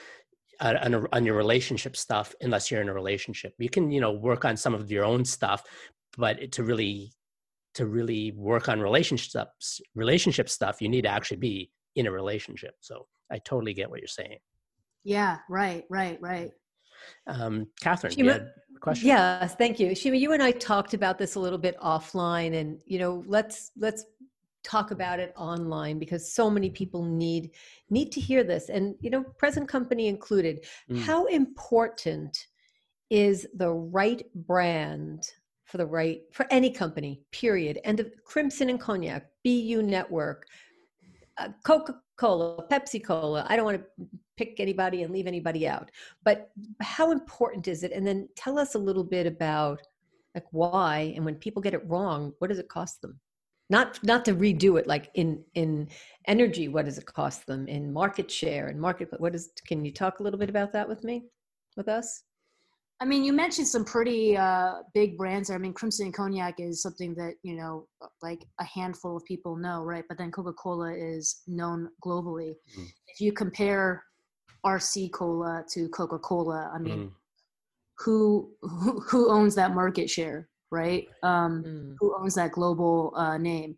on, 0.59 1.07
on 1.13 1.25
your 1.25 1.35
relationship 1.35 1.95
stuff 1.95 2.33
unless 2.41 2.71
you're 2.71 2.81
in 2.81 2.89
a 2.89 2.93
relationship. 2.93 3.53
You 3.59 3.69
can 3.69 3.91
you 3.91 4.01
know 4.01 4.11
work 4.11 4.45
on 4.45 4.57
some 4.57 4.73
of 4.73 4.91
your 4.91 5.05
own 5.05 5.25
stuff 5.25 5.63
but 6.17 6.51
to 6.53 6.63
really 6.63 7.13
to 7.75 7.85
really 7.85 8.31
work 8.31 8.69
on 8.69 8.79
relationships 8.81 9.79
relationship 9.93 10.49
stuff 10.49 10.81
you 10.81 10.89
need 10.89 11.03
to 11.03 11.09
actually 11.09 11.37
be 11.37 11.71
in 11.95 12.07
a 12.07 12.11
relationship. 12.11 12.73
So 12.79 13.07
i 13.31 13.37
totally 13.39 13.73
get 13.73 13.89
what 13.89 13.99
you're 13.99 14.07
saying. 14.07 14.39
Yeah 15.03 15.37
right 15.49 15.83
right 15.89 16.17
right. 16.21 16.51
Um 17.27 17.67
catherine 17.81 18.13
Shima, 18.13 18.47
question? 18.81 19.07
Yes 19.07 19.55
thank 19.55 19.79
you. 19.79 19.93
Shima 19.93 20.17
you 20.17 20.33
and 20.33 20.41
i 20.41 20.51
talked 20.51 20.93
about 20.93 21.17
this 21.17 21.35
a 21.35 21.39
little 21.39 21.59
bit 21.59 21.77
offline 21.79 22.55
and 22.55 22.79
you 22.85 22.99
know 22.99 23.23
let's 23.27 23.71
let's 23.77 24.05
talk 24.67 24.91
about 24.91 25.19
it 25.19 25.33
online 25.37 25.97
because 25.97 26.33
so 26.33 26.49
many 26.49 26.69
people 26.69 27.03
need 27.03 27.51
need 27.89 28.11
to 28.11 28.19
hear 28.19 28.43
this. 28.43 28.69
And 28.69 28.95
you 28.99 29.09
know 29.09 29.23
present 29.37 29.67
company 29.67 30.07
included 30.07 30.65
mm. 30.89 30.99
how 30.99 31.25
important 31.25 32.37
is 33.09 33.47
the 33.55 33.71
right 33.71 34.23
brand 34.35 35.23
for 35.65 35.77
the 35.77 35.85
right 35.85 36.21
for 36.31 36.45
any 36.51 36.69
company 36.69 37.21
period? 37.31 37.79
And 37.85 37.99
of 37.99 38.11
crimson 38.25 38.69
and 38.69 38.79
cognac 38.79 39.27
bu 39.43 39.81
network 39.81 40.45
uh, 41.37 41.49
coca-cola 41.63 42.67
pepsi-cola 42.67 43.45
i 43.47 43.55
don't 43.55 43.63
want 43.63 43.77
to 43.77 44.07
pick 44.37 44.59
anybody 44.59 45.03
and 45.03 45.13
leave 45.13 45.27
anybody 45.27 45.67
out 45.67 45.91
but 46.23 46.49
how 46.81 47.11
important 47.11 47.67
is 47.67 47.83
it? 47.83 47.91
And 47.91 48.05
then 48.05 48.27
tell 48.35 48.57
us 48.57 48.75
a 48.75 48.79
little 48.79 49.03
bit 49.03 49.27
about 49.27 49.81
like 50.35 50.45
why 50.51 51.13
and 51.15 51.23
when 51.25 51.35
people 51.35 51.61
get 51.61 51.73
it 51.73 51.87
wrong 51.87 52.33
what 52.39 52.49
does 52.49 52.59
it 52.59 52.69
cost 52.69 53.01
them 53.01 53.19
not 53.69 54.01
not 54.03 54.25
to 54.25 54.33
redo 54.33 54.79
it 54.79 54.87
like 54.87 55.09
in 55.15 55.43
in 55.55 55.87
energy 56.27 56.67
what 56.67 56.85
does 56.85 56.97
it 56.97 57.05
cost 57.05 57.45
them 57.47 57.67
in 57.67 57.91
market 57.91 58.29
share 58.29 58.67
and 58.67 58.79
market 58.79 59.09
what 59.19 59.35
is 59.35 59.51
can 59.67 59.83
you 59.83 59.91
talk 59.91 60.19
a 60.19 60.23
little 60.23 60.39
bit 60.39 60.49
about 60.49 60.71
that 60.73 60.87
with 60.87 61.03
me 61.03 61.23
with 61.75 61.87
us 61.87 62.23
I 62.99 63.05
mean, 63.05 63.23
you 63.23 63.31
mentioned 63.31 63.67
some 63.67 63.85
pretty 63.85 64.35
uh, 64.35 64.77
big 64.95 65.17
brands 65.17 65.49
there. 65.49 65.57
I 65.57 65.59
mean, 65.59 65.73
Crimson 65.73 66.07
and 66.07 66.13
Cognac 66.15 66.55
is 66.59 66.81
something 66.81 67.13
that 67.15 67.35
you 67.43 67.55
know, 67.55 67.87
like 68.23 68.43
a 68.59 68.63
handful 68.63 69.15
of 69.15 69.23
people 69.25 69.55
know, 69.55 69.83
right? 69.83 70.03
But 70.09 70.17
then 70.17 70.31
Coca 70.31 70.53
Cola 70.53 70.93
is 70.93 71.43
known 71.45 71.89
globally. 72.03 72.55
Mm. 72.77 72.87
If 73.07 73.21
you 73.21 73.31
compare 73.33 74.03
RC 74.65 75.11
Cola 75.11 75.63
to 75.73 75.87
Coca 75.89 76.17
Cola, 76.17 76.71
I 76.73 76.79
mean, 76.79 76.99
mm. 76.99 77.11
who, 77.99 78.49
who, 78.61 78.99
who 79.01 79.31
owns 79.31 79.53
that 79.55 79.75
market 79.75 80.09
share, 80.09 80.49
right? 80.71 81.07
Um, 81.23 81.63
mm. 81.65 81.95
Who 81.99 82.15
owns 82.19 82.35
that 82.35 82.51
global 82.51 83.13
uh, 83.15 83.37
name? 83.37 83.75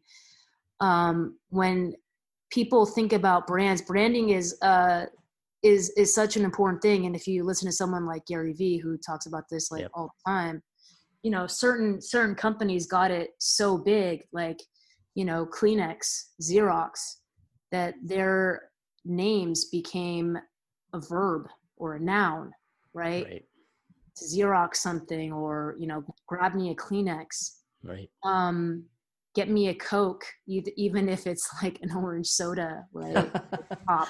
Um, 0.79 1.37
when 1.49 1.93
people 2.51 2.85
think 2.85 3.13
about 3.13 3.47
brands, 3.47 3.81
branding 3.81 4.29
is 4.29 4.59
uh, 4.61 5.05
is 5.63 5.89
is 5.91 6.13
such 6.13 6.37
an 6.37 6.45
important 6.45 6.81
thing 6.81 7.05
and 7.05 7.15
if 7.15 7.27
you 7.27 7.43
listen 7.43 7.67
to 7.67 7.71
someone 7.71 8.05
like 8.05 8.25
gary 8.25 8.53
vee 8.53 8.77
who 8.77 8.97
talks 8.97 9.25
about 9.25 9.43
this 9.49 9.71
like 9.71 9.81
yep. 9.81 9.91
all 9.93 10.13
the 10.25 10.31
time 10.31 10.61
you 11.23 11.31
know 11.31 11.45
certain 11.47 12.01
certain 12.01 12.35
companies 12.35 12.87
got 12.87 13.11
it 13.11 13.31
so 13.39 13.77
big 13.77 14.21
like 14.31 14.59
you 15.15 15.25
know 15.25 15.45
kleenex 15.45 16.27
xerox 16.41 17.17
that 17.71 17.93
their 18.03 18.69
names 19.05 19.65
became 19.65 20.37
a 20.93 20.99
verb 21.09 21.47
or 21.77 21.95
a 21.95 21.99
noun 21.99 22.51
right, 22.93 23.25
right. 23.25 23.45
To 24.19 24.25
xerox 24.25 24.75
something 24.75 25.31
or 25.31 25.75
you 25.79 25.87
know 25.87 26.03
grab 26.27 26.55
me 26.55 26.71
a 26.71 26.75
kleenex. 26.75 27.55
Right. 27.83 28.09
Um 28.23 28.85
get 29.35 29.49
me 29.49 29.69
a 29.69 29.75
coke 29.75 30.25
even 30.47 31.07
if 31.07 31.27
it's 31.27 31.47
like 31.63 31.79
an 31.81 31.91
orange 31.95 32.27
soda 32.27 32.85
right? 32.93 33.31
Pop 33.87 34.09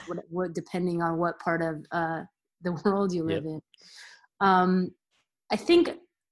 depending 0.53 1.01
on 1.01 1.17
what 1.17 1.39
part 1.39 1.61
of 1.61 1.85
uh, 1.91 2.21
the 2.63 2.71
world 2.85 3.13
you 3.13 3.23
live 3.23 3.43
yep. 3.45 3.53
in. 3.53 3.61
Um, 4.41 4.91
i 5.51 5.55
think 5.55 5.91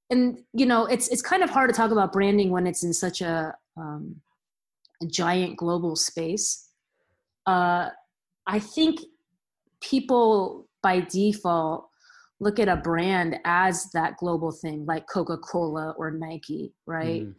and 0.09 0.39
you 0.53 0.65
know 0.65 0.85
it's 0.85 1.07
it's 1.09 1.21
kind 1.21 1.43
of 1.43 1.49
hard 1.49 1.69
to 1.69 1.75
talk 1.75 1.91
about 1.91 2.13
branding 2.13 2.49
when 2.49 2.65
it's 2.65 2.83
in 2.83 2.93
such 2.93 3.21
a, 3.21 3.53
um, 3.75 4.15
a 5.03 5.05
giant 5.05 5.57
global 5.57 5.95
space. 5.95 6.69
Uh, 7.45 7.89
i 8.45 8.59
think 8.59 9.01
people 9.81 10.67
by 10.81 11.01
default 11.01 11.89
look 12.39 12.59
at 12.59 12.67
a 12.67 12.77
brand 12.77 13.37
as 13.45 13.89
that 13.93 14.15
global 14.17 14.51
thing 14.51 14.85
like 14.85 15.05
coca-cola 15.07 15.93
or 15.97 16.11
nike 16.11 16.73
right 16.85 17.23
mm. 17.23 17.33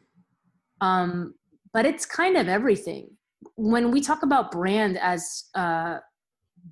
Um, 0.81 1.35
but 1.73 1.87
it's 1.87 2.07
kind 2.07 2.37
of 2.37 2.49
everything. 2.49 3.11
When 3.57 3.91
we 3.91 4.01
talk 4.01 4.23
about 4.23 4.51
brand 4.51 4.99
as 4.99 5.45
uh, 5.55 5.99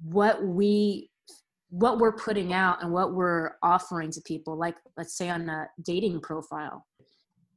what 0.03 0.45
we 0.45 1.11
what 1.71 1.99
we're 1.99 2.17
putting 2.17 2.53
out 2.53 2.83
and 2.83 2.93
what 2.93 3.15
we're 3.15 3.53
offering 3.63 4.11
to 4.13 4.21
people, 4.25 4.57
like 4.57 4.77
let's 4.97 5.17
say 5.17 5.29
on 5.29 5.49
a 5.49 5.69
dating 5.83 6.21
profile, 6.21 6.87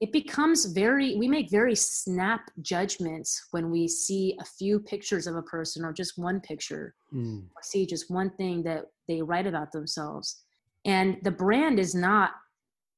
it 0.01 0.11
becomes 0.11 0.65
very 0.65 1.15
we 1.15 1.27
make 1.27 1.49
very 1.49 1.75
snap 1.75 2.41
judgments 2.61 3.47
when 3.51 3.69
we 3.69 3.87
see 3.87 4.35
a 4.39 4.45
few 4.45 4.79
pictures 4.79 5.27
of 5.27 5.35
a 5.35 5.43
person 5.43 5.85
or 5.85 5.93
just 5.93 6.17
one 6.17 6.39
picture 6.41 6.95
mm. 7.13 7.39
or 7.39 7.61
see 7.61 7.85
just 7.85 8.09
one 8.09 8.29
thing 8.31 8.63
that 8.63 8.85
they 9.07 9.21
write 9.21 9.47
about 9.47 9.71
themselves 9.71 10.43
and 10.89 11.17
the 11.21 11.31
brand 11.31 11.79
is 11.79 11.93
not 11.93 12.31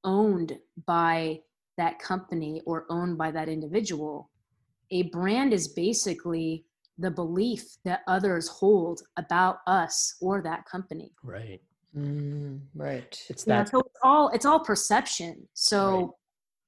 owned 0.05 0.57
by 0.85 1.41
that 1.77 1.99
company 1.99 2.61
or 2.65 2.85
owned 2.89 3.17
by 3.17 3.31
that 3.31 3.49
individual. 3.49 4.29
A 4.91 5.03
brand 5.03 5.51
is 5.51 5.67
basically 5.67 6.65
the 6.97 7.11
belief 7.11 7.63
that 7.83 8.01
others 8.07 8.47
hold 8.47 9.01
about 9.17 9.57
us 9.67 10.15
or 10.21 10.41
that 10.41 10.65
company. 10.65 11.11
Right. 11.21 11.61
Mm, 11.97 12.61
right. 12.75 13.21
It's 13.27 13.43
that. 13.43 13.53
Yeah, 13.53 13.63
so 13.65 13.79
it's 13.79 13.99
all 14.03 14.29
it's 14.29 14.45
all 14.45 14.61
perception. 14.61 15.47
So 15.53 15.99
right. 15.99 16.07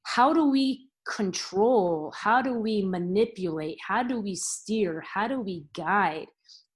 how 0.03 0.33
do 0.33 0.49
we 0.49 0.89
control? 1.07 2.13
How 2.17 2.41
do 2.41 2.53
we 2.53 2.83
manipulate? 2.83 3.77
How 3.87 4.03
do 4.03 4.19
we 4.19 4.35
steer? 4.35 5.01
How 5.01 5.29
do 5.29 5.39
we 5.39 5.63
guide 5.73 6.27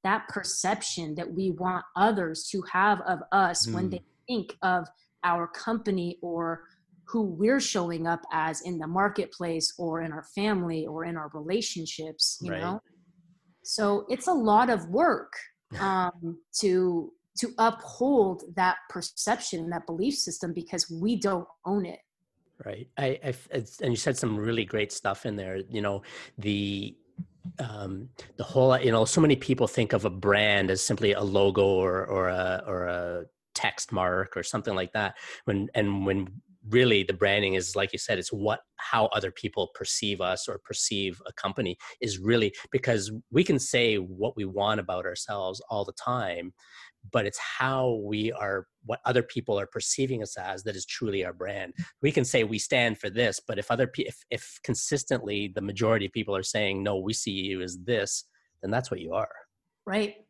that 0.03 0.27
perception 0.29 1.15
that 1.15 1.29
we 1.29 1.51
want 1.51 1.83
others 1.97 2.47
to 2.51 2.63
have 2.71 3.01
of 3.01 3.19
us 3.33 3.67
mm. 3.67 3.73
when 3.73 3.89
they 3.89 4.01
think 4.27 4.55
of 4.61 4.87
our 5.23 5.47
company 5.47 6.17
or 6.21 6.63
who 7.07 7.23
we're 7.23 7.59
showing 7.59 8.05
up 8.05 8.21
as 8.31 8.61
in 8.61 8.77
the 8.77 8.87
marketplace 8.87 9.73
or 9.77 10.01
in 10.01 10.11
our 10.11 10.25
family 10.35 10.85
or 10.85 11.05
in 11.05 11.15
our 11.15 11.31
relationships 11.33 12.37
you 12.41 12.51
right. 12.51 12.61
know? 12.61 12.81
So 13.63 14.05
it's 14.09 14.27
a 14.27 14.33
lot 14.33 14.69
of 14.69 14.87
work 14.89 15.33
um, 15.79 16.39
to 16.59 17.11
to 17.39 17.53
uphold 17.59 18.43
that 18.55 18.77
perception 18.89 19.69
that 19.69 19.85
belief 19.85 20.15
system 20.15 20.53
because 20.53 20.89
we 20.89 21.19
don't 21.19 21.47
own 21.65 21.85
it. 21.85 21.99
Right. 22.65 22.87
I, 22.97 23.19
I 23.23 23.33
and 23.81 23.91
you 23.91 23.95
said 23.95 24.17
some 24.17 24.37
really 24.37 24.65
great 24.65 24.91
stuff 24.91 25.25
in 25.25 25.35
there 25.35 25.57
you 25.69 25.81
know 25.81 26.01
the 26.37 26.95
um, 27.59 28.09
the 28.37 28.43
whole 28.43 28.77
you 28.79 28.91
know 28.91 29.05
so 29.05 29.21
many 29.21 29.35
people 29.35 29.67
think 29.67 29.93
of 29.93 30.05
a 30.05 30.09
brand 30.09 30.69
as 30.69 30.81
simply 30.81 31.13
a 31.13 31.21
logo 31.21 31.65
or 31.65 32.05
or 32.05 32.29
a 32.29 32.63
or 32.65 32.85
a 32.85 33.25
text 33.57 33.91
mark 33.91 34.37
or 34.37 34.43
something 34.43 34.75
like 34.75 34.93
that 34.93 35.15
when 35.45 35.67
and 35.73 36.05
when 36.05 36.27
really 36.69 37.01
the 37.01 37.13
branding 37.13 37.55
is 37.55 37.75
like 37.75 37.91
you 37.91 37.97
said 37.97 38.19
it's 38.19 38.31
what 38.31 38.59
how 38.75 39.05
other 39.07 39.31
people 39.31 39.69
perceive 39.73 40.21
us 40.21 40.47
or 40.47 40.59
perceive 40.63 41.19
a 41.25 41.33
company 41.33 41.75
is 42.01 42.19
really 42.19 42.53
because 42.71 43.11
we 43.31 43.43
can 43.43 43.57
say 43.57 43.95
what 43.95 44.35
we 44.35 44.45
want 44.45 44.79
about 44.79 45.05
ourselves 45.05 45.61
all 45.69 45.83
the 45.83 45.93
time 45.93 46.53
but 47.11 47.25
it's 47.25 47.39
how 47.39 48.01
we 48.03 48.31
are 48.33 48.67
what 48.85 48.99
other 49.05 49.23
people 49.23 49.59
are 49.59 49.67
perceiving 49.67 50.21
us 50.21 50.37
as 50.37 50.63
that 50.63 50.75
is 50.75 50.85
truly 50.85 51.23
our 51.23 51.33
brand. 51.33 51.73
We 52.01 52.11
can 52.11 52.25
say 52.25 52.43
we 52.43 52.59
stand 52.59 52.99
for 52.99 53.09
this 53.09 53.39
but 53.47 53.57
if 53.57 53.71
other 53.71 53.89
if, 53.97 54.17
if 54.29 54.59
consistently 54.63 55.51
the 55.53 55.61
majority 55.61 56.05
of 56.05 56.11
people 56.11 56.35
are 56.35 56.43
saying 56.43 56.83
no 56.83 56.97
we 56.97 57.13
see 57.13 57.31
you 57.31 57.61
as 57.61 57.77
this 57.85 58.25
then 58.61 58.71
that's 58.71 58.91
what 58.91 58.99
you 58.99 59.13
are. 59.13 59.31
Right 59.85 60.26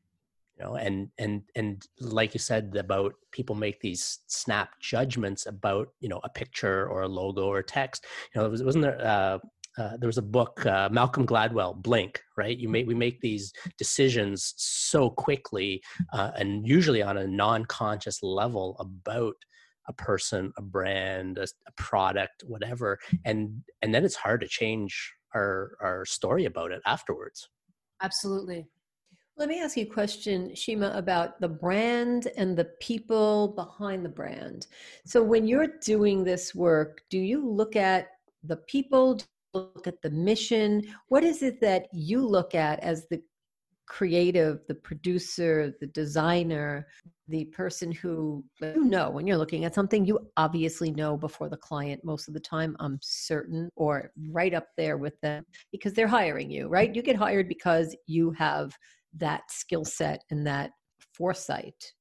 you 0.57 0.65
know 0.65 0.75
and 0.75 1.09
and 1.17 1.43
and 1.55 1.87
like 1.99 2.33
you 2.33 2.39
said 2.39 2.75
about 2.77 3.13
people 3.31 3.55
make 3.55 3.79
these 3.79 4.19
snap 4.27 4.69
judgments 4.79 5.45
about 5.45 5.89
you 5.99 6.09
know 6.09 6.19
a 6.23 6.29
picture 6.29 6.87
or 6.87 7.03
a 7.03 7.07
logo 7.07 7.47
or 7.47 7.61
text 7.61 8.05
you 8.33 8.41
know 8.41 8.49
was, 8.49 8.63
wasn't 8.63 8.81
there 8.81 8.99
uh, 9.01 9.37
uh, 9.77 9.95
there 9.97 10.07
was 10.07 10.17
a 10.17 10.23
book 10.23 10.65
uh, 10.65 10.89
malcolm 10.91 11.25
gladwell 11.25 11.75
blink 11.75 12.21
right? 12.37 12.57
You 12.57 12.69
make 12.69 12.87
we 12.87 12.93
make 12.93 13.19
these 13.19 13.51
decisions 13.77 14.53
so 14.57 15.09
quickly 15.09 15.81
uh, 16.13 16.31
and 16.37 16.67
usually 16.67 17.01
on 17.01 17.17
a 17.17 17.27
non-conscious 17.27 18.21
level 18.21 18.77
about 18.79 19.35
a 19.87 19.93
person 19.93 20.51
a 20.57 20.61
brand 20.61 21.37
a, 21.37 21.43
a, 21.43 21.71
product 21.77 22.43
whatever 22.45 22.99
and 23.25 23.61
and 23.81 23.93
then 23.93 24.05
it's 24.05 24.15
hard 24.15 24.41
to 24.41 24.47
change 24.47 25.13
our 25.33 25.77
our 25.81 26.05
story 26.05 26.45
about 26.45 26.71
it 26.71 26.81
afterwards. 26.85 27.49
Absolutely 28.01 28.67
let 29.37 29.49
me 29.49 29.61
ask 29.61 29.77
you 29.77 29.83
a 29.83 29.87
question, 29.87 30.53
Shima, 30.55 30.91
about 30.95 31.39
the 31.39 31.47
brand 31.47 32.27
and 32.37 32.57
the 32.57 32.65
people 32.79 33.49
behind 33.49 34.03
the 34.03 34.09
brand. 34.09 34.67
So, 35.05 35.21
when 35.21 35.47
you're 35.47 35.77
doing 35.83 36.23
this 36.23 36.55
work, 36.55 37.01
do 37.09 37.19
you 37.19 37.47
look 37.47 37.75
at 37.75 38.07
the 38.43 38.57
people? 38.57 39.19
look 39.53 39.87
at 39.87 40.01
the 40.01 40.09
mission? 40.09 40.83
What 41.07 41.23
is 41.23 41.41
it 41.41 41.59
that 41.61 41.87
you 41.91 42.25
look 42.25 42.53
at 42.53 42.79
as 42.81 43.07
the 43.07 43.21
creative, 43.87 44.59
the 44.67 44.75
producer, 44.75 45.73
the 45.79 45.87
designer, 45.87 46.87
the 47.29 47.45
person 47.45 47.91
who 47.91 48.43
you 48.61 48.83
know 48.83 49.09
when 49.09 49.25
you're 49.25 49.37
looking 49.37 49.65
at 49.65 49.73
something, 49.73 50.05
you 50.05 50.19
obviously 50.37 50.91
know 50.91 51.17
before 51.17 51.49
the 51.49 51.57
client 51.57 52.03
most 52.03 52.27
of 52.27 52.33
the 52.33 52.39
time, 52.39 52.75
I'm 52.79 52.99
certain, 53.01 53.69
or 53.75 54.11
right 54.29 54.53
up 54.53 54.67
there 54.77 54.97
with 54.97 55.19
them 55.21 55.45
because 55.71 55.93
they're 55.93 56.07
hiring 56.07 56.51
you, 56.51 56.67
right? 56.67 56.93
You 56.93 57.01
get 57.01 57.15
hired 57.15 57.47
because 57.47 57.95
you 58.05 58.31
have 58.31 58.77
that 59.15 59.43
skill 59.49 59.85
set 59.85 60.23
and 60.31 60.45
that 60.47 60.71
foresight. 61.13 61.93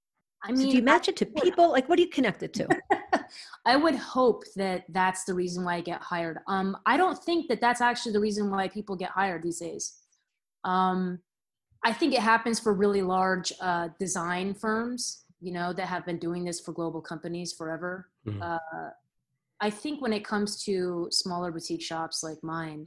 I 0.45 0.53
mean, 0.53 0.67
so 0.67 0.71
do 0.71 0.77
you 0.77 0.83
match 0.83 1.09
it 1.09 1.17
to 1.17 1.27
people? 1.27 1.71
Like, 1.71 1.89
what 1.89 1.97
do 1.97 2.03
you 2.03 2.09
connect 2.09 2.43
it 2.43 2.53
to? 2.55 2.69
I 3.67 3.77
would 3.77 3.97
hope 3.97 4.45
that 4.55 4.85
that's 4.91 5.25
the 5.25 5.35
reason 5.35 5.65
why 5.65 5.77
I 5.77 5.81
get 5.81 6.01
hired. 6.01 6.39
Um, 6.47 6.77
I 6.87 6.97
don't 6.97 7.19
think 7.19 7.49
that 7.49 7.61
that's 7.61 7.81
actually 7.81 8.13
the 8.13 8.21
reason 8.21 8.51
why 8.51 8.69
people 8.69 8.95
get 8.95 9.11
hired 9.11 9.43
these 9.43 9.59
days. 9.59 10.01
Um, 10.65 11.19
I 11.85 11.93
think 11.93 12.15
it 12.15 12.21
happens 12.21 12.61
for 12.61 12.75
really 12.75 13.03
large 13.03 13.53
uh, 13.61 13.89
design 13.99 14.55
firms, 14.55 15.25
you 15.41 15.53
know, 15.53 15.73
that 15.73 15.87
have 15.87 16.07
been 16.07 16.19
doing 16.19 16.45
this 16.45 16.61
for 16.61 16.73
global 16.73 17.01
companies 17.01 17.53
forever. 17.53 18.09
Mm-hmm. 18.27 18.43
Uh, 18.43 18.91
I 19.61 19.71
think 19.71 20.03
when 20.03 20.13
it 20.13 20.25
comes 20.25 20.63
to 20.65 21.09
smaller 21.11 21.51
boutique 21.51 21.83
shops 21.83 22.23
like 22.23 22.39
mine, 22.43 22.87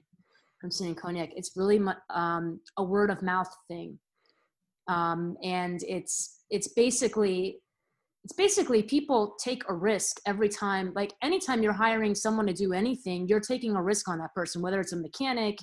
Crimson 0.60 0.88
and 0.88 0.98
Cognac, 0.98 1.32
it's 1.36 1.52
really 1.56 1.82
um, 2.10 2.60
a 2.78 2.84
word 2.84 3.10
of 3.10 3.22
mouth 3.22 3.54
thing 3.68 3.98
um, 4.90 5.38
and 5.44 5.82
it's 5.88 6.42
it's 6.50 6.68
basically 6.70 7.60
it's 8.26 8.34
basically 8.34 8.84
people 8.84 9.36
take 9.42 9.64
a 9.70 9.74
risk 9.74 10.20
every 10.26 10.50
time 10.50 10.92
like 10.96 11.14
anytime 11.24 11.64
you're 11.64 11.72
hiring 11.72 12.14
someone 12.14 12.46
to 12.48 12.54
do 12.54 12.74
anything 12.74 13.28
you're 13.28 13.40
taking 13.40 13.76
a 13.76 13.82
risk 13.82 14.10
on 14.10 14.18
that 14.18 14.34
person 14.34 14.62
whether 14.62 14.82
it's 14.82 14.94
a 14.94 14.98
mechanic 14.98 15.58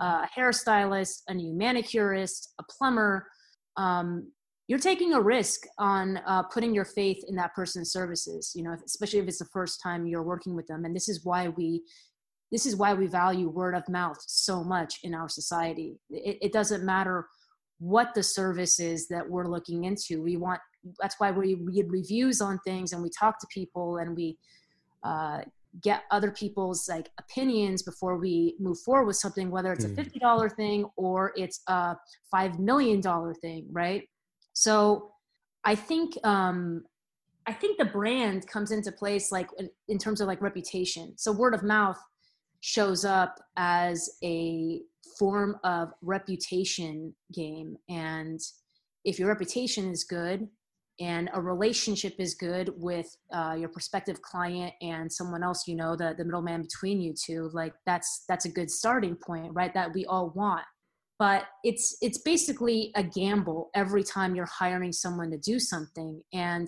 a 0.00 0.26
hairstylist 0.36 1.22
a 1.28 1.34
new 1.34 1.52
manicurist 1.52 2.48
a 2.58 2.62
plumber 2.70 3.26
um, 3.76 4.30
you're 4.68 4.78
taking 4.78 5.14
a 5.14 5.20
risk 5.20 5.62
on 5.78 6.18
uh, 6.28 6.44
putting 6.44 6.72
your 6.72 6.84
faith 6.84 7.22
in 7.28 7.34
that 7.34 7.52
person's 7.54 7.92
services 7.92 8.52
you 8.54 8.62
know 8.62 8.74
especially 8.86 9.18
if 9.18 9.28
it's 9.28 9.38
the 9.38 9.44
first 9.52 9.80
time 9.82 10.06
you're 10.06 10.22
working 10.22 10.54
with 10.54 10.66
them. 10.66 10.84
And 10.84 10.94
this 10.94 11.08
is 11.08 11.24
why 11.24 11.48
we 11.48 11.82
this 12.52 12.66
is 12.66 12.76
why 12.76 12.94
we 12.94 13.06
value 13.06 13.48
word 13.48 13.74
of 13.74 13.88
mouth 13.88 14.18
so 14.26 14.64
much 14.64 14.98
in 15.04 15.14
our 15.14 15.28
society. 15.28 16.00
It, 16.10 16.38
it 16.42 16.52
doesn't 16.52 16.84
matter 16.84 17.28
what 17.80 18.14
the 18.14 18.22
service 18.22 18.78
is 18.78 19.08
that 19.08 19.28
we're 19.28 19.48
looking 19.48 19.84
into. 19.84 20.22
We 20.22 20.36
want 20.36 20.60
that's 21.00 21.16
why 21.18 21.30
we 21.30 21.54
read 21.54 21.86
reviews 21.90 22.40
on 22.40 22.58
things 22.60 22.92
and 22.92 23.02
we 23.02 23.10
talk 23.10 23.38
to 23.40 23.46
people 23.52 23.96
and 23.96 24.14
we 24.14 24.38
uh, 25.02 25.40
get 25.82 26.02
other 26.10 26.30
people's 26.30 26.88
like 26.88 27.10
opinions 27.18 27.82
before 27.82 28.18
we 28.18 28.54
move 28.60 28.78
forward 28.80 29.06
with 29.06 29.16
something, 29.16 29.50
whether 29.50 29.72
it's 29.72 29.84
a 29.84 29.88
hmm. 29.88 29.94
fifty 29.94 30.18
dollar 30.18 30.48
thing 30.48 30.84
or 30.96 31.32
it's 31.36 31.62
a 31.68 31.96
five 32.30 32.58
million 32.58 33.00
dollar 33.00 33.34
thing, 33.34 33.66
right? 33.72 34.08
So 34.52 35.12
I 35.64 35.74
think 35.74 36.14
um, 36.22 36.84
I 37.46 37.52
think 37.54 37.78
the 37.78 37.86
brand 37.86 38.46
comes 38.46 38.72
into 38.72 38.92
place 38.92 39.32
like 39.32 39.48
in, 39.58 39.70
in 39.88 39.98
terms 39.98 40.20
of 40.20 40.26
like 40.26 40.42
reputation. 40.42 41.14
So 41.16 41.32
word 41.32 41.54
of 41.54 41.62
mouth 41.62 41.98
shows 42.60 43.06
up 43.06 43.40
as 43.56 44.18
a 44.22 44.80
form 45.20 45.58
of 45.64 45.92
reputation 46.00 47.14
game. 47.34 47.76
And 47.90 48.40
if 49.04 49.18
your 49.18 49.28
reputation 49.28 49.90
is 49.90 50.02
good 50.02 50.48
and 50.98 51.28
a 51.34 51.40
relationship 51.40 52.14
is 52.18 52.34
good 52.34 52.72
with 52.76 53.14
uh, 53.32 53.54
your 53.58 53.68
prospective 53.68 54.20
client 54.22 54.72
and 54.82 55.10
someone 55.10 55.42
else 55.42 55.66
you 55.66 55.74
know 55.74 55.94
the, 55.96 56.14
the 56.18 56.24
middleman 56.24 56.62
between 56.62 57.00
you 57.00 57.14
two 57.14 57.50
like 57.54 57.72
that's 57.86 58.24
that's 58.28 58.44
a 58.44 58.50
good 58.50 58.70
starting 58.70 59.14
point 59.14 59.52
right 59.54 59.74
that 59.74 59.92
we 59.94 60.04
all 60.06 60.30
want. 60.30 60.64
But 61.18 61.44
it's 61.64 61.96
it's 62.00 62.22
basically 62.22 62.90
a 62.96 63.02
gamble 63.02 63.70
every 63.74 64.02
time 64.02 64.34
you're 64.34 64.46
hiring 64.46 64.92
someone 64.92 65.30
to 65.30 65.38
do 65.38 65.58
something. 65.60 66.22
And 66.32 66.66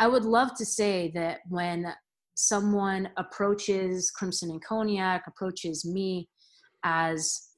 i 0.00 0.08
would 0.08 0.24
love 0.24 0.50
to 0.56 0.64
say 0.64 1.12
that 1.14 1.38
when 1.48 1.94
someone 2.34 3.08
approaches 3.16 4.10
crimson 4.10 4.50
and 4.50 4.64
cognac 4.64 5.22
approaches 5.28 5.84
me 5.84 6.28
as 6.82 7.53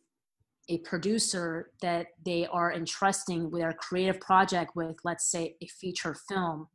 a 0.69 0.79
producer 0.79 1.71
that 1.81 2.09
they 2.25 2.47
are 2.47 2.73
entrusting 2.73 3.51
with 3.51 3.63
their 3.63 3.73
creative 3.73 4.21
project 4.21 4.73
with 4.75 4.97
let's 5.05 5.31
say 5.31 5.57
a 5.63 5.67
feature 5.67 6.17
film 6.29 6.67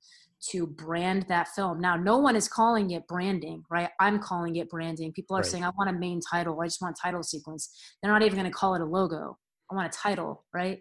to 0.49 0.65
brand 0.65 1.25
that 1.27 1.49
film. 1.49 1.79
Now 1.79 1.95
no 1.95 2.17
one 2.17 2.35
is 2.35 2.47
calling 2.47 2.91
it 2.91 3.07
branding 3.07 3.63
right? 3.69 3.89
I'm 3.99 4.19
calling 4.19 4.55
it 4.55 4.69
branding. 4.69 5.11
People 5.11 5.35
are 5.35 5.41
right. 5.41 5.45
saying 5.45 5.63
i 5.63 5.71
want 5.77 5.89
a 5.89 5.93
main 5.93 6.19
title. 6.19 6.59
I 6.61 6.65
just 6.65 6.81
want 6.81 6.97
a 6.97 7.01
title 7.01 7.23
sequence. 7.23 7.69
They're 8.01 8.11
not 8.11 8.23
even 8.23 8.39
going 8.39 8.49
to 8.49 8.57
call 8.57 8.75
it 8.75 8.81
a 8.81 8.85
logo. 8.85 9.37
I 9.69 9.75
want 9.75 9.93
a 9.93 9.97
title 9.97 10.45
right? 10.53 10.79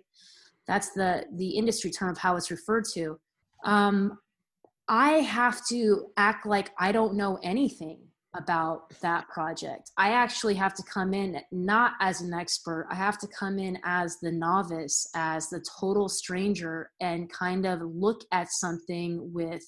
That's 0.66 0.92
the 0.92 1.26
the 1.36 1.50
industry 1.50 1.90
term 1.90 2.10
of 2.10 2.18
how 2.18 2.36
it's 2.36 2.50
referred 2.50 2.84
to. 2.94 3.18
Um, 3.64 4.18
i 4.90 5.12
have 5.12 5.64
to 5.68 6.06
act 6.16 6.44
like 6.44 6.70
i 6.78 6.90
don't 6.90 7.14
know 7.14 7.38
anything 7.42 7.98
about 8.34 8.90
that 9.00 9.28
project. 9.28 9.90
I 9.96 10.12
actually 10.12 10.54
have 10.54 10.74
to 10.74 10.82
come 10.84 11.14
in 11.14 11.40
not 11.50 11.94
as 12.00 12.20
an 12.20 12.32
expert, 12.32 12.86
I 12.90 12.94
have 12.94 13.18
to 13.18 13.28
come 13.28 13.58
in 13.58 13.78
as 13.84 14.18
the 14.20 14.30
novice, 14.30 15.08
as 15.14 15.48
the 15.48 15.64
total 15.80 16.08
stranger, 16.08 16.90
and 17.00 17.32
kind 17.32 17.66
of 17.66 17.80
look 17.82 18.24
at 18.32 18.52
something 18.52 19.32
with 19.32 19.64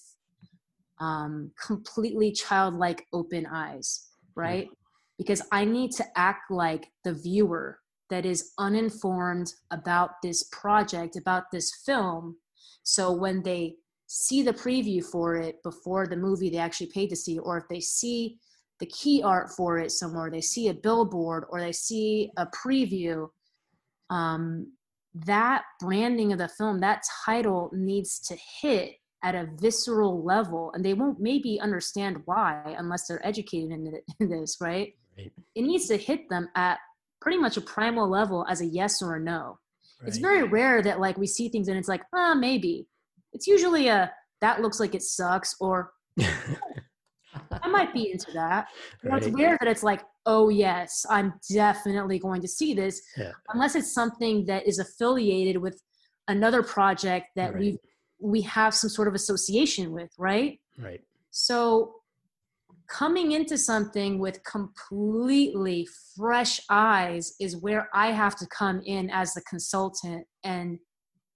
um, 1.01 1.51
completely 1.61 2.31
childlike 2.31 3.07
open 3.13 3.47
eyes, 3.47 4.09
right? 4.37 4.67
Mm-hmm. 4.67 4.75
Because 5.19 5.43
I 5.51 5.65
need 5.65 5.91
to 5.93 6.05
act 6.17 6.51
like 6.51 6.87
the 7.05 7.15
viewer 7.15 7.79
that 8.11 8.25
is 8.25 8.53
uninformed 8.59 9.53
about 9.71 10.11
this 10.23 10.45
project, 10.53 11.17
about 11.17 11.45
this 11.53 11.73
film. 11.85 12.37
So 12.83 13.13
when 13.13 13.43
they 13.43 13.77
see 14.07 14.43
the 14.43 14.53
preview 14.53 15.03
for 15.03 15.37
it 15.37 15.63
before 15.63 16.07
the 16.07 16.17
movie 16.17 16.51
they 16.51 16.59
actually 16.59 16.89
paid 16.89 17.09
to 17.09 17.17
see, 17.17 17.39
or 17.39 17.59
if 17.59 17.65
they 17.69 17.81
see 17.81 18.39
the 18.81 18.87
key 18.87 19.23
art 19.23 19.51
for 19.57 19.79
it 19.79 19.91
somewhere 19.91 20.31
they 20.31 20.41
see 20.41 20.69
a 20.69 20.75
billboard 20.75 21.45
or 21.51 21.61
they 21.61 21.73
see 21.73 22.31
a 22.37 22.47
preview 22.47 23.29
um, 24.11 24.73
that 25.15 25.63
branding 25.81 26.33
of 26.33 26.39
the 26.39 26.49
film 26.49 26.81
that 26.81 27.03
title 27.25 27.71
needs 27.73 28.19
to 28.19 28.37
hit 28.61 28.95
at 29.25 29.35
a 29.35 29.49
visceral 29.61 30.25
level 30.25 30.73
and 30.75 30.85
they 30.85 30.95
won't 30.95 31.21
maybe 31.21 31.61
understand 31.61 32.19
why 32.25 32.75
unless 32.79 33.07
they're 33.07 33.25
educated 33.27 33.71
in, 33.71 33.93
in 34.21 34.29
this 34.29 34.59
right? 34.61 34.95
right 35.17 35.33
it 35.55 35.63
needs 35.63 35.87
to 35.87 35.97
hit 35.97 36.29
them 36.29 36.49
at 36.57 36.79
pretty 37.21 37.39
much 37.39 37.57
a 37.57 37.61
primal 37.61 38.09
level 38.09 38.45
as 38.49 38.61
a 38.61 38.67
yes 38.67 39.01
or 39.01 39.17
a 39.17 39.21
no 39.21 39.59
right. 40.01 40.09
it's 40.09 40.19
very 40.19 40.43
rare 40.43 40.83
that 40.83 40.99
like 40.99 41.17
we 41.17 41.27
see 41.27 41.49
things 41.49 41.69
and 41.69 41.79
it's 41.79 41.89
like 41.89 42.03
ah 42.15 42.33
oh, 42.33 42.35
maybe 42.35 42.87
it's 43.33 43.47
usually 43.47 43.89
a 43.89 44.11
that 44.41 44.61
looks 44.61 44.81
like 44.81 44.95
it 44.95 45.03
sucks 45.03 45.55
or 45.61 45.93
I 47.51 47.69
might 47.69 47.93
be 47.93 48.11
into 48.13 48.31
that. 48.33 48.69
Right. 49.03 49.23
It's 49.23 49.35
weird 49.35 49.59
that 49.61 49.69
it's 49.69 49.83
like, 49.83 50.03
oh 50.27 50.49
yes, 50.49 51.07
I'm 51.09 51.35
definitely 51.51 52.19
going 52.19 52.43
to 52.43 52.49
see 52.49 52.75
this, 52.75 53.01
yeah. 53.17 53.33
unless 53.53 53.75
it's 53.75 53.95
something 53.95 54.45
that 54.47 54.67
is 54.67 54.79
affiliated 54.79 55.57
with 55.57 55.83
another 56.29 56.63
project 56.63 57.29
that 57.37 57.55
right. 57.55 57.61
we 57.61 57.79
we 58.21 58.41
have 58.43 58.73
some 58.73 58.89
sort 58.89 59.09
of 59.09 59.15
association 59.15 59.93
with, 59.93 60.11
right? 60.17 60.61
Right. 60.79 61.01
So 61.31 61.95
coming 62.87 63.33
into 63.33 63.57
something 63.59 64.19
with 64.19 64.45
completely 64.45 65.89
fresh 66.17 66.61
eyes 66.71 67.35
is 67.41 67.57
where 67.57 67.89
I 67.95 68.13
have 68.13 68.37
to 68.37 68.47
come 68.47 68.81
in 68.85 69.11
as 69.11 69.35
the 69.35 69.41
consultant 69.43 70.27
and 70.45 70.79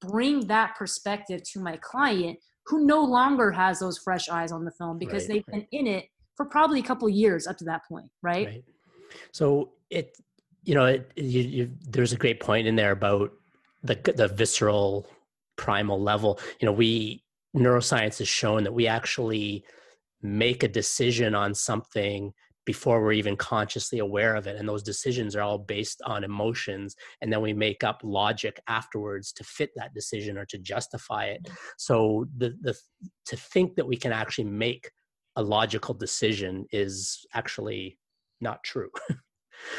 bring 0.00 0.46
that 0.48 0.76
perspective 0.76 1.42
to 1.52 1.60
my 1.60 1.78
client 1.78 2.38
who 2.66 2.84
no 2.84 3.02
longer 3.02 3.52
has 3.52 3.78
those 3.78 3.98
fresh 3.98 4.28
eyes 4.28 4.52
on 4.52 4.64
the 4.64 4.72
film 4.72 4.98
because 4.98 5.24
right, 5.24 5.28
they've 5.34 5.44
right. 5.52 5.70
been 5.70 5.80
in 5.80 5.86
it 5.86 6.06
for 6.36 6.46
probably 6.46 6.80
a 6.80 6.82
couple 6.82 7.08
years 7.08 7.46
up 7.46 7.56
to 7.58 7.64
that 7.64 7.82
point, 7.88 8.10
right? 8.22 8.46
right. 8.46 8.64
So 9.32 9.72
it, 9.90 10.16
you 10.64 10.74
know, 10.74 10.86
it, 10.86 11.10
you, 11.16 11.40
you, 11.42 11.70
there's 11.88 12.12
a 12.12 12.16
great 12.16 12.40
point 12.40 12.66
in 12.66 12.76
there 12.76 12.92
about 12.92 13.30
the 13.86 13.94
the 14.16 14.28
visceral 14.28 15.06
primal 15.56 16.00
level 16.00 16.38
you 16.60 16.66
know 16.66 16.72
we 16.72 17.22
neuroscience 17.56 18.18
has 18.18 18.28
shown 18.28 18.64
that 18.64 18.74
we 18.74 18.86
actually 18.86 19.64
make 20.22 20.62
a 20.62 20.68
decision 20.68 21.34
on 21.34 21.54
something 21.54 22.32
before 22.66 23.00
we're 23.00 23.12
even 23.12 23.36
consciously 23.36 24.00
aware 24.00 24.34
of 24.34 24.46
it 24.46 24.56
and 24.56 24.68
those 24.68 24.82
decisions 24.82 25.34
are 25.34 25.40
all 25.40 25.56
based 25.56 26.02
on 26.04 26.24
emotions 26.24 26.96
and 27.22 27.32
then 27.32 27.40
we 27.40 27.52
make 27.54 27.82
up 27.84 28.00
logic 28.02 28.60
afterwards 28.68 29.32
to 29.32 29.44
fit 29.44 29.70
that 29.76 29.94
decision 29.94 30.36
or 30.36 30.44
to 30.44 30.58
justify 30.58 31.26
it. 31.26 31.48
So 31.78 32.26
the 32.36 32.54
the 32.60 32.76
to 33.26 33.36
think 33.36 33.76
that 33.76 33.86
we 33.86 33.96
can 33.96 34.12
actually 34.12 34.44
make 34.44 34.90
a 35.36 35.42
logical 35.42 35.94
decision 35.94 36.66
is 36.72 37.24
actually 37.32 37.98
not 38.40 38.62
true. 38.62 38.90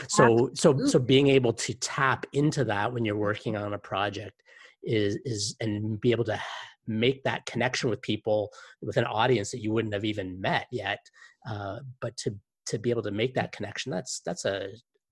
So 0.07 0.49
so 0.55 0.85
so 0.87 0.97
being 0.97 1.27
able 1.27 1.53
to 1.53 1.73
tap 1.75 2.25
into 2.33 2.63
that 2.65 2.91
when 2.91 3.05
you're 3.05 3.15
working 3.15 3.55
on 3.55 3.73
a 3.73 3.77
project 3.77 4.41
is 4.83 5.19
is 5.23 5.55
and 5.59 6.01
be 6.01 6.11
able 6.11 6.23
to 6.25 6.41
make 6.87 7.23
that 7.23 7.45
connection 7.45 7.89
with 7.89 8.01
people 8.01 8.49
with 8.81 8.97
an 8.97 9.05
audience 9.05 9.51
that 9.51 9.61
you 9.61 9.71
wouldn't 9.71 9.93
have 9.93 10.03
even 10.03 10.41
met 10.41 10.65
yet 10.71 10.99
uh, 11.47 11.77
but 12.01 12.17
to 12.17 12.35
to 12.67 12.77
be 12.77 12.89
able 12.89 13.03
to 13.03 13.11
make 13.11 13.33
that 13.33 13.51
connection 13.51 13.91
that's 13.91 14.19
that's 14.25 14.45
a, 14.45 14.69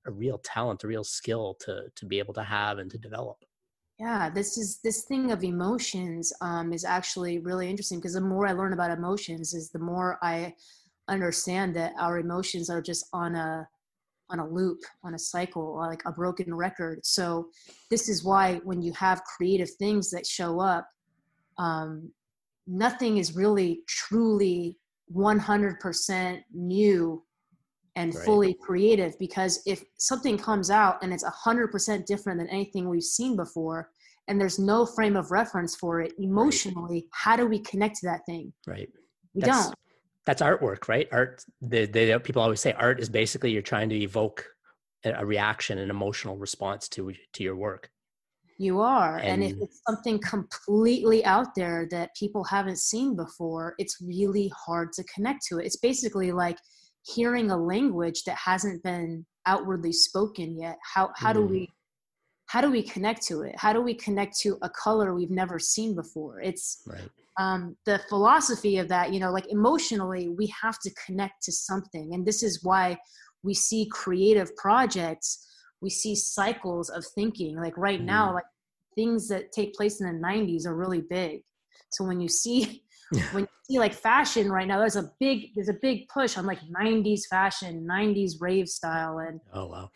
a 0.08 0.12
real 0.12 0.38
talent 0.40 0.84
a 0.84 0.88
real 0.88 1.04
skill 1.04 1.56
to 1.60 1.84
to 1.96 2.06
be 2.06 2.20
able 2.20 2.34
to 2.34 2.44
have 2.44 2.78
and 2.80 2.92
to 2.92 2.98
develop. 2.98 3.38
Yeah 4.00 4.30
this 4.30 4.58
is 4.58 4.80
this 4.84 5.04
thing 5.04 5.32
of 5.32 5.44
emotions 5.44 6.34
um, 6.42 6.74
is 6.74 6.86
actually 6.86 7.40
really 7.40 7.70
interesting 7.70 8.00
because 8.00 8.14
the 8.14 8.22
more 8.22 8.48
i 8.48 8.52
learn 8.52 8.74
about 8.74 8.92
emotions 8.92 9.54
is 9.54 9.70
the 9.70 9.80
more 9.80 10.20
i 10.22 10.54
understand 11.08 11.76
that 11.76 11.94
our 12.00 12.20
emotions 12.20 12.70
are 12.70 12.82
just 12.82 13.06
on 13.14 13.36
a 13.36 13.68
on 14.30 14.40
a 14.40 14.48
loop 14.48 14.80
on 15.04 15.14
a 15.14 15.20
cycle 15.20 15.78
like 15.78 16.02
a 16.06 16.12
broken 16.12 16.54
record. 16.54 17.06
So 17.06 17.50
this 17.90 18.10
is 18.10 18.24
why 18.24 18.56
when 18.64 18.82
you 18.82 18.92
have 18.94 19.24
creative 19.24 19.70
things 19.72 20.10
that 20.12 20.26
show 20.26 20.60
up 20.60 20.88
um, 21.58 22.12
nothing 22.68 23.18
is 23.18 23.36
really 23.36 23.82
truly 23.88 24.78
100% 25.16 26.42
new 26.54 27.24
and 27.96 28.14
right. 28.14 28.26
fully 28.26 28.54
creative 28.62 29.18
because 29.20 29.62
if 29.66 29.84
something 29.98 30.38
comes 30.38 30.70
out 30.70 31.02
and 31.02 31.14
it's 31.14 31.24
100% 31.24 32.06
different 32.06 32.40
than 32.40 32.50
anything 32.50 32.90
we've 32.90 33.04
seen 33.04 33.36
before 33.36 33.90
and 34.28 34.40
there's 34.40 34.60
no 34.60 34.86
frame 34.86 35.16
of 35.16 35.32
reference 35.32 35.76
for 35.76 36.02
it 36.02 36.14
emotionally 36.20 36.96
right. 36.96 37.04
how 37.12 37.36
do 37.36 37.46
we 37.46 37.60
connect 37.60 37.98
to 37.98 38.08
that 38.08 38.22
thing? 38.26 38.52
Right. 38.68 38.90
We 39.34 39.42
that's, 39.42 39.68
don't. 39.68 39.76
that's 40.26 40.42
artwork 40.42 40.88
right? 40.88 41.08
Art 41.12 41.44
the, 41.62 41.86
the 41.86 42.20
people 42.20 42.42
always 42.42 42.62
say 42.62 42.74
art 42.74 43.00
is 43.00 43.10
basically 43.10 43.52
you're 43.52 43.62
trying 43.62 43.90
to 43.90 43.96
evoke 43.96 44.46
a 45.04 45.26
reaction 45.26 45.78
an 45.78 45.90
emotional 45.90 46.36
response 46.36 46.90
to 46.90 47.14
to 47.34 47.44
your 47.44 47.56
work. 47.56 47.90
You 48.58 48.80
are 48.80 49.18
and, 49.18 49.44
and 49.44 49.52
if 49.52 49.62
it's 49.62 49.82
something 49.88 50.20
completely 50.20 51.24
out 51.26 51.54
there 51.56 51.88
that 51.92 52.16
people 52.16 52.44
haven't 52.46 52.80
seen 52.80 53.16
before 53.16 53.76
it's 53.78 53.98
really 54.02 54.52
hard 54.56 54.94
to 54.94 55.04
connect 55.04 55.46
to 55.48 55.60
it. 55.60 55.66
It's 55.66 55.78
basically 55.78 56.32
like 56.32 56.58
hearing 57.06 57.52
a 57.52 57.58
language 57.58 58.24
that 58.24 58.38
hasn't 58.38 58.82
been 58.84 59.26
outwardly 59.46 59.92
spoken 59.92 60.58
yet 60.58 60.78
how 60.94 61.12
how 61.16 61.32
mm. 61.32 61.36
do 61.36 61.42
we 61.46 61.70
how 62.48 62.62
do 62.62 62.72
we 62.72 62.82
connect 62.82 63.26
to 63.26 63.42
it 63.42 63.54
how 63.58 63.72
do 63.72 63.82
we 63.82 63.94
connect 63.94 64.38
to 64.38 64.58
a 64.64 64.70
color 64.70 65.14
we've 65.14 65.32
never 65.32 65.60
seen 65.60 65.96
before 65.96 66.42
it's 66.42 66.84
right. 66.88 67.10
um, 67.40 67.76
the 67.86 68.00
philosophy 68.10 68.78
of 68.78 68.88
that 68.88 69.14
you 69.14 69.20
know 69.20 69.32
like 69.32 69.46
emotionally 69.48 70.30
we 70.30 70.52
have 70.62 70.80
to 70.80 70.92
connect 71.06 71.44
to 71.44 71.52
something 71.52 72.14
and 72.14 72.26
this 72.26 72.42
is 72.42 72.64
why 72.64 72.98
we 73.44 73.54
see 73.54 73.88
creative 73.92 74.56
projects 74.56 75.48
we 75.82 75.90
see 75.90 76.16
cycles 76.16 76.90
of 76.90 77.06
thinking 77.14 77.56
like 77.58 77.78
right 77.78 78.02
mm. 78.02 78.06
now 78.06 78.34
like 78.34 78.46
things 78.96 79.28
that 79.28 79.52
take 79.52 79.76
place 79.76 80.02
in 80.02 80.08
the 80.08 80.28
90s 80.28 80.66
are 80.66 80.76
really 80.76 81.02
big 81.02 81.42
so 81.92 82.04
when 82.04 82.20
you 82.20 82.30
see 82.30 82.84
when 83.32 83.44
you 83.44 83.48
see 83.64 83.80
like 83.80 83.94
fashion 83.94 84.52
right 84.52 84.68
now 84.68 84.80
there's 84.80 84.96
a 84.96 85.12
big 85.20 85.54
there's 85.56 85.70
a 85.70 85.78
big 85.82 86.08
push 86.10 86.38
on 86.38 86.46
like 86.46 86.60
90s 86.62 87.22
fashion 87.30 87.88
90s 87.90 88.34
rave 88.40 88.68
style 88.68 89.20
and 89.20 89.40
oh 89.54 89.68
wow 89.68 89.90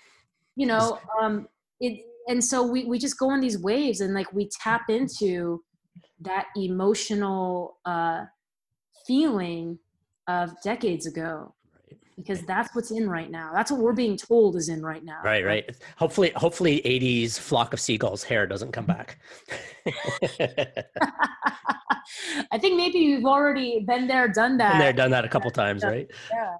you 0.55 0.67
know 0.67 0.99
um 1.19 1.47
it 1.79 2.05
and 2.27 2.43
so 2.43 2.63
we 2.63 2.85
we 2.85 2.99
just 2.99 3.17
go 3.17 3.29
on 3.29 3.39
these 3.39 3.57
waves 3.57 4.01
and 4.01 4.13
like 4.13 4.31
we 4.33 4.49
tap 4.61 4.89
into 4.89 5.63
that 6.21 6.47
emotional 6.55 7.77
uh 7.85 8.25
feeling 9.07 9.79
of 10.27 10.51
decades 10.61 11.07
ago 11.07 11.53
because 12.15 12.41
that's 12.41 12.75
what's 12.75 12.91
in 12.91 13.09
right 13.09 13.31
now. 13.31 13.51
That's 13.53 13.71
what 13.71 13.79
we're 13.79 13.93
being 13.93 14.17
told 14.17 14.57
is 14.57 14.67
in 14.67 14.83
right 14.83 15.03
now. 15.05 15.21
Right, 15.23 15.45
right. 15.45 15.65
Hopefully, 15.97 16.33
hopefully, 16.35 16.81
'80s 16.85 17.39
flock 17.39 17.73
of 17.73 17.79
seagulls 17.79 18.23
hair 18.23 18.45
doesn't 18.45 18.73
come 18.73 18.85
back. 18.85 19.17
I 22.51 22.57
think 22.57 22.77
maybe 22.77 22.99
you've 22.99 23.25
already 23.25 23.83
been 23.87 24.07
there, 24.07 24.27
done 24.27 24.57
that. 24.57 24.73
Been 24.73 24.79
there, 24.79 24.93
done 24.93 25.11
that 25.11 25.25
a 25.25 25.29
couple 25.29 25.51
times, 25.51 25.83
right? 25.83 26.09
Yeah. 26.31 26.55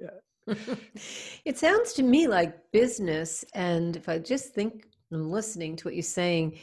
Yeah. 0.00 0.54
it 1.44 1.58
sounds 1.58 1.92
to 1.94 2.02
me 2.02 2.28
like 2.28 2.56
business, 2.72 3.44
and 3.54 3.96
if 3.96 4.08
I 4.08 4.18
just 4.18 4.54
think 4.54 4.86
I'm 5.12 5.30
listening 5.30 5.76
to 5.76 5.84
what 5.86 5.94
you're 5.94 6.02
saying, 6.02 6.58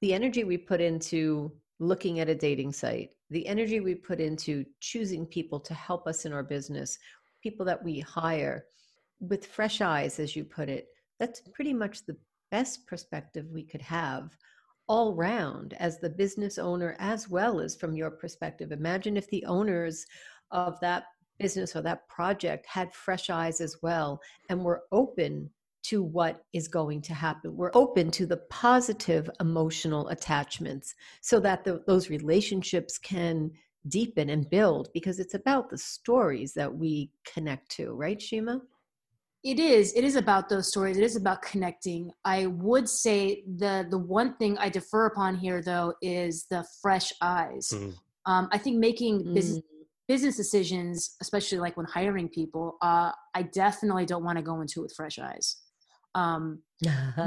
the 0.00 0.14
energy 0.14 0.44
we 0.44 0.58
put 0.58 0.80
into 0.80 1.52
looking 1.80 2.20
at 2.20 2.28
a 2.28 2.34
dating 2.34 2.72
site, 2.72 3.10
the 3.30 3.46
energy 3.46 3.80
we 3.80 3.94
put 3.94 4.20
into 4.20 4.64
choosing 4.80 5.26
people 5.26 5.60
to 5.60 5.74
help 5.74 6.06
us 6.06 6.24
in 6.24 6.32
our 6.32 6.42
business, 6.42 6.98
people 7.42 7.64
that 7.66 7.82
we 7.82 8.00
hire 8.00 8.64
with 9.20 9.46
fresh 9.46 9.80
eyes, 9.80 10.18
as 10.18 10.36
you 10.36 10.44
put 10.44 10.68
it, 10.68 10.88
that's 11.18 11.40
pretty 11.52 11.72
much 11.72 12.04
the 12.04 12.16
best 12.50 12.86
perspective 12.86 13.46
we 13.50 13.62
could 13.62 13.82
have 13.82 14.36
all 14.88 15.14
round 15.14 15.74
as 15.78 15.98
the 15.98 16.10
business 16.10 16.58
owner 16.58 16.96
as 16.98 17.28
well 17.28 17.60
as 17.60 17.74
from 17.74 17.94
your 17.96 18.10
perspective. 18.10 18.72
Imagine 18.72 19.16
if 19.16 19.28
the 19.30 19.44
owners 19.46 20.04
of 20.50 20.78
that 20.80 21.04
business 21.38 21.74
or 21.74 21.82
that 21.82 22.06
project 22.08 22.66
had 22.66 22.92
fresh 22.92 23.30
eyes 23.30 23.60
as 23.60 23.76
well 23.82 24.20
and 24.48 24.64
were 24.64 24.82
open 24.92 25.50
to 25.82 26.02
what 26.02 26.42
is 26.52 26.66
going 26.66 27.02
to 27.02 27.12
happen. 27.12 27.56
We're 27.56 27.70
open 27.74 28.10
to 28.12 28.26
the 28.26 28.38
positive 28.48 29.28
emotional 29.40 30.08
attachments 30.08 30.94
so 31.20 31.40
that 31.40 31.64
the, 31.64 31.82
those 31.86 32.08
relationships 32.08 32.98
can 32.98 33.50
deepen 33.88 34.30
and 34.30 34.48
build 34.48 34.88
because 34.94 35.20
it's 35.20 35.34
about 35.34 35.68
the 35.68 35.76
stories 35.76 36.54
that 36.54 36.74
we 36.74 37.10
connect 37.24 37.70
to. 37.72 37.92
Right 37.92 38.20
shima 38.20 38.62
it 39.44 39.60
is 39.60 39.92
it 39.94 40.04
is 40.04 40.16
about 40.16 40.48
those 40.48 40.68
stories. 40.68 40.96
It 40.96 41.04
is 41.04 41.16
about 41.16 41.42
connecting. 41.42 42.10
I 42.24 42.46
would 42.46 42.88
say 42.88 43.44
the 43.58 43.86
the 43.90 43.98
one 43.98 44.34
thing 44.36 44.56
i 44.58 44.68
defer 44.68 45.06
upon 45.06 45.36
here 45.36 45.62
though 45.62 45.94
is 46.00 46.46
the 46.50 46.64
fresh 46.80 47.12
eyes. 47.20 47.70
Mm. 47.72 47.94
um, 48.26 48.48
i 48.52 48.58
think 48.58 48.78
making 48.78 49.22
mm. 49.22 49.34
business 49.34 49.62
business 50.08 50.36
decisions 50.36 51.16
especially 51.22 51.58
like 51.58 51.76
when 51.76 51.86
hiring 51.86 52.28
people 52.28 52.76
uh, 52.82 53.10
i 53.34 53.42
definitely 53.42 54.06
don't 54.06 54.24
want 54.24 54.36
to 54.36 54.42
go 54.42 54.60
into 54.60 54.80
it 54.80 54.84
with 54.84 54.94
fresh 54.94 55.18
eyes. 55.18 55.56
Um, 56.16 56.62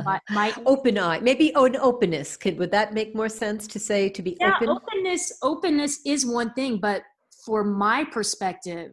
my, 0.05 0.19
my, 0.29 0.53
open 0.65 0.97
eye 0.97 1.19
maybe 1.19 1.51
an 1.55 1.75
openness. 1.75 2.37
Could 2.37 2.57
would 2.57 2.71
that 2.71 2.93
make 2.93 3.13
more 3.13 3.29
sense 3.29 3.67
to 3.67 3.79
say 3.79 4.09
to 4.09 4.21
be 4.21 4.37
yeah, 4.39 4.55
open? 4.55 4.69
openness 4.69 5.37
openness 5.43 5.99
is 6.05 6.25
one 6.25 6.53
thing 6.53 6.79
but 6.79 7.03
for 7.45 7.63
my 7.63 8.05
perspective 8.05 8.91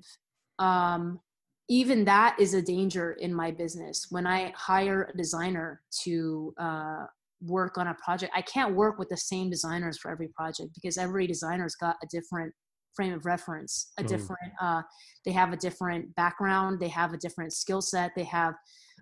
um, 0.58 1.20
even 1.68 2.04
that 2.04 2.36
is 2.38 2.54
a 2.54 2.62
danger 2.62 3.12
in 3.12 3.32
my 3.34 3.50
business. 3.50 4.06
When 4.10 4.26
i 4.26 4.52
hire 4.56 5.10
a 5.12 5.16
designer 5.16 5.82
to 6.04 6.54
uh, 6.58 7.04
work 7.40 7.76
on 7.76 7.88
a 7.88 7.94
project 7.94 8.32
i 8.34 8.42
can't 8.42 8.74
work 8.74 8.98
with 8.98 9.08
the 9.08 9.16
same 9.16 9.50
designers 9.50 9.98
for 9.98 10.10
every 10.10 10.28
project 10.28 10.70
because 10.74 10.96
every 10.96 11.26
designer's 11.26 11.74
got 11.74 11.96
a 12.02 12.06
different 12.06 12.52
frame 12.94 13.12
of 13.12 13.26
reference 13.26 13.92
a 13.98 14.02
mm. 14.02 14.06
different 14.06 14.52
uh, 14.62 14.80
they 15.24 15.32
have 15.32 15.52
a 15.52 15.56
different 15.56 16.14
background 16.14 16.80
they 16.80 16.88
have 16.88 17.12
a 17.12 17.18
different 17.18 17.52
skill 17.52 17.82
set 17.82 18.12
they 18.14 18.24
have 18.24 18.54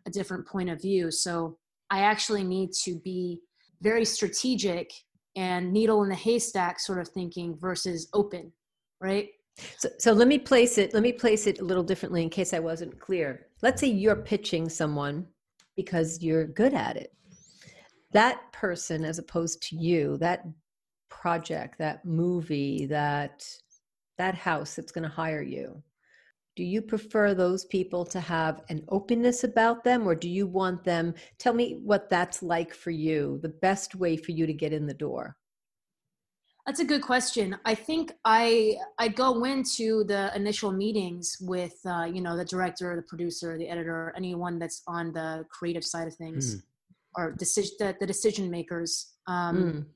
a 0.07 0.11
different 0.11 0.47
point 0.47 0.69
of 0.71 0.81
view. 0.81 1.11
So 1.11 1.59
i 1.91 2.01
actually 2.01 2.45
need 2.45 2.71
to 2.85 2.99
be 3.05 3.41
very 3.81 4.05
strategic 4.05 4.91
and 5.37 5.73
needle 5.73 6.03
in 6.03 6.09
the 6.09 6.15
haystack 6.15 6.81
sort 6.81 6.99
of 6.99 7.09
thinking 7.09 7.57
versus 7.59 8.09
open 8.15 8.53
right 9.01 9.29
so, 9.79 9.89
so 9.99 10.13
let 10.13 10.29
me 10.29 10.39
place 10.39 10.79
it. 10.79 10.95
Let 10.95 11.03
me 11.03 11.13
place 11.13 11.47
it 11.47 11.61
a 11.61 11.65
little 11.65 11.83
differently 11.83 12.23
in 12.23 12.31
case 12.31 12.53
I 12.53 12.59
wasn't 12.59 12.99
clear. 12.99 13.47
Let's 13.63 13.81
say 13.81 13.89
you're 13.89 14.17
pitching 14.17 14.69
someone 14.69 15.27
because 15.77 16.23
you're 16.23 16.47
good 16.47 16.75
at 16.75 16.97
it. 16.97 17.13
That 18.13 18.41
person, 18.53 19.05
as 19.05 19.19
opposed 19.19 19.63
to 19.69 19.77
you, 19.77 20.19
that 20.19 20.45
project, 21.09 21.79
that 21.79 22.05
movie, 22.05 22.87
that 22.87 23.47
that 24.19 24.35
house 24.35 24.75
that's 24.75 24.93
going 24.93 25.09
to 25.09 25.15
hire 25.15 25.43
you. 25.43 25.83
Do 26.55 26.65
you 26.65 26.83
prefer 26.83 27.33
those 27.33 27.65
people 27.65 28.05
to 28.07 28.21
have 28.21 28.61
an 28.69 28.85
openness 28.89 29.43
about 29.43 29.85
them, 29.85 30.07
or 30.07 30.15
do 30.15 30.29
you 30.29 30.47
want 30.47 30.85
them? 30.85 31.15
Tell 31.39 31.55
me 31.55 31.81
what 31.83 32.11
that's 32.11 32.43
like 32.43 32.75
for 32.75 32.91
you. 32.91 33.39
The 33.43 33.49
best 33.49 33.95
way 33.95 34.19
for 34.19 34.33
you 34.33 34.47
to 34.47 34.53
get 34.53 34.73
in 34.73 34.87
the 34.87 34.93
door. 34.93 35.37
That's 36.67 36.79
a 36.79 36.85
good 36.85 37.03
question. 37.03 37.57
I 37.65 37.75
think 37.75 38.13
I 38.25 38.77
I 38.99 39.09
go 39.09 39.45
into 39.45 40.05
the 40.05 40.31
initial 40.37 40.71
meetings 40.71 41.37
with 41.41 41.75
uh, 41.85 42.05
you 42.05 42.21
know 42.21 42.37
the 42.37 42.45
director, 42.45 42.95
the 42.95 43.03
producer, 43.03 43.59
the 43.59 43.69
editor, 43.69 44.13
anyone 44.17 44.61
that's 44.61 44.83
on 44.87 45.13
the 45.13 45.45
creative 45.51 45.85
side 45.85 46.07
of 46.07 46.15
things, 46.15 46.57
mm. 46.57 46.63
or 47.17 47.33
decision 47.33 47.73
the, 47.81 47.97
the, 47.99 48.07
decision 48.07 48.49
makers. 48.49 49.15
Um, 49.27 49.57
mm. 49.57 49.87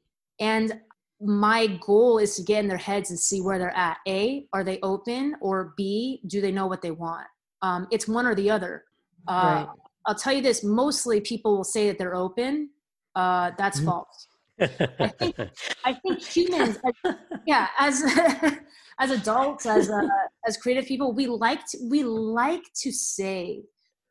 And 0.40 0.80
my 1.20 1.68
goal 1.86 2.18
is 2.18 2.34
to 2.34 2.42
get 2.42 2.60
in 2.60 2.68
their 2.68 2.76
heads 2.76 3.10
and 3.10 3.18
see 3.18 3.40
where 3.40 3.58
they're 3.58 3.76
at. 3.76 3.98
A, 4.08 4.48
are 4.52 4.64
they 4.64 4.80
open? 4.82 5.36
Or 5.40 5.72
B, 5.76 6.20
do 6.26 6.40
they 6.40 6.50
know 6.50 6.66
what 6.66 6.82
they 6.82 6.90
want? 6.90 7.26
Um, 7.62 7.86
it's 7.92 8.08
one 8.08 8.26
or 8.26 8.34
the 8.34 8.50
other. 8.50 8.84
Uh, 9.28 9.66
right. 9.66 9.68
I'll 10.06 10.14
tell 10.14 10.32
you 10.32 10.42
this 10.42 10.62
mostly 10.64 11.20
people 11.20 11.56
will 11.56 11.64
say 11.64 11.86
that 11.86 11.98
they're 11.98 12.14
open. 12.14 12.70
Uh, 13.14 13.52
that's 13.56 13.78
mm-hmm. 13.78 13.88
false. 13.88 14.28
I 14.60 15.08
think, 15.18 15.36
I 15.84 15.92
think 15.94 16.22
humans, 16.22 16.78
yeah, 17.46 17.68
as 17.78 18.02
as 18.98 19.10
adults, 19.10 19.66
as 19.66 19.90
uh, 19.90 20.08
as 20.46 20.56
creative 20.56 20.86
people, 20.86 21.12
we 21.12 21.26
like 21.26 21.66
to, 21.66 21.78
we 21.90 22.02
like 22.02 22.64
to 22.82 22.92
say 22.92 23.62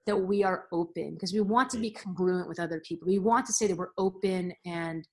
that 0.05 0.15
we 0.15 0.43
are 0.43 0.65
open 0.71 1.15
because 1.15 1.33
we 1.33 1.41
want 1.41 1.69
to 1.71 1.77
be 1.77 1.89
congruent 1.89 2.47
with 2.47 2.59
other 2.59 2.79
people. 2.81 3.07
We 3.07 3.19
want 3.19 3.45
to 3.47 3.53
say 3.53 3.67
that 3.67 3.77
we're 3.77 3.89
open 3.97 4.53
and 4.65 5.07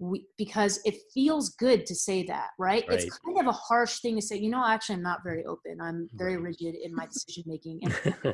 we, 0.00 0.24
because 0.36 0.80
it 0.84 0.94
feels 1.12 1.50
good 1.50 1.84
to 1.86 1.94
say 1.94 2.22
that, 2.24 2.48
right? 2.58 2.84
right? 2.88 3.00
It's 3.00 3.18
kind 3.18 3.38
of 3.40 3.46
a 3.46 3.52
harsh 3.52 4.00
thing 4.00 4.16
to 4.16 4.22
say, 4.22 4.36
you 4.36 4.50
know, 4.50 4.64
actually, 4.64 4.96
I'm 4.96 5.02
not 5.02 5.24
very 5.24 5.44
open. 5.44 5.80
I'm 5.80 6.08
very 6.14 6.36
rigid 6.36 6.74
in 6.74 6.94
my 6.94 7.06
decision 7.06 7.44
making. 7.46 7.80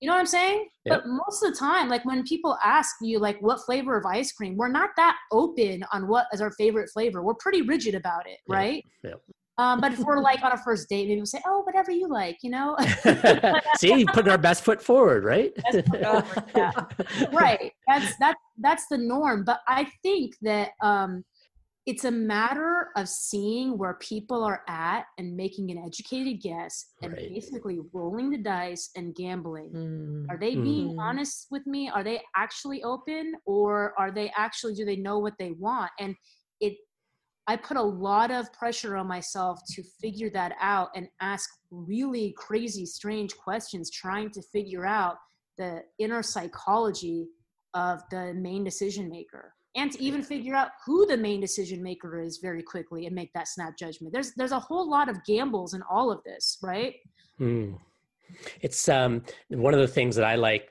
you 0.00 0.08
know 0.08 0.12
what 0.12 0.20
I'm 0.20 0.26
saying? 0.26 0.68
Yep. 0.84 1.02
But 1.02 1.08
most 1.08 1.42
of 1.42 1.52
the 1.52 1.58
time, 1.58 1.88
like 1.88 2.04
when 2.04 2.22
people 2.22 2.56
ask 2.64 2.96
you, 3.00 3.18
like, 3.18 3.40
what 3.40 3.60
flavor 3.66 3.96
of 3.96 4.06
ice 4.06 4.32
cream, 4.32 4.56
we're 4.56 4.68
not 4.68 4.90
that 4.96 5.16
open 5.32 5.84
on 5.92 6.06
what 6.06 6.26
is 6.32 6.40
our 6.40 6.52
favorite 6.52 6.90
flavor. 6.92 7.22
We're 7.22 7.34
pretty 7.34 7.62
rigid 7.62 7.94
about 7.94 8.28
it, 8.28 8.38
right? 8.48 8.84
Yep. 9.02 9.12
Yep. 9.12 9.20
Um, 9.58 9.80
but 9.80 9.92
if 9.92 9.98
we're 9.98 10.20
like 10.22 10.42
on 10.42 10.52
a 10.52 10.56
first 10.56 10.88
date, 10.88 11.08
maybe 11.08 11.16
we'll 11.16 11.26
say, 11.26 11.42
"Oh, 11.46 11.62
whatever 11.62 11.90
you 11.90 12.08
like," 12.08 12.38
you 12.42 12.50
know. 12.50 12.76
See, 13.76 14.04
putting 14.06 14.30
our 14.30 14.38
best 14.38 14.64
foot 14.64 14.80
forward, 14.80 15.24
right? 15.24 15.52
forward, 15.72 16.24
yeah. 16.56 16.72
right. 17.32 17.72
That's 17.86 18.16
that's 18.18 18.40
that's 18.58 18.86
the 18.86 18.98
norm. 18.98 19.44
But 19.44 19.60
I 19.66 19.88
think 20.02 20.34
that 20.42 20.70
um, 20.80 21.24
it's 21.86 22.04
a 22.04 22.10
matter 22.10 22.88
of 22.96 23.08
seeing 23.08 23.76
where 23.76 23.94
people 23.94 24.44
are 24.44 24.62
at 24.68 25.06
and 25.18 25.36
making 25.36 25.70
an 25.70 25.78
educated 25.78 26.40
guess 26.40 26.92
and 27.02 27.12
right. 27.12 27.28
basically 27.28 27.80
rolling 27.92 28.30
the 28.30 28.38
dice 28.38 28.90
and 28.94 29.14
gambling. 29.14 29.72
Mm. 29.72 30.26
Are 30.30 30.38
they 30.38 30.54
being 30.54 30.90
mm. 30.90 31.00
honest 31.00 31.46
with 31.50 31.66
me? 31.66 31.88
Are 31.88 32.04
they 32.04 32.20
actually 32.36 32.84
open, 32.84 33.34
or 33.44 33.92
are 33.98 34.12
they 34.12 34.30
actually 34.36 34.74
do 34.74 34.84
they 34.84 34.96
know 34.96 35.18
what 35.18 35.34
they 35.38 35.50
want? 35.52 35.90
And 35.98 36.14
it 36.60 36.74
I 37.48 37.56
put 37.56 37.78
a 37.78 37.82
lot 37.82 38.30
of 38.30 38.52
pressure 38.52 38.96
on 38.96 39.06
myself 39.06 39.60
to 39.70 39.82
figure 39.82 40.28
that 40.30 40.52
out 40.60 40.90
and 40.94 41.08
ask 41.20 41.48
really 41.70 42.34
crazy, 42.36 42.84
strange 42.84 43.34
questions, 43.36 43.90
trying 43.90 44.30
to 44.32 44.42
figure 44.52 44.84
out 44.84 45.16
the 45.56 45.82
inner 45.98 46.22
psychology 46.22 47.26
of 47.72 48.02
the 48.10 48.34
main 48.34 48.64
decision 48.64 49.08
maker 49.08 49.54
and 49.76 49.92
to 49.92 50.02
even 50.02 50.22
figure 50.22 50.54
out 50.54 50.70
who 50.84 51.06
the 51.06 51.16
main 51.16 51.40
decision 51.40 51.82
maker 51.82 52.20
is 52.20 52.38
very 52.38 52.62
quickly 52.62 53.06
and 53.06 53.14
make 53.14 53.32
that 53.34 53.46
snap 53.46 53.76
judgment 53.78 54.12
there's 54.12 54.32
there's 54.36 54.52
a 54.52 54.58
whole 54.58 54.88
lot 54.88 55.08
of 55.08 55.22
gambles 55.24 55.74
in 55.74 55.82
all 55.90 56.10
of 56.10 56.22
this 56.24 56.58
right 56.62 56.94
mm. 57.38 57.76
it's 58.62 58.88
um 58.88 59.22
one 59.50 59.74
of 59.74 59.80
the 59.80 59.86
things 59.86 60.16
that 60.16 60.24
i 60.24 60.34
like 60.34 60.70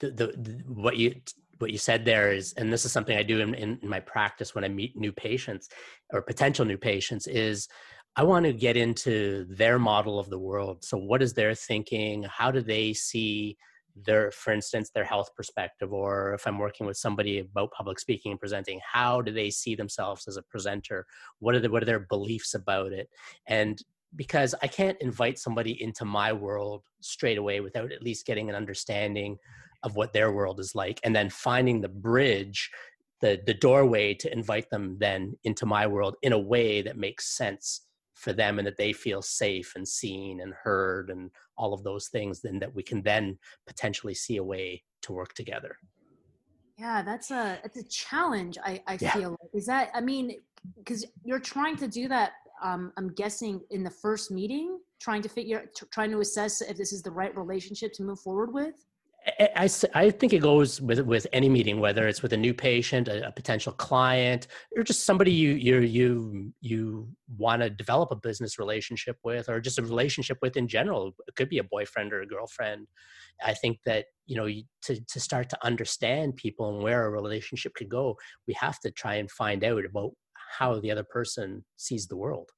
the, 0.00 0.10
the, 0.10 0.26
the, 0.28 0.62
what 0.66 0.96
you 0.96 1.14
what 1.58 1.72
you 1.72 1.78
said 1.78 2.04
there 2.04 2.32
is, 2.32 2.52
and 2.54 2.72
this 2.72 2.84
is 2.84 2.92
something 2.92 3.16
I 3.16 3.22
do 3.22 3.40
in, 3.40 3.54
in, 3.54 3.78
my 3.82 4.00
practice 4.00 4.54
when 4.54 4.64
I 4.64 4.68
meet 4.68 4.96
new 4.96 5.12
patients 5.12 5.68
or 6.12 6.22
potential 6.22 6.64
new 6.64 6.78
patients, 6.78 7.26
is 7.26 7.68
I 8.16 8.22
want 8.22 8.46
to 8.46 8.52
get 8.52 8.76
into 8.76 9.46
their 9.48 9.78
model 9.78 10.18
of 10.18 10.30
the 10.30 10.38
world. 10.38 10.84
So, 10.84 10.96
what 10.96 11.22
is 11.22 11.34
their 11.34 11.54
thinking? 11.54 12.24
How 12.24 12.50
do 12.50 12.60
they 12.60 12.92
see 12.92 13.56
their, 13.94 14.30
for 14.30 14.52
instance, 14.52 14.90
their 14.90 15.04
health 15.04 15.30
perspective? 15.36 15.92
Or 15.92 16.34
if 16.34 16.46
I'm 16.46 16.58
working 16.58 16.86
with 16.86 16.96
somebody 16.96 17.40
about 17.40 17.72
public 17.72 17.98
speaking 17.98 18.32
and 18.32 18.40
presenting, 18.40 18.80
how 18.84 19.20
do 19.20 19.32
they 19.32 19.50
see 19.50 19.74
themselves 19.74 20.26
as 20.26 20.36
a 20.36 20.42
presenter? 20.42 21.06
What 21.38 21.54
are 21.54 21.60
the, 21.60 21.70
what 21.70 21.82
are 21.82 21.86
their 21.86 22.00
beliefs 22.00 22.54
about 22.54 22.92
it? 22.92 23.08
And 23.46 23.80
because 24.16 24.54
I 24.62 24.66
can't 24.68 25.00
invite 25.00 25.38
somebody 25.38 25.82
into 25.82 26.04
my 26.04 26.32
world 26.32 26.82
straight 27.00 27.38
away 27.38 27.60
without 27.60 27.92
at 27.92 28.02
least 28.02 28.26
getting 28.26 28.48
an 28.48 28.56
understanding 28.56 29.36
of 29.82 29.96
what 29.96 30.12
their 30.12 30.32
world 30.32 30.60
is 30.60 30.74
like 30.74 31.00
and 31.04 31.14
then 31.14 31.30
finding 31.30 31.80
the 31.80 31.88
bridge 31.88 32.70
the 33.20 33.40
the 33.46 33.54
doorway 33.54 34.14
to 34.14 34.32
invite 34.32 34.68
them 34.70 34.96
then 34.98 35.34
into 35.44 35.66
my 35.66 35.86
world 35.86 36.16
in 36.22 36.32
a 36.32 36.38
way 36.38 36.82
that 36.82 36.96
makes 36.96 37.36
sense 37.36 37.82
for 38.14 38.32
them 38.32 38.58
and 38.58 38.66
that 38.66 38.76
they 38.76 38.92
feel 38.92 39.22
safe 39.22 39.74
and 39.76 39.86
seen 39.86 40.40
and 40.40 40.52
heard 40.52 41.08
and 41.08 41.30
all 41.56 41.72
of 41.72 41.84
those 41.84 42.08
things 42.08 42.40
then 42.40 42.58
that 42.58 42.74
we 42.74 42.82
can 42.82 43.00
then 43.02 43.38
potentially 43.66 44.14
see 44.14 44.36
a 44.36 44.44
way 44.44 44.82
to 45.02 45.12
work 45.12 45.34
together. 45.34 45.76
Yeah 46.76 47.02
that's 47.02 47.30
a 47.30 47.58
it's 47.64 47.76
a 47.76 47.88
challenge 47.88 48.56
i 48.64 48.80
i 48.86 48.96
yeah. 49.00 49.12
feel 49.12 49.36
is 49.52 49.66
that 49.66 49.90
i 49.94 50.00
mean 50.00 50.36
because 50.76 51.04
you're 51.24 51.40
trying 51.40 51.76
to 51.76 51.88
do 51.88 52.06
that 52.08 52.32
um, 52.62 52.92
i'm 52.96 53.08
guessing 53.14 53.60
in 53.70 53.82
the 53.82 53.90
first 53.90 54.30
meeting 54.30 54.78
trying 55.00 55.22
to 55.22 55.28
figure 55.28 55.68
trying 55.90 56.10
to 56.10 56.20
assess 56.20 56.60
if 56.60 56.76
this 56.76 56.92
is 56.92 57.02
the 57.02 57.10
right 57.10 57.36
relationship 57.36 57.92
to 57.94 58.04
move 58.04 58.20
forward 58.20 58.52
with 58.52 58.74
I, 59.38 59.68
I 59.94 60.10
think 60.10 60.32
it 60.32 60.40
goes 60.40 60.80
with 60.80 61.00
with 61.00 61.26
any 61.32 61.48
meeting, 61.48 61.80
whether 61.80 62.06
it's 62.06 62.22
with 62.22 62.32
a 62.32 62.36
new 62.36 62.54
patient, 62.54 63.08
a, 63.08 63.28
a 63.28 63.32
potential 63.32 63.72
client, 63.72 64.46
or 64.76 64.82
just 64.82 65.04
somebody 65.04 65.32
you 65.32 65.50
you 65.50 65.80
you 65.80 66.52
you 66.60 67.08
want 67.36 67.62
to 67.62 67.70
develop 67.70 68.10
a 68.10 68.16
business 68.16 68.58
relationship 68.58 69.16
with, 69.24 69.48
or 69.48 69.60
just 69.60 69.78
a 69.78 69.82
relationship 69.82 70.38
with 70.40 70.56
in 70.56 70.68
general. 70.68 71.14
It 71.26 71.34
could 71.36 71.48
be 71.48 71.58
a 71.58 71.64
boyfriend 71.64 72.12
or 72.12 72.22
a 72.22 72.26
girlfriend. 72.26 72.86
I 73.44 73.54
think 73.54 73.78
that 73.86 74.06
you 74.26 74.36
know 74.36 74.46
to 74.46 75.00
to 75.04 75.20
start 75.20 75.48
to 75.50 75.66
understand 75.66 76.36
people 76.36 76.74
and 76.74 76.82
where 76.82 77.06
a 77.06 77.10
relationship 77.10 77.74
could 77.74 77.88
go, 77.88 78.16
we 78.46 78.54
have 78.54 78.78
to 78.80 78.90
try 78.90 79.14
and 79.16 79.30
find 79.30 79.64
out 79.64 79.84
about 79.84 80.12
how 80.58 80.78
the 80.80 80.90
other 80.90 81.04
person 81.04 81.64
sees 81.76 82.06
the 82.06 82.16
world. 82.16 82.50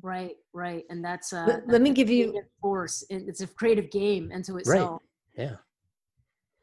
Right, 0.00 0.36
right, 0.54 0.84
and 0.88 1.04
that's 1.04 1.32
uh, 1.32 1.44
let, 1.46 1.56
that's 1.60 1.72
let 1.72 1.82
me 1.82 1.90
give 1.90 2.08
you 2.08 2.40
force. 2.60 3.04
It's 3.10 3.42
a 3.42 3.46
creative 3.46 3.90
game 3.90 4.30
into 4.32 4.56
itself. 4.56 5.02
Right. 5.36 5.46
Yeah. 5.46 5.56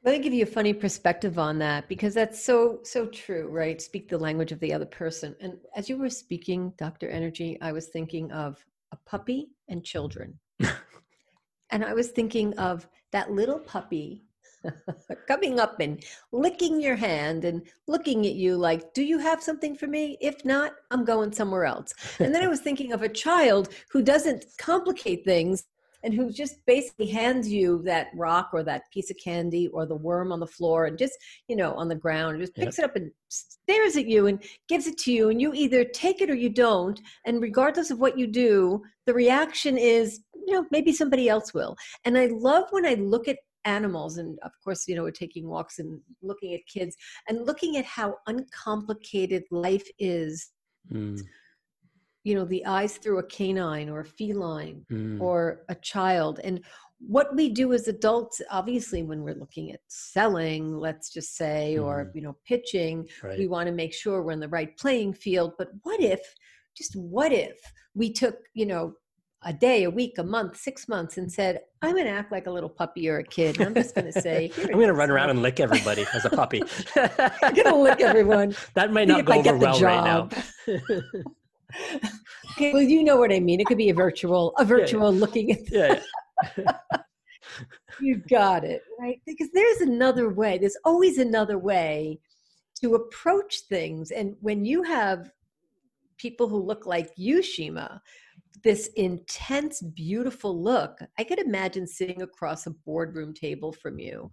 Let 0.04 0.14
me 0.14 0.20
give 0.20 0.34
you 0.34 0.44
a 0.44 0.48
funny 0.48 0.74
perspective 0.74 1.38
on 1.38 1.60
that 1.60 1.90
because 1.90 2.14
that's 2.14 2.42
so 2.42 2.80
so 2.84 3.08
true, 3.08 3.50
right? 3.50 3.82
Speak 3.82 4.08
the 4.08 4.18
language 4.18 4.54
of 4.54 4.60
the 4.62 4.74
other 4.74 4.86
person. 4.86 5.36
And 5.42 5.58
as 5.76 5.90
you 5.90 5.98
were 5.98 6.10
speaking, 6.10 6.74
Dr. 6.78 7.10
Energy, 7.10 7.58
I 7.62 7.74
was 7.74 7.88
thinking 7.88 8.32
of 8.32 8.66
a 8.94 8.98
puppy 9.06 9.50
and 9.68 9.84
children. 9.84 10.40
and 11.70 11.84
I 11.84 11.94
was 11.94 12.10
thinking 12.10 12.58
of 12.58 12.88
that 13.12 13.32
little 13.32 13.60
puppy 13.60 14.24
coming 15.28 15.60
up 15.60 15.82
and 15.82 16.02
licking 16.32 16.80
your 16.80 16.96
hand 16.96 17.44
and 17.44 17.62
looking 17.88 18.26
at 18.26 18.36
you 18.36 18.56
like, 18.56 18.94
Do 18.94 19.04
you 19.04 19.18
have 19.20 19.44
something 19.44 19.76
for 19.76 19.88
me? 19.88 20.18
If 20.22 20.46
not, 20.46 20.76
I'm 20.92 21.04
going 21.04 21.34
somewhere 21.34 21.66
else. 21.66 21.94
And 22.20 22.34
then 22.34 22.44
I 22.44 22.48
was 22.48 22.62
thinking 22.62 22.94
of 22.94 23.02
a 23.02 23.10
child 23.10 23.68
who 23.92 24.02
doesn't 24.02 24.46
complicate 24.58 25.26
things 25.26 25.66
and 26.04 26.14
who 26.14 26.32
just 26.32 26.66
basically 26.66 27.08
hands 27.08 27.50
you 27.50 27.82
that 27.84 28.08
rock 28.16 28.50
or 28.54 28.64
that 28.64 28.84
piece 28.92 29.10
of 29.10 29.18
candy 29.18 29.68
or 29.70 29.86
the 29.86 29.96
worm 29.96 30.32
on 30.32 30.40
the 30.40 30.48
floor 30.48 30.86
and 30.86 30.98
just 30.98 31.18
you 31.48 31.56
know 31.56 31.74
on 31.74 31.88
the 31.88 31.96
ground 31.96 32.40
just 32.40 32.56
picks 32.56 32.78
yep. 32.78 32.86
it 32.86 32.90
up 32.90 32.96
and 32.96 33.12
stares 33.30 33.96
at 33.96 34.06
you 34.06 34.28
and 34.28 34.44
gives 34.68 34.88
it 34.88 34.98
to 34.98 35.12
you 35.12 35.30
and 35.30 35.42
you 35.42 35.54
either 35.54 35.84
take 35.84 36.22
it 36.22 36.30
or 36.30 36.36
you 36.36 36.50
don't 36.50 37.00
and 37.26 37.42
regardless 37.42 37.92
of 37.92 38.00
what 38.00 38.18
you 38.18 38.28
do 38.28 38.82
the 39.06 39.14
reaction 39.14 39.78
is 39.78 40.22
you 40.48 40.54
know 40.54 40.66
maybe 40.72 40.92
somebody 40.92 41.28
else 41.30 41.54
will 41.54 41.76
and 42.06 42.18
i 42.18 42.28
love 42.28 42.66
when 42.72 42.86
i 42.86 42.94
look 42.96 43.28
at 43.28 43.38
animals 43.66 44.18
and 44.18 44.40
of 44.44 44.52
course 44.64 44.88
you 44.88 44.96
know 44.96 45.04
we're 45.04 45.12
taking 45.12 45.48
walks 45.48 45.80
and 45.80 46.00
looking 46.22 46.54
at 46.54 46.62
kids 46.66 46.96
and 47.28 47.46
looking 47.46 47.78
at 47.78 47.86
how 47.86 48.16
uncomplicated 48.28 49.44
life 49.52 49.88
is 50.00 50.50
mm 50.92 51.20
you 52.24 52.36
know 52.36 52.46
the 52.46 52.66
eyes 52.66 52.98
through 52.98 53.20
a 53.20 53.24
canine 53.24 53.90
or 53.90 54.02
a 54.02 54.06
feline 54.06 54.86
mm. 54.92 55.20
or 55.22 55.62
a 55.70 55.76
child 55.76 56.40
and 56.44 56.64
what 57.00 57.34
we 57.36 57.50
do 57.50 57.72
as 57.72 57.88
adults 57.88 58.42
obviously 58.52 59.04
when 59.04 59.22
we're 59.22 59.36
looking 59.36 59.72
at 59.72 59.80
selling 59.88 60.78
let's 60.78 61.12
just 61.14 61.36
say 61.36 61.76
mm. 61.78 61.84
or 61.84 62.12
you 62.14 62.22
know 62.22 62.36
pitching 62.46 63.08
right. 63.24 63.40
we 63.40 63.48
want 63.48 63.68
to 63.68 63.74
make 63.74 63.94
sure 63.94 64.22
we're 64.22 64.32
in 64.32 64.40
the 64.40 64.50
right 64.50 64.78
playing 64.78 65.14
field 65.14 65.54
but 65.58 65.70
what 65.84 66.02
if 66.02 66.20
just 66.76 66.96
what 66.96 67.32
if 67.32 67.58
we 67.96 68.12
took 68.12 68.38
you 68.54 68.66
know 68.66 68.94
a 69.44 69.54
day, 69.54 69.84
a 69.84 69.90
week, 69.90 70.18
a 70.18 70.24
month, 70.24 70.58
six 70.58 70.90
months, 70.90 71.18
and 71.18 71.32
said, 71.32 71.62
I'm 71.82 71.94
going 71.94 72.06
to 72.06 72.12
act 72.12 72.32
like 72.32 72.48
a 72.48 72.52
little 72.52 72.70
puppy 72.70 73.08
or 73.08 73.20
a 73.20 73.24
kid. 73.24 73.58
And 73.58 73.68
I'm 73.68 73.74
just 73.74 73.96
going 73.96 74.12
to 74.12 74.22
say, 74.22 74.52
I'm 74.58 74.74
going 74.74 74.88
to 74.88 74.94
run 74.94 75.10
around 75.10 75.30
and 75.30 75.42
lick 75.42 75.62
everybody 75.62 76.06
as 76.14 76.26
a 76.26 76.30
puppy. 76.30 76.62
I'm 76.98 77.54
going 77.54 77.68
to 77.68 77.76
lick 77.76 78.02
everyone. 78.02 78.54
That 78.74 78.92
might 78.92 79.08
not 79.08 79.26
go 79.26 79.34
over 79.34 79.58
well 79.58 79.80
right 79.80 80.04
now 80.04 80.30
okay, 82.52 82.74
well, 82.74 82.82
you 82.82 83.04
know 83.04 83.18
what 83.18 83.32
I 83.32 83.40
mean. 83.40 83.60
It 83.60 83.68
could 83.68 83.78
be 83.78 83.90
a 83.90 83.94
virtual, 83.94 84.54
a 84.58 84.66
virtual 84.66 85.14
yeah. 85.14 85.20
looking 85.20 85.52
at. 85.52 85.72
Yeah. 85.72 86.00
you 88.02 88.22
got 88.30 88.64
it 88.64 88.82
right 89.00 89.22
because 89.26 89.50
there's 89.54 89.82
another 89.82 90.30
way. 90.30 90.58
There's 90.58 90.78
always 90.86 91.18
another 91.18 91.58
way 91.58 92.20
to 92.82 92.96
approach 92.96 93.62
things, 93.70 94.12
and 94.12 94.36
when 94.42 94.66
you 94.66 94.84
have 94.84 95.32
people 96.18 96.48
who 96.48 96.62
look 96.62 96.86
like 96.86 97.10
you, 97.16 97.42
Shima, 97.42 98.02
this 98.64 98.90
intense, 98.96 99.82
beautiful 99.82 100.62
look, 100.62 101.00
I 101.18 101.24
could 101.24 101.40
imagine 101.40 101.88
sitting 101.88 102.22
across 102.22 102.68
a 102.68 102.72
boardroom 102.86 103.34
table 103.34 103.72
from 103.72 104.00
you 104.00 104.32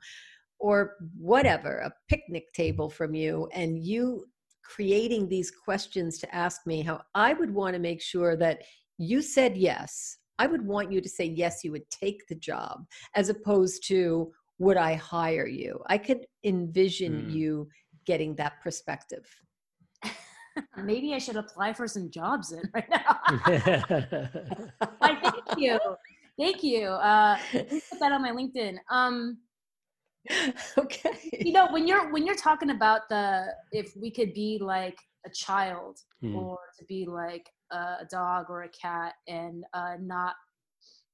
or 0.58 0.94
whatever, 1.18 1.78
a 1.78 1.92
picnic 2.08 2.52
table 2.54 2.88
from 2.88 3.14
you, 3.14 3.48
and 3.52 3.84
you 3.84 4.26
creating 4.74 5.28
these 5.28 5.50
questions 5.50 6.18
to 6.18 6.34
ask 6.34 6.66
me 6.66 6.82
how 6.82 7.00
I 7.14 7.32
would 7.32 7.52
want 7.52 7.74
to 7.74 7.80
make 7.80 8.02
sure 8.02 8.36
that 8.36 8.62
you 8.98 9.22
said 9.22 9.56
yes. 9.56 10.18
I 10.38 10.46
would 10.46 10.66
want 10.66 10.92
you 10.92 11.00
to 11.00 11.08
say 11.08 11.24
yes, 11.24 11.64
you 11.64 11.72
would 11.72 11.88
take 11.90 12.26
the 12.28 12.34
job, 12.34 12.84
as 13.14 13.28
opposed 13.28 13.86
to 13.88 14.32
would 14.58 14.76
I 14.76 14.94
hire 14.94 15.46
you? 15.46 15.82
I 15.86 15.98
could 15.98 16.26
envision 16.44 17.26
mm. 17.26 17.32
you 17.32 17.68
getting 18.06 18.34
that 18.36 18.60
perspective. 18.62 19.26
Maybe 20.82 21.14
I 21.14 21.18
should 21.18 21.36
apply 21.36 21.72
for 21.72 21.86
some 21.86 22.10
jobs 22.10 22.52
in 22.52 22.62
right 22.74 22.88
now. 22.90 23.20
thank 25.02 25.22
you. 25.58 25.78
Thank 26.38 26.62
you. 26.62 26.88
Uh, 26.88 27.38
put 27.52 28.00
that 28.00 28.12
on 28.12 28.22
my 28.22 28.30
LinkedIn. 28.30 28.76
Um, 28.90 29.38
okay. 30.78 31.30
You 31.32 31.52
know, 31.52 31.68
when 31.70 31.86
you're 31.86 32.10
when 32.12 32.26
you're 32.26 32.36
talking 32.36 32.70
about 32.70 33.02
the 33.08 33.46
if 33.72 33.92
we 33.96 34.10
could 34.10 34.32
be 34.34 34.58
like 34.60 34.98
a 35.24 35.30
child 35.30 35.98
hmm. 36.20 36.36
or 36.36 36.58
to 36.78 36.84
be 36.86 37.06
like 37.06 37.48
a 37.72 38.06
dog 38.10 38.46
or 38.48 38.62
a 38.62 38.68
cat 38.68 39.14
and 39.26 39.64
uh, 39.74 39.96
not 40.00 40.34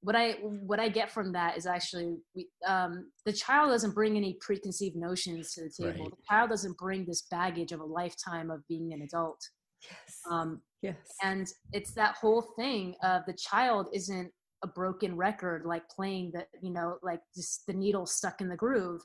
what 0.03 0.17
I 0.17 0.33
what 0.43 0.81
I 0.81 0.89
get 0.89 1.11
from 1.11 1.33
that 1.33 1.57
is 1.57 1.67
actually 1.67 2.17
we, 2.35 2.49
um, 2.67 3.11
the 3.25 3.33
child 3.33 3.71
doesn't 3.71 3.95
bring 3.95 4.17
any 4.17 4.37
preconceived 4.41 4.97
notions 4.97 5.53
to 5.55 5.63
the 5.63 5.71
table. 5.71 6.05
Right. 6.05 6.11
The 6.11 6.23
child 6.29 6.51
doesn't 6.51 6.77
bring 6.77 7.07
this 7.07 7.23
baggage 7.31 7.73
of 7.73 7.81
a 7.81 7.85
lifetime 7.85 8.51
of 8.51 8.67
being 8.69 8.93
an 8.93 9.03
adult. 9.03 9.41
Yes. 9.83 10.21
Um, 10.31 10.61
yes. 10.83 10.97
And 11.23 11.47
it's 11.73 11.93
that 11.95 12.17
whole 12.21 12.43
thing 12.57 12.95
of 13.03 13.23
the 13.27 13.35
child 13.35 13.89
isn't 13.93 14.33
a 14.63 14.67
broken 14.67 15.17
record 15.17 15.65
like 15.65 15.89
playing 15.89 16.33
the 16.33 16.47
you 16.61 16.73
know 16.73 16.99
like 17.03 17.21
just 17.35 17.67
the 17.67 17.73
needle 17.73 18.07
stuck 18.07 18.41
in 18.41 18.49
the 18.49 18.57
groove. 18.57 19.03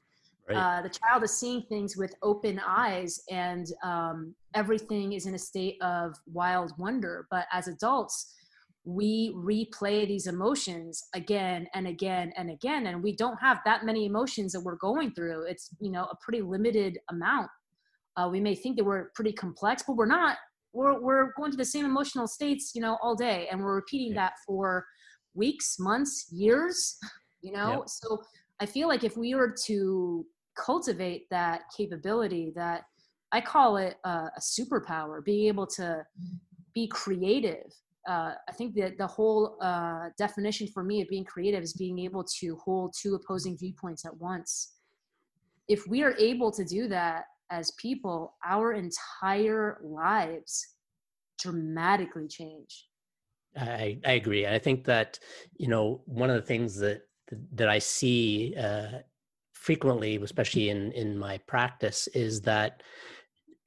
Right. 0.48 0.58
Uh, 0.58 0.82
the 0.82 0.90
child 0.90 1.24
is 1.24 1.38
seeing 1.38 1.64
things 1.64 1.98
with 1.98 2.16
open 2.24 2.62
eyes 2.66 3.20
and 3.30 3.68
um, 3.84 4.34
everything 4.56 5.12
is 5.12 5.26
in 5.26 5.36
a 5.36 5.40
state 5.40 5.76
of 5.82 6.16
wild 6.26 6.72
wonder. 6.78 7.28
But 7.30 7.48
as 7.52 7.68
adults 7.68 8.34
we 8.88 9.34
replay 9.36 10.08
these 10.08 10.28
emotions 10.28 11.10
again 11.14 11.68
and 11.74 11.88
again 11.88 12.32
and 12.38 12.50
again 12.50 12.88
and 12.88 13.04
we 13.04 13.14
don't 13.14 13.36
have 13.36 13.60
that 13.66 13.84
many 13.84 14.06
emotions 14.06 14.54
that 14.54 14.62
we're 14.62 14.78
going 14.78 15.12
through 15.12 15.44
it's 15.44 15.70
you 15.82 15.92
know 15.92 16.06
a 16.06 16.16
pretty 16.24 16.42
limited 16.42 16.98
amount 17.10 17.50
uh, 18.16 18.30
we 18.32 18.40
may 18.40 18.56
think 18.56 18.78
that 18.78 18.86
we're 18.86 19.10
pretty 19.14 19.34
complex 19.34 19.84
but 19.86 19.98
we're 19.98 20.06
not 20.06 20.38
we're, 20.72 21.02
we're 21.02 21.34
going 21.34 21.52
to 21.52 21.58
the 21.58 21.66
same 21.66 21.84
emotional 21.84 22.28
states 22.28 22.72
you 22.74 22.82
know 22.82 22.98
all 23.02 23.14
day 23.14 23.50
and 23.52 23.60
we're 23.60 23.76
repeating 23.76 24.14
that 24.14 24.32
for 24.46 24.86
weeks 25.34 25.78
months 25.80 26.28
years 26.32 26.98
you 27.42 27.52
know 27.52 27.80
yep. 27.80 27.84
so 27.90 28.22
i 28.60 28.66
feel 28.66 28.88
like 28.88 29.04
if 29.04 29.18
we 29.18 29.36
were 29.36 29.56
to 29.66 30.26
cultivate 30.56 31.30
that 31.30 31.62
capability 31.76 32.52
that 32.56 32.84
i 33.32 33.40
call 33.40 33.78
it 33.78 33.98
a 34.06 34.30
superpower 34.40 35.24
being 35.24 35.48
able 35.48 35.68
to 35.68 36.04
be 36.74 36.88
creative 36.88 37.72
uh, 38.08 38.34
I 38.48 38.52
think 38.54 38.74
that 38.76 38.98
the 38.98 39.06
whole 39.06 39.58
uh, 39.62 40.10
definition 40.18 40.68
for 40.68 40.82
me 40.82 41.02
of 41.02 41.10
being 41.10 41.26
creative 41.26 41.62
is 41.62 41.74
being 41.74 42.00
able 42.00 42.24
to 42.40 42.56
hold 42.64 42.94
two 42.98 43.16
opposing 43.16 43.58
viewpoints 43.58 44.06
at 44.06 44.16
once. 44.16 44.76
If 45.68 45.86
we 45.88 46.04
are 46.04 46.16
able 46.18 46.50
to 46.54 46.64
do 46.64 46.88
that 46.88 47.26
as 47.52 47.72
people, 47.72 48.36
our 48.46 48.74
entire 48.74 49.80
lives 49.84 50.76
dramatically 51.38 52.28
change. 52.30 52.88
I, 53.58 54.00
I 54.06 54.12
agree. 54.14 54.46
I 54.46 54.60
think 54.60 54.86
that, 54.86 55.20
you 55.58 55.68
know, 55.68 56.02
one 56.06 56.30
of 56.30 56.36
the 56.36 56.48
things 56.48 56.78
that, 56.78 57.02
that 57.54 57.70
I 57.70 57.80
see 57.80 58.56
uh, 58.58 59.00
frequently, 59.54 60.16
especially 60.18 60.70
in, 60.70 60.92
in 60.94 61.18
my 61.18 61.40
practice, 61.40 62.08
is 62.08 62.42
that 62.42 62.84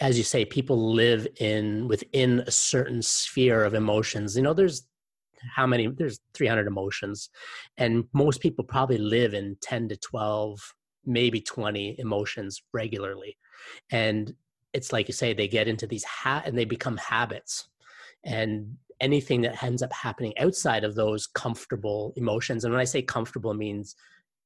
as 0.01 0.17
you 0.17 0.25
say, 0.25 0.45
people 0.45 0.93
live 0.95 1.27
in 1.37 1.87
within 1.87 2.41
a 2.41 2.51
certain 2.51 3.03
sphere 3.03 3.65
of 3.65 3.75
emotions. 3.75 4.35
You 4.35 4.43
know, 4.43 4.55
there's 4.55 4.87
how 5.55 5.67
many? 5.67 5.89
There's 5.89 6.21
300 6.35 6.67
emotions, 6.67 7.29
and 7.77 8.05
most 8.13 8.41
people 8.41 8.65
probably 8.65 8.99
live 8.99 9.35
in 9.35 9.57
10 9.61 9.89
to 9.91 9.97
12, 9.97 10.75
maybe 11.05 11.41
20 11.41 11.97
emotions 11.99 12.63
regularly. 12.73 13.37
And 13.91 14.35
it's 14.73 14.93
like 14.93 15.09
you 15.09 15.15
say, 15.15 15.33
they 15.33 15.49
get 15.49 15.69
into 15.69 15.87
these 15.87 16.05
ha- 16.05 16.43
and 16.45 16.57
they 16.57 16.65
become 16.65 16.97
habits, 16.97 17.69
and 18.25 18.77
anything 19.01 19.41
that 19.43 19.63
ends 19.63 19.83
up 19.83 19.93
happening 19.93 20.37
outside 20.39 20.85
of 20.85 20.95
those 20.95 21.27
comfortable 21.27 22.13
emotions. 22.17 22.65
And 22.65 22.73
when 22.73 22.81
I 22.81 22.85
say 22.85 23.03
comfortable, 23.03 23.55
means 23.55 23.97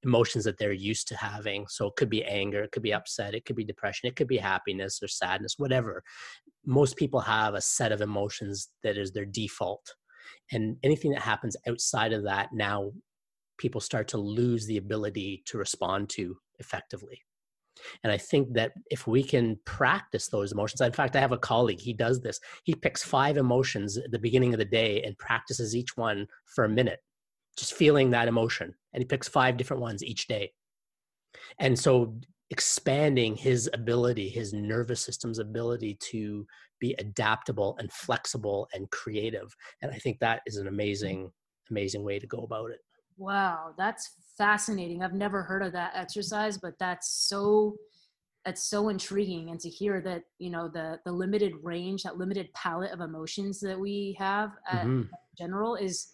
emotions 0.04 0.44
that 0.44 0.58
they're 0.58 0.72
used 0.72 1.08
to 1.08 1.16
having. 1.16 1.66
So 1.68 1.86
it 1.86 1.96
could 1.96 2.10
be 2.10 2.24
anger, 2.24 2.62
it 2.62 2.72
could 2.72 2.82
be 2.82 2.92
upset, 2.92 3.34
it 3.34 3.44
could 3.44 3.56
be 3.56 3.64
depression, 3.64 4.08
it 4.08 4.16
could 4.16 4.28
be 4.28 4.36
happiness 4.36 5.02
or 5.02 5.08
sadness, 5.08 5.54
whatever. 5.58 6.02
Most 6.64 6.96
people 6.96 7.20
have 7.20 7.54
a 7.54 7.60
set 7.60 7.92
of 7.92 8.00
emotions 8.00 8.68
that 8.82 8.96
is 8.96 9.12
their 9.12 9.24
default. 9.24 9.94
And 10.52 10.76
anything 10.82 11.10
that 11.12 11.22
happens 11.22 11.56
outside 11.66 12.12
of 12.12 12.24
that, 12.24 12.50
now 12.52 12.92
people 13.58 13.80
start 13.80 14.08
to 14.08 14.18
lose 14.18 14.66
the 14.66 14.76
ability 14.76 15.42
to 15.46 15.58
respond 15.58 16.10
to 16.10 16.36
effectively. 16.58 17.20
And 18.02 18.12
I 18.12 18.18
think 18.18 18.52
that 18.54 18.72
if 18.90 19.06
we 19.06 19.22
can 19.22 19.58
practice 19.64 20.28
those 20.28 20.52
emotions, 20.52 20.80
in 20.80 20.92
fact, 20.92 21.16
I 21.16 21.20
have 21.20 21.32
a 21.32 21.38
colleague, 21.38 21.80
he 21.80 21.92
does 21.92 22.20
this. 22.20 22.40
He 22.64 22.74
picks 22.74 23.02
five 23.02 23.36
emotions 23.36 23.96
at 23.96 24.10
the 24.10 24.18
beginning 24.18 24.54
of 24.54 24.58
the 24.58 24.64
day 24.64 25.02
and 25.02 25.18
practices 25.18 25.76
each 25.76 25.96
one 25.96 26.26
for 26.46 26.64
a 26.64 26.68
minute 26.68 27.00
just 27.56 27.74
feeling 27.74 28.10
that 28.10 28.28
emotion 28.28 28.74
and 28.92 29.00
he 29.00 29.04
picks 29.04 29.28
five 29.28 29.56
different 29.56 29.82
ones 29.82 30.02
each 30.02 30.26
day 30.26 30.52
and 31.58 31.78
so 31.78 32.14
expanding 32.50 33.36
his 33.36 33.70
ability 33.72 34.28
his 34.28 34.52
nervous 34.52 35.00
system's 35.00 35.38
ability 35.38 35.96
to 36.00 36.46
be 36.80 36.94
adaptable 36.98 37.76
and 37.78 37.92
flexible 37.92 38.68
and 38.74 38.90
creative 38.90 39.54
and 39.82 39.90
i 39.90 39.96
think 39.96 40.18
that 40.18 40.40
is 40.46 40.56
an 40.56 40.68
amazing 40.68 41.30
amazing 41.70 42.04
way 42.04 42.18
to 42.18 42.26
go 42.26 42.38
about 42.38 42.70
it 42.70 42.80
wow 43.16 43.72
that's 43.78 44.12
fascinating. 44.36 45.02
I've 45.02 45.14
never 45.14 45.42
heard 45.42 45.62
of 45.62 45.72
that 45.72 45.92
exercise 45.94 46.58
but 46.58 46.74
that's 46.78 47.26
so 47.28 47.76
that's 48.44 48.64
so 48.64 48.88
intriguing. 48.90 49.50
And 49.50 49.58
to 49.60 49.68
hear 49.68 50.00
that 50.02 50.22
you 50.38 50.50
know 50.50 50.68
the 50.68 51.00
the 51.04 51.12
limited 51.12 51.54
range 51.62 52.02
that 52.02 52.18
limited 52.18 52.52
palette 52.54 52.92
of 52.92 53.00
emotions 53.00 53.60
that 53.60 53.78
we 53.78 54.16
have 54.18 54.50
mm-hmm. 54.72 55.02
general 55.38 55.76
is 55.76 56.08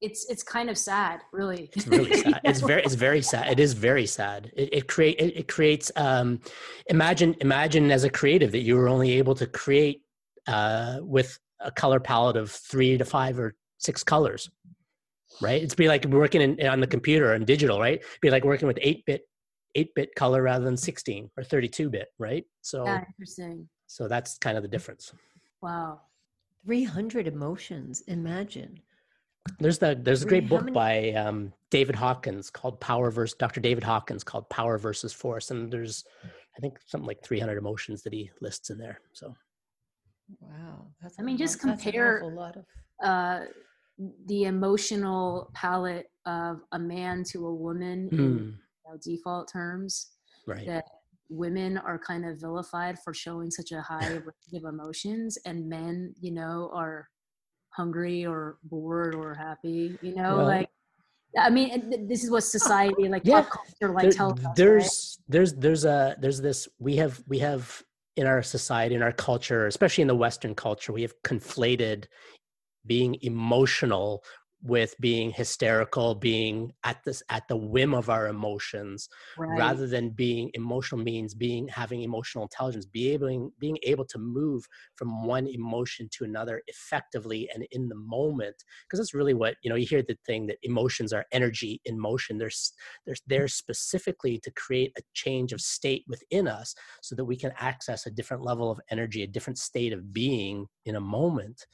it's 0.00 0.30
it's 0.30 0.42
kind 0.42 0.70
of 0.70 0.78
sad 0.78 1.20
really. 1.32 1.70
It's 1.74 1.86
really 1.86 2.14
sad. 2.22 2.40
It's 2.44 2.60
very 2.60 2.82
it's 2.82 2.94
very 2.94 3.22
sad. 3.22 3.50
It 3.50 3.60
is 3.60 3.72
very 3.72 4.06
sad. 4.06 4.52
It, 4.56 4.68
it 4.72 4.88
create 4.88 5.18
it, 5.18 5.36
it, 5.36 5.48
creates 5.48 5.90
um 5.96 6.40
imagine 6.86 7.34
imagine 7.40 7.90
as 7.90 8.04
a 8.04 8.10
creative 8.10 8.52
that 8.52 8.60
you 8.60 8.76
were 8.76 8.88
only 8.88 9.12
able 9.18 9.34
to 9.34 9.46
create 9.46 10.02
uh 10.46 10.98
with 11.02 11.38
a 11.60 11.70
color 11.70 12.00
palette 12.00 12.36
of 12.36 12.50
three 12.50 12.96
to 12.96 13.04
five 13.04 13.38
or 13.38 13.54
six 13.78 14.02
colors 14.02 14.50
right 15.40 15.62
it's 15.62 15.74
be 15.74 15.88
like 15.88 16.04
working 16.06 16.40
in, 16.40 16.66
on 16.66 16.80
the 16.80 16.86
computer 16.86 17.34
and 17.34 17.46
digital 17.46 17.80
right 17.80 18.02
be 18.20 18.30
like 18.30 18.44
working 18.44 18.68
with 18.68 18.78
8 18.80 19.04
bit 19.06 19.22
8 19.74 19.94
bit 19.94 20.14
color 20.14 20.42
rather 20.42 20.64
than 20.64 20.76
16 20.76 21.30
or 21.36 21.44
32 21.44 21.90
bit 21.90 22.08
right 22.18 22.44
so 22.60 22.84
yeah, 22.84 23.04
interesting 23.08 23.68
so 23.86 24.08
that's 24.08 24.38
kind 24.38 24.56
of 24.56 24.62
the 24.62 24.68
difference 24.68 25.12
wow 25.62 26.00
300 26.66 27.26
emotions 27.26 28.02
imagine 28.06 28.80
there's 29.58 29.78
that. 29.78 30.04
There's 30.04 30.22
a 30.22 30.26
great 30.26 30.48
book 30.48 30.64
many? 30.64 30.72
by 30.72 31.12
um, 31.12 31.52
David 31.70 31.94
Hawkins 31.94 32.50
called 32.50 32.78
Power 32.80 33.10
versus 33.10 33.36
Dr. 33.38 33.60
David 33.60 33.82
Hawkins 33.82 34.22
called 34.22 34.48
Power 34.50 34.78
versus 34.78 35.12
Force, 35.12 35.50
and 35.50 35.72
there's 35.72 36.04
I 36.56 36.60
think 36.60 36.78
something 36.86 37.06
like 37.06 37.22
300 37.22 37.56
emotions 37.56 38.02
that 38.02 38.12
he 38.12 38.30
lists 38.40 38.70
in 38.70 38.78
there. 38.78 39.00
So, 39.12 39.34
wow, 40.40 40.86
that's 41.00 41.18
I 41.18 41.22
mean, 41.22 41.36
just 41.36 41.60
compare 41.60 42.20
a 42.20 42.26
lot 42.26 42.56
of 42.56 42.64
uh, 43.02 43.46
the 44.26 44.44
emotional 44.44 45.50
palette 45.54 46.10
of 46.26 46.60
a 46.72 46.78
man 46.78 47.24
to 47.24 47.46
a 47.46 47.54
woman 47.54 48.08
mm. 48.12 48.18
in 48.18 48.38
hmm. 48.38 48.44
you 48.44 48.54
know, 48.86 48.98
default 49.02 49.50
terms. 49.52 50.10
Right. 50.46 50.66
That 50.66 50.84
women 51.28 51.78
are 51.78 51.98
kind 51.98 52.26
of 52.26 52.40
vilified 52.40 52.98
for 52.98 53.14
showing 53.14 53.50
such 53.50 53.72
a 53.72 53.80
high 53.80 54.08
range 54.08 54.54
of 54.54 54.64
emotions, 54.64 55.38
and 55.44 55.68
men, 55.68 56.14
you 56.20 56.32
know, 56.32 56.70
are 56.74 57.08
hungry 57.70 58.26
or 58.26 58.58
bored 58.64 59.14
or 59.14 59.32
happy 59.32 59.96
you 60.02 60.12
know 60.12 60.38
well, 60.38 60.46
like 60.46 60.68
I 61.38 61.48
mean, 61.48 62.08
this 62.08 62.24
is 62.24 62.30
what 62.30 62.42
society 62.42 63.08
like 63.08 63.22
yeah, 63.24 63.44
culture 63.44 63.94
like 63.94 64.02
there, 64.02 64.12
tells 64.12 64.44
us. 64.44 64.52
There's 64.56 65.18
right? 65.20 65.24
there's 65.28 65.54
there's 65.54 65.84
a 65.84 66.16
there's 66.18 66.40
this 66.40 66.68
we 66.80 66.96
have 66.96 67.22
we 67.28 67.38
have 67.38 67.84
in 68.16 68.26
our 68.26 68.42
society 68.42 68.96
in 68.96 69.02
our 69.02 69.12
culture, 69.12 69.66
especially 69.66 70.02
in 70.02 70.08
the 70.08 70.14
Western 70.14 70.54
culture, 70.54 70.92
we 70.92 71.02
have 71.02 71.14
conflated 71.22 72.06
being 72.86 73.16
emotional 73.22 74.22
with 74.62 74.94
being 75.00 75.30
hysterical 75.30 76.14
being 76.14 76.70
at 76.84 77.02
this 77.04 77.22
at 77.30 77.48
the 77.48 77.56
whim 77.56 77.94
of 77.94 78.10
our 78.10 78.28
emotions 78.28 79.08
right. 79.38 79.58
rather 79.58 79.86
than 79.86 80.10
being 80.10 80.50
emotional 80.52 81.00
means 81.00 81.34
being 81.34 81.66
having 81.68 82.02
emotional 82.02 82.44
intelligence 82.44 82.84
be 82.84 83.10
able 83.10 83.50
being 83.58 83.78
able 83.84 84.04
to 84.04 84.18
move 84.18 84.66
from 84.96 85.24
one 85.24 85.46
emotion 85.46 86.08
to 86.12 86.24
another 86.24 86.60
effectively 86.66 87.48
and 87.54 87.66
in 87.70 87.88
the 87.88 87.94
moment. 87.94 88.56
Because 88.84 89.00
that's 89.00 89.14
really 89.14 89.34
what 89.34 89.54
you 89.62 89.70
know 89.70 89.76
you 89.76 89.86
hear 89.86 90.02
the 90.02 90.18
thing 90.26 90.46
that 90.48 90.58
emotions 90.62 91.12
are 91.12 91.24
energy 91.32 91.80
in 91.86 91.98
motion. 91.98 92.36
There's 92.36 92.72
there's 93.06 93.22
there 93.26 93.48
specifically 93.48 94.38
to 94.40 94.50
create 94.52 94.92
a 94.98 95.02
change 95.14 95.52
of 95.52 95.60
state 95.60 96.04
within 96.06 96.46
us 96.46 96.74
so 97.00 97.14
that 97.14 97.24
we 97.24 97.36
can 97.36 97.52
access 97.58 98.04
a 98.04 98.10
different 98.10 98.42
level 98.42 98.70
of 98.70 98.80
energy 98.90 99.22
a 99.22 99.26
different 99.26 99.58
state 99.58 99.92
of 99.92 100.12
being 100.12 100.66
in 100.84 100.96
a 100.96 101.00
moment 101.00 101.66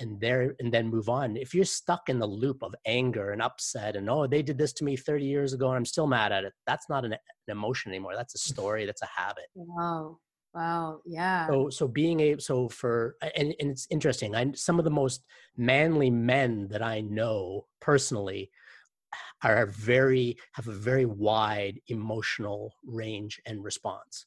and 0.00 0.20
there 0.20 0.54
and 0.58 0.72
then 0.72 0.88
move 0.88 1.08
on. 1.08 1.36
If 1.36 1.54
you're 1.54 1.64
stuck 1.64 2.08
in 2.08 2.18
the 2.18 2.26
loop 2.26 2.62
of 2.62 2.74
anger 2.86 3.30
and 3.32 3.42
upset 3.42 3.96
and 3.96 4.08
oh 4.10 4.26
they 4.26 4.42
did 4.42 4.58
this 4.58 4.72
to 4.74 4.84
me 4.84 4.96
30 4.96 5.24
years 5.24 5.52
ago 5.52 5.68
and 5.68 5.76
i'm 5.76 5.84
still 5.84 6.06
mad 6.06 6.32
at 6.32 6.44
it 6.44 6.52
that's 6.66 6.88
not 6.88 7.04
an, 7.04 7.12
an 7.12 7.18
emotion 7.48 7.90
anymore. 7.90 8.14
That's 8.14 8.34
a 8.34 8.38
story 8.52 8.86
that's 8.86 9.02
a 9.02 9.06
habit. 9.06 9.46
Wow. 9.54 10.18
Wow. 10.54 11.00
Yeah. 11.04 11.46
So 11.48 11.70
so 11.70 11.88
being 11.88 12.20
able 12.20 12.40
so 12.40 12.68
for 12.68 13.16
and, 13.36 13.54
and 13.60 13.70
it's 13.70 13.86
interesting. 13.90 14.34
I 14.34 14.52
some 14.54 14.78
of 14.78 14.84
the 14.84 14.90
most 14.90 15.24
manly 15.56 16.10
men 16.10 16.68
that 16.68 16.82
i 16.82 17.00
know 17.00 17.66
personally 17.80 18.50
are 19.42 19.66
very 19.66 20.36
have 20.52 20.68
a 20.68 20.72
very 20.72 21.04
wide 21.04 21.80
emotional 21.88 22.72
range 22.86 23.40
and 23.46 23.62
response. 23.62 24.26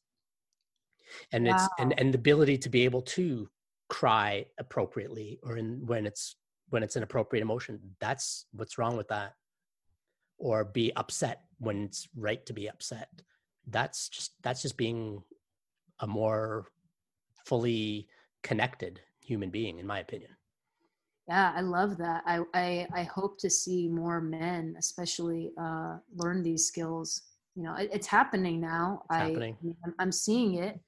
And 1.31 1.47
wow. 1.47 1.55
it's 1.55 1.67
and, 1.79 1.99
and 1.99 2.13
the 2.13 2.17
ability 2.17 2.57
to 2.59 2.69
be 2.69 2.85
able 2.85 3.01
to 3.01 3.49
cry 3.89 4.45
appropriately 4.59 5.39
or 5.43 5.57
in 5.57 5.85
when 5.85 6.05
it's 6.05 6.35
when 6.69 6.83
it's 6.83 6.95
an 6.95 7.03
appropriate 7.03 7.41
emotion 7.41 7.79
that's 7.99 8.45
what's 8.53 8.77
wrong 8.77 8.95
with 8.95 9.07
that. 9.09 9.33
Or 10.37 10.63
be 10.63 10.93
upset 10.95 11.41
when 11.57 11.83
it's 11.83 12.07
right 12.15 12.45
to 12.45 12.53
be 12.53 12.69
upset. 12.69 13.09
That's 13.67 14.07
just 14.07 14.33
that's 14.41 14.61
just 14.61 14.77
being 14.77 15.21
a 15.99 16.07
more 16.07 16.67
fully 17.45 18.07
connected 18.41 19.01
human 19.21 19.49
being 19.49 19.79
in 19.79 19.87
my 19.87 19.99
opinion. 19.99 20.31
Yeah 21.27 21.51
i 21.55 21.61
love 21.61 21.97
that. 21.97 22.23
I 22.25 22.41
i, 22.53 22.87
I 22.93 23.03
hope 23.03 23.39
to 23.39 23.49
see 23.49 23.89
more 23.89 24.21
men 24.21 24.75
especially 24.77 25.51
uh 25.59 25.97
learn 26.15 26.43
these 26.43 26.65
skills. 26.67 27.23
You 27.55 27.63
know 27.63 27.73
it, 27.73 27.89
it's 27.91 28.07
happening 28.07 28.61
now. 28.61 29.01
It's 29.05 29.15
I, 29.15 29.19
happening. 29.25 29.57
i'm 29.97 30.11
seeing 30.11 30.53
it 30.55 30.79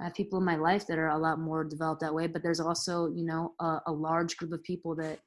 I 0.00 0.04
have 0.04 0.14
people 0.14 0.38
in 0.38 0.44
my 0.44 0.56
life 0.56 0.86
that 0.86 0.98
are 0.98 1.08
a 1.08 1.18
lot 1.18 1.40
more 1.40 1.64
developed 1.64 2.00
that 2.02 2.14
way, 2.14 2.26
but 2.26 2.42
there's 2.42 2.60
also, 2.60 3.10
you 3.10 3.24
know, 3.24 3.54
a, 3.60 3.80
a 3.86 3.92
large 3.92 4.36
group 4.36 4.52
of 4.52 4.62
people 4.62 4.94
that 4.96 5.18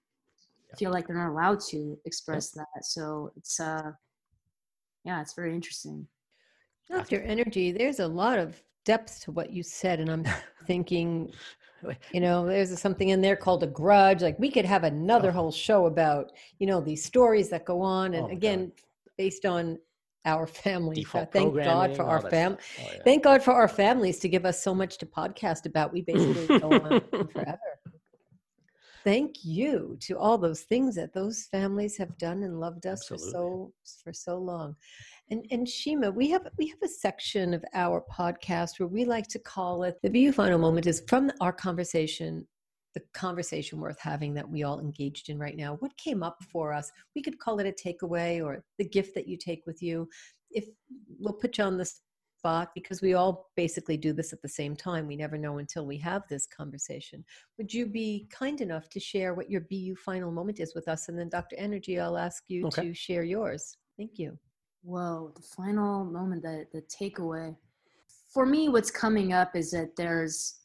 yeah. 0.70 0.76
feel 0.78 0.92
like 0.92 1.08
they're 1.08 1.18
not 1.18 1.32
allowed 1.32 1.60
to 1.72 1.98
express 2.06 2.54
yeah. 2.56 2.64
that. 2.74 2.86
So 2.86 3.32
it's, 3.36 3.60
uh, 3.60 3.92
yeah, 5.04 5.22
it's 5.22 5.34
very 5.34 5.54
interesting. 5.54 6.08
Dr. 6.90 7.22
Energy, 7.22 7.72
there's 7.72 8.00
a 8.00 8.08
lot 8.08 8.40
of 8.40 8.62
depth 8.86 9.22
to 9.24 9.32
what 9.32 9.52
you 9.52 9.64
said, 9.64 10.00
and 10.00 10.10
I'm 10.10 10.26
thinking, 10.68 11.32
you 12.14 12.20
know, 12.20 12.46
there's 12.46 12.78
something 12.80 13.10
in 13.10 13.22
there 13.22 13.36
called 13.36 13.64
a 13.64 13.68
grudge. 13.68 14.22
Like 14.22 14.38
we 14.40 14.52
could 14.52 14.66
have 14.66 14.84
another 14.84 15.30
oh. 15.30 15.34
whole 15.34 15.52
show 15.52 15.86
about, 15.88 16.32
you 16.60 16.68
know, 16.68 16.82
these 16.82 17.04
stories 17.04 17.50
that 17.50 17.66
go 17.66 17.82
on, 17.82 18.14
and 18.14 18.28
oh, 18.28 18.30
again, 18.30 18.66
God. 18.66 18.74
based 19.18 19.46
on 19.46 19.80
our 20.26 20.48
families. 20.64 21.08
Uh, 21.14 21.26
thank 21.26 21.56
God 21.56 21.96
for 21.96 22.04
our 22.04 22.22
family. 22.30 22.58
Oh, 22.80 22.90
yeah. 22.94 23.00
Thank 23.04 23.24
God 23.24 23.44
for 23.44 23.52
our 23.52 23.68
families 23.68 24.20
to 24.20 24.30
give 24.30 24.46
us 24.46 24.64
so 24.64 24.74
much 24.74 24.98
to 25.00 25.06
podcast 25.06 25.66
about. 25.66 25.94
We 25.94 26.02
basically 26.02 26.60
go 26.60 26.72
on 26.72 27.02
forever. 27.34 27.60
Thank 29.04 29.44
you 29.44 29.98
to 30.02 30.18
all 30.18 30.38
those 30.38 30.62
things 30.62 30.94
that 30.96 31.12
those 31.12 31.48
families 31.52 31.98
have 31.98 32.16
done 32.20 32.44
and 32.44 32.60
loved 32.60 32.86
us 32.86 33.12
Absolutely. 33.12 33.26
for 33.26 33.32
so 33.32 33.74
for 34.04 34.14
so 34.14 34.38
long. 34.38 34.76
And 35.32 35.46
and 35.50 35.68
Shima, 35.68 36.12
we 36.12 36.30
have 36.30 36.48
we 36.60 36.68
have 36.68 36.82
a 36.84 36.88
section 36.88 37.54
of 37.56 37.66
our 37.74 38.04
podcast 38.12 38.80
where 38.80 38.88
we 38.88 39.06
like 39.06 39.28
to 39.30 39.40
call 39.40 39.84
it 39.84 39.98
the 40.04 40.10
BU 40.10 40.34
final 40.34 40.60
moment 40.60 40.86
is 40.86 41.02
from 41.08 41.32
our 41.42 41.54
conversation 41.54 42.46
the 42.94 43.02
conversation 43.14 43.80
worth 43.80 44.00
having 44.00 44.34
that 44.34 44.50
we 44.50 44.64
all 44.64 44.80
engaged 44.80 45.30
in 45.30 45.40
right 45.40 45.58
now? 45.58 45.76
What 45.80 45.96
came 45.98 46.24
up 46.24 46.44
for 46.52 46.74
us? 46.74 46.92
We 47.16 47.22
could 47.22 47.40
call 47.40 47.60
it 47.60 47.68
a 47.68 47.72
takeaway 47.72 48.44
or 48.44 48.64
the 48.78 48.86
gift 48.86 49.16
that 49.16 49.28
you 49.28 49.38
take 49.38 49.66
with 49.66 49.82
you. 49.82 50.08
If 50.52 50.66
we'll 51.20 51.34
put 51.34 51.58
you 51.58 51.64
on 51.64 51.78
the 51.78 51.90
spot 52.42 52.72
because 52.74 53.04
we 53.04 53.14
all 53.14 53.52
basically 53.56 53.98
do 53.98 54.14
this 54.14 54.34
at 54.34 54.42
the 54.42 54.50
same 54.50 54.76
time. 54.76 55.06
We 55.06 55.16
never 55.16 55.38
know 55.38 55.60
until 55.60 55.86
we 55.86 55.98
have 56.00 56.24
this 56.28 56.48
conversation. 56.48 57.24
Would 57.60 57.72
you 57.72 57.86
be 57.86 58.28
kind 58.32 58.62
enough 58.62 58.90
to 58.90 59.00
share 59.00 59.36
what 59.36 59.50
your 59.50 59.62
bu 59.62 59.96
final 59.96 60.32
moment 60.32 60.60
is 60.60 60.74
with 60.74 60.88
us? 60.88 61.08
And 61.08 61.18
then 61.18 61.30
dr 61.30 61.56
energy 61.56 62.00
i'll 62.00 62.18
ask 62.18 62.44
you 62.48 62.66
okay. 62.68 62.88
to 62.88 62.94
share 62.96 63.24
yours. 63.24 63.78
Thank 63.96 64.18
you. 64.18 64.40
Whoa 64.82 65.32
the 65.36 65.44
final 65.44 66.04
moment 66.04 66.42
the, 66.42 66.66
the 66.74 66.82
takeaway. 66.84 67.56
For 68.34 68.48
me 68.48 68.70
what's 68.70 68.90
coming 68.90 69.34
up 69.34 69.56
is 69.56 69.70
that 69.72 69.96
there's 69.96 70.61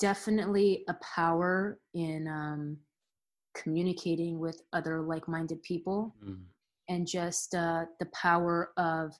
definitely 0.00 0.84
a 0.88 0.94
power 0.94 1.78
in 1.94 2.28
um, 2.28 2.76
communicating 3.54 4.38
with 4.38 4.60
other 4.72 5.00
like-minded 5.02 5.62
people 5.62 6.14
mm. 6.24 6.38
and 6.88 7.06
just 7.06 7.54
uh, 7.54 7.84
the 7.98 8.06
power 8.06 8.70
of 8.76 9.12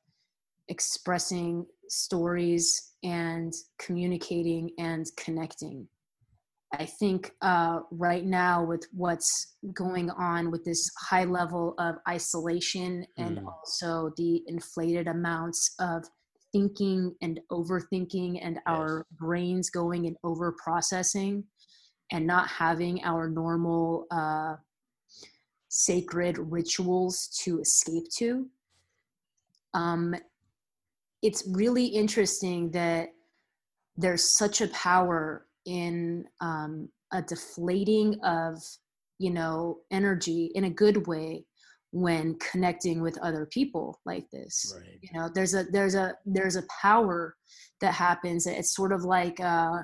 expressing 0.68 1.66
stories 1.88 2.92
and 3.02 3.52
communicating 3.78 4.70
and 4.78 5.06
connecting 5.16 5.88
i 6.74 6.84
think 6.84 7.32
uh, 7.42 7.80
right 7.90 8.24
now 8.24 8.62
with 8.62 8.86
what's 8.92 9.56
going 9.72 10.10
on 10.10 10.50
with 10.50 10.64
this 10.64 10.88
high 10.96 11.24
level 11.24 11.74
of 11.78 11.96
isolation 12.08 13.04
and 13.16 13.38
mm. 13.38 13.46
also 13.46 14.12
the 14.16 14.42
inflated 14.46 15.08
amounts 15.08 15.74
of 15.80 16.04
thinking 16.52 17.14
and 17.22 17.40
overthinking 17.50 18.38
and 18.42 18.56
yes. 18.56 18.62
our 18.66 19.06
brains 19.12 19.70
going 19.70 20.06
and 20.06 20.16
over 20.24 20.54
processing 20.62 21.44
and 22.12 22.26
not 22.26 22.48
having 22.48 23.02
our 23.04 23.28
normal 23.28 24.06
uh, 24.10 24.54
sacred 25.68 26.38
rituals 26.38 27.28
to 27.42 27.60
escape 27.60 28.04
to 28.16 28.46
um, 29.74 30.14
it's 31.22 31.44
really 31.48 31.86
interesting 31.86 32.70
that 32.70 33.08
there's 33.96 34.36
such 34.36 34.60
a 34.60 34.68
power 34.68 35.46
in 35.66 36.24
um, 36.40 36.88
a 37.12 37.22
deflating 37.22 38.18
of 38.24 38.58
you 39.18 39.30
know 39.30 39.78
energy 39.90 40.50
in 40.54 40.64
a 40.64 40.70
good 40.70 41.06
way 41.06 41.44
when 41.92 42.38
connecting 42.38 43.02
with 43.02 43.18
other 43.18 43.46
people 43.46 44.00
like 44.06 44.24
this 44.32 44.74
right. 44.78 44.98
you 45.02 45.10
know 45.12 45.28
there's 45.34 45.54
a 45.54 45.64
there's 45.72 45.94
a 45.94 46.14
there's 46.24 46.56
a 46.56 46.62
power 46.80 47.34
that 47.80 47.92
happens 47.92 48.46
it's 48.46 48.74
sort 48.74 48.92
of 48.92 49.02
like 49.02 49.40
uh 49.40 49.78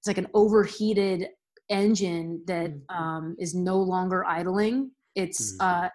it's 0.00 0.06
like 0.06 0.18
an 0.18 0.26
overheated 0.34 1.28
engine 1.68 2.42
that 2.46 2.70
mm-hmm. 2.70 2.96
um 2.96 3.36
is 3.38 3.54
no 3.54 3.76
longer 3.78 4.24
idling 4.24 4.90
it's 5.14 5.54
mm-hmm. 5.56 5.84
uh 5.84 5.88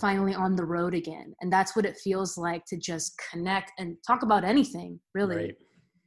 finally 0.00 0.34
on 0.34 0.56
the 0.56 0.64
road 0.64 0.94
again 0.94 1.32
and 1.40 1.52
that's 1.52 1.76
what 1.76 1.86
it 1.86 1.96
feels 2.02 2.36
like 2.36 2.64
to 2.66 2.76
just 2.76 3.14
connect 3.30 3.70
and 3.78 3.96
talk 4.04 4.22
about 4.22 4.44
anything 4.44 4.98
really 5.14 5.36
right. 5.36 5.54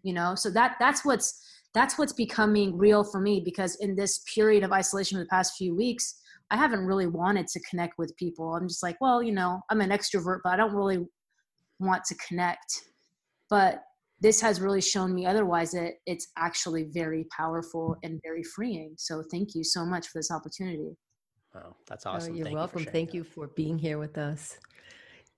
you 0.03 0.13
know 0.13 0.35
so 0.35 0.49
that 0.49 0.75
that's 0.79 1.05
what's 1.05 1.41
that's 1.73 1.97
what's 1.97 2.13
becoming 2.13 2.77
real 2.77 3.03
for 3.03 3.21
me 3.21 3.41
because 3.43 3.75
in 3.79 3.95
this 3.95 4.23
period 4.33 4.63
of 4.63 4.73
isolation 4.73 5.17
for 5.17 5.23
the 5.23 5.29
past 5.29 5.53
few 5.57 5.73
weeks 5.73 6.19
I 6.51 6.57
haven't 6.57 6.85
really 6.85 7.07
wanted 7.07 7.47
to 7.47 7.59
connect 7.69 7.97
with 7.97 8.15
people. 8.17 8.55
I'm 8.55 8.67
just 8.67 8.83
like, 8.83 8.97
well, 8.99 9.21
you 9.21 9.31
know, 9.31 9.61
I'm 9.69 9.81
an 9.81 9.91
extrovert, 9.91 10.39
but 10.43 10.53
I 10.53 10.57
don't 10.57 10.73
really 10.73 11.05
want 11.79 12.03
to 12.05 12.15
connect. 12.27 12.81
But 13.49 13.83
this 14.21 14.41
has 14.41 14.59
really 14.59 14.81
shown 14.81 15.13
me 15.13 15.25
otherwise 15.25 15.71
that 15.71 15.93
it's 16.05 16.27
actually 16.37 16.87
very 16.91 17.25
powerful 17.35 17.95
and 18.03 18.19
very 18.23 18.43
freeing. 18.43 18.93
So 18.97 19.23
thank 19.31 19.55
you 19.55 19.63
so 19.63 19.85
much 19.85 20.07
for 20.07 20.19
this 20.19 20.31
opportunity. 20.31 20.97
Oh, 21.55 21.75
that's 21.87 22.05
awesome. 22.05 22.33
Oh, 22.33 22.35
you're 22.35 22.45
thank 22.45 22.55
welcome. 22.55 22.79
You 22.79 22.85
thank 22.85 23.11
that. 23.11 23.17
you 23.17 23.23
for 23.23 23.47
being 23.47 23.77
here 23.77 23.97
with 23.97 24.17
us. 24.17 24.57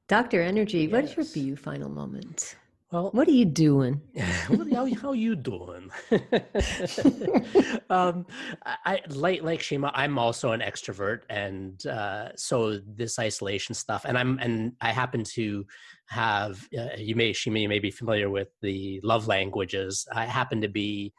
Dr. 0.07 0.41
Energy, 0.41 0.80
yes. 0.80 0.91
what 0.91 1.03
is 1.05 1.36
your 1.36 1.55
BU 1.55 1.55
final 1.55 1.89
moment? 1.89 2.55
Well, 2.92 3.10
what 3.14 3.26
are 3.30 3.32
you 3.32 3.46
doing? 3.46 4.02
how, 4.18 4.86
how 4.96 5.14
you 5.14 5.34
doing? 5.38 5.89
um, 7.89 8.26
I 8.66 9.00
like 9.08 9.44
like 9.44 9.62
Shima. 9.62 9.92
I'm 9.96 10.20
also 10.20 10.52
an 10.52 10.60
extrovert, 10.60 11.22
and 11.30 11.86
uh, 11.86 12.36
so 12.36 12.80
this 12.86 13.18
isolation 13.18 13.76
stuff, 13.76 14.04
and 14.04 14.18
I'm 14.18 14.39
and 14.39 14.74
I 14.82 14.92
happen 14.92 15.24
to 15.36 15.66
have 16.08 16.68
uh, 16.78 16.98
you 16.98 17.16
may 17.16 17.32
Shima 17.32 17.60
you 17.60 17.70
may 17.70 17.80
be 17.80 17.92
familiar 17.92 18.30
with 18.30 18.50
the 18.62 19.00
love 19.04 19.26
languages. 19.26 20.06
I 20.12 20.26
happen 20.26 20.60
to 20.60 20.68
be 20.68 21.14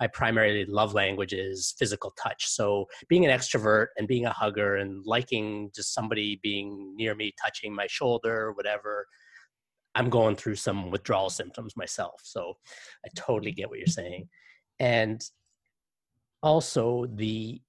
my 0.00 0.06
primary 0.06 0.64
love 0.66 0.94
language 0.94 1.34
is 1.34 1.74
physical 1.78 2.14
touch. 2.22 2.46
So 2.46 2.86
being 3.08 3.26
an 3.26 3.38
extrovert 3.38 3.88
and 3.98 4.08
being 4.08 4.24
a 4.24 4.32
hugger 4.32 4.76
and 4.76 5.04
liking 5.04 5.72
just 5.74 5.92
somebody 5.92 6.40
being 6.42 6.94
near 6.96 7.14
me, 7.14 7.34
touching 7.42 7.74
my 7.74 7.86
shoulder, 7.86 8.52
whatever 8.52 9.06
I'm 9.98 10.10
going 10.10 10.36
through 10.36 10.54
some 10.54 10.92
withdrawal 10.92 11.28
symptoms 11.28 11.76
myself. 11.76 12.20
So 12.22 12.56
I 13.04 13.08
totally 13.16 13.50
get 13.50 13.68
what 13.68 13.78
you're 13.78 13.88
saying. 13.88 14.28
And 14.78 15.20
also 16.40 17.06
the 17.14 17.60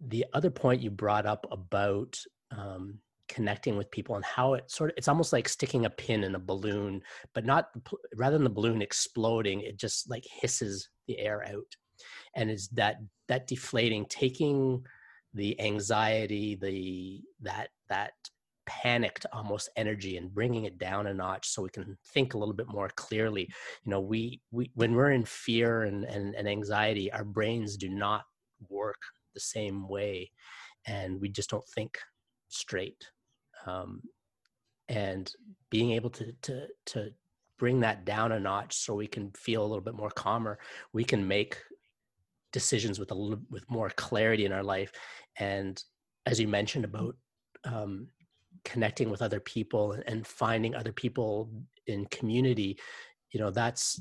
the 0.00 0.26
other 0.34 0.50
point 0.50 0.82
you 0.82 0.90
brought 0.90 1.24
up 1.24 1.46
about 1.50 2.20
um, 2.50 2.98
connecting 3.28 3.76
with 3.76 3.90
people 3.90 4.14
and 4.14 4.24
how 4.24 4.54
it 4.54 4.70
sort 4.70 4.90
of 4.90 4.96
it's 4.98 5.08
almost 5.08 5.32
like 5.32 5.48
sticking 5.48 5.86
a 5.86 5.90
pin 5.90 6.22
in 6.22 6.34
a 6.34 6.38
balloon 6.38 7.00
but 7.34 7.44
not 7.44 7.70
rather 8.16 8.36
than 8.36 8.44
the 8.44 8.50
balloon 8.50 8.80
exploding 8.80 9.60
it 9.62 9.78
just 9.78 10.08
like 10.08 10.24
hisses 10.40 10.88
the 11.08 11.18
air 11.18 11.44
out 11.48 11.76
and 12.36 12.50
is 12.50 12.68
that 12.68 12.96
that 13.26 13.46
deflating 13.46 14.06
taking 14.08 14.82
the 15.34 15.60
anxiety 15.60 16.54
the 16.54 17.20
that 17.40 17.68
that 17.88 18.12
panicked 18.68 19.26
almost 19.32 19.68
energy 19.76 20.16
and 20.16 20.32
bringing 20.32 20.64
it 20.64 20.78
down 20.78 21.08
a 21.08 21.14
notch 21.14 21.48
so 21.48 21.62
we 21.62 21.70
can 21.70 21.96
think 22.12 22.34
a 22.34 22.38
little 22.38 22.54
bit 22.54 22.68
more 22.68 22.90
clearly. 22.96 23.48
You 23.84 23.90
know 23.90 24.00
we 24.00 24.40
we 24.50 24.70
when 24.74 24.94
we're 24.94 25.12
in 25.12 25.24
fear 25.24 25.82
and 25.82 26.04
and, 26.04 26.34
and 26.34 26.48
anxiety 26.48 27.10
our 27.12 27.24
brains 27.24 27.76
do 27.76 27.88
not 27.88 28.24
work 28.68 29.00
the 29.34 29.40
same 29.40 29.88
way 29.88 30.30
and 30.86 31.20
we 31.20 31.28
just 31.28 31.50
don't 31.50 31.68
think 31.74 31.98
straight. 32.48 33.04
Um, 33.66 34.02
and 34.88 35.32
being 35.70 35.92
able 35.92 36.10
to 36.10 36.32
to 36.42 36.66
to 36.86 37.10
bring 37.58 37.80
that 37.80 38.04
down 38.04 38.32
a 38.32 38.38
notch 38.38 38.76
so 38.76 38.94
we 38.94 39.08
can 39.08 39.32
feel 39.32 39.62
a 39.62 39.66
little 39.66 39.82
bit 39.82 39.94
more 39.94 40.10
calmer 40.10 40.60
we 40.92 41.02
can 41.02 41.26
make 41.26 41.56
decisions 42.52 42.98
with 42.98 43.10
a 43.10 43.14
little 43.14 43.40
with 43.50 43.68
more 43.70 43.90
clarity 43.90 44.44
in 44.44 44.52
our 44.52 44.62
life. 44.62 44.92
And 45.38 45.82
as 46.26 46.40
you 46.40 46.48
mentioned 46.48 46.84
about 46.84 47.16
um, 47.64 48.08
connecting 48.64 49.10
with 49.10 49.22
other 49.22 49.40
people 49.40 49.96
and 50.06 50.26
finding 50.26 50.74
other 50.74 50.92
people 50.92 51.50
in 51.86 52.04
community 52.06 52.78
you 53.32 53.40
know 53.40 53.50
that's 53.50 54.00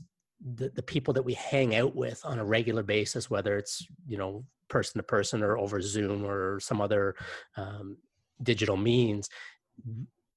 the, 0.56 0.70
the 0.70 0.84
people 0.84 1.14
that 1.14 1.24
we 1.24 1.34
hang 1.34 1.76
out 1.76 1.96
with 1.96 2.22
on 2.24 2.40
a 2.40 2.46
regular 2.46 2.84
basis 2.84 3.30
whether 3.30 3.58
it's 3.58 3.86
you 4.08 4.18
know 4.18 4.44
person 4.70 5.00
to 5.00 5.04
person 5.04 5.42
or 5.42 5.58
over 5.58 5.82
zoom 5.82 6.26
or 6.26 6.60
some 6.60 6.82
other 6.82 7.16
um, 7.56 7.98
digital 8.44 8.78
means 8.78 9.30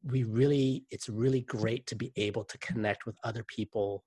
we 0.05 0.25
really 0.25 0.85
it's 0.91 1.09
really 1.09 1.43
great 1.43 1.87
to 1.87 1.95
be 1.95 2.13
able 2.17 2.45
to 2.45 2.57
connect 2.59 3.07
with 3.07 3.17
other 3.25 3.45
people 3.45 4.05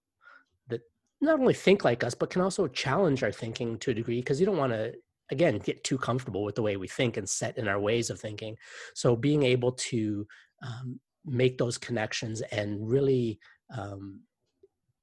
that 0.67 0.81
not 1.21 1.39
only 1.39 1.53
think 1.53 1.83
like 1.83 2.03
us 2.03 2.15
but 2.15 2.29
can 2.29 2.41
also 2.41 2.67
challenge 2.67 3.23
our 3.23 3.31
thinking 3.31 3.77
to 3.77 3.91
a 3.91 3.93
degree 3.93 4.19
because 4.19 4.39
you 4.39 4.45
don't 4.45 4.57
want 4.57 4.73
to 4.73 4.93
again 5.33 5.57
get 5.59 5.83
too 5.83 5.97
comfortable 5.97 6.43
with 6.43 6.55
the 6.55 6.61
way 6.61 6.77
we 6.77 6.87
think 6.87 7.17
and 7.17 7.27
set 7.27 7.57
in 7.57 7.67
our 7.67 7.79
ways 7.79 8.09
of 8.09 8.19
thinking. 8.19 8.55
So 8.93 9.15
being 9.15 9.43
able 9.43 9.73
to 9.73 10.25
um, 10.65 10.99
make 11.25 11.57
those 11.57 11.77
connections 11.77 12.41
and 12.51 12.89
really 12.89 13.39
um, 13.75 14.21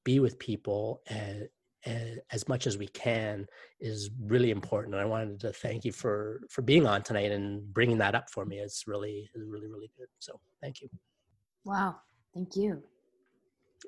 be 0.05 0.21
with 0.21 0.39
people 0.39 1.03
and, 1.09 1.49
and, 1.85 2.21
as 2.31 2.49
much 2.49 2.67
as 2.67 2.79
we 2.79 2.89
can 2.89 3.47
is 3.81 4.11
really 4.23 4.51
important. 4.51 4.95
And 4.95 5.03
i 5.03 5.07
wanted 5.07 5.41
to 5.41 5.53
thank 5.53 5.85
you 5.85 5.93
for 5.93 6.41
for 6.51 6.63
being 6.63 6.87
on 6.87 7.03
tonight 7.03 7.33
and 7.33 7.73
bringing 7.75 7.99
that 7.99 8.15
up 8.15 8.31
for 8.31 8.45
me. 8.47 8.59
It's 8.59 8.87
really 8.87 9.29
really 9.35 9.69
really 9.69 9.91
good. 9.99 10.09
So 10.19 10.41
thank 10.63 10.81
you. 10.81 10.89
Wow. 11.65 11.97
Thank 12.35 12.57
you. 12.57 12.83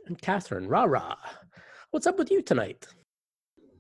And 0.07 0.21
catherine 0.21 0.69
rah 0.69 0.85
rah. 0.85 1.17
What's 1.91 2.07
up 2.07 2.19
with 2.19 2.31
you 2.31 2.43
tonight 2.43 2.87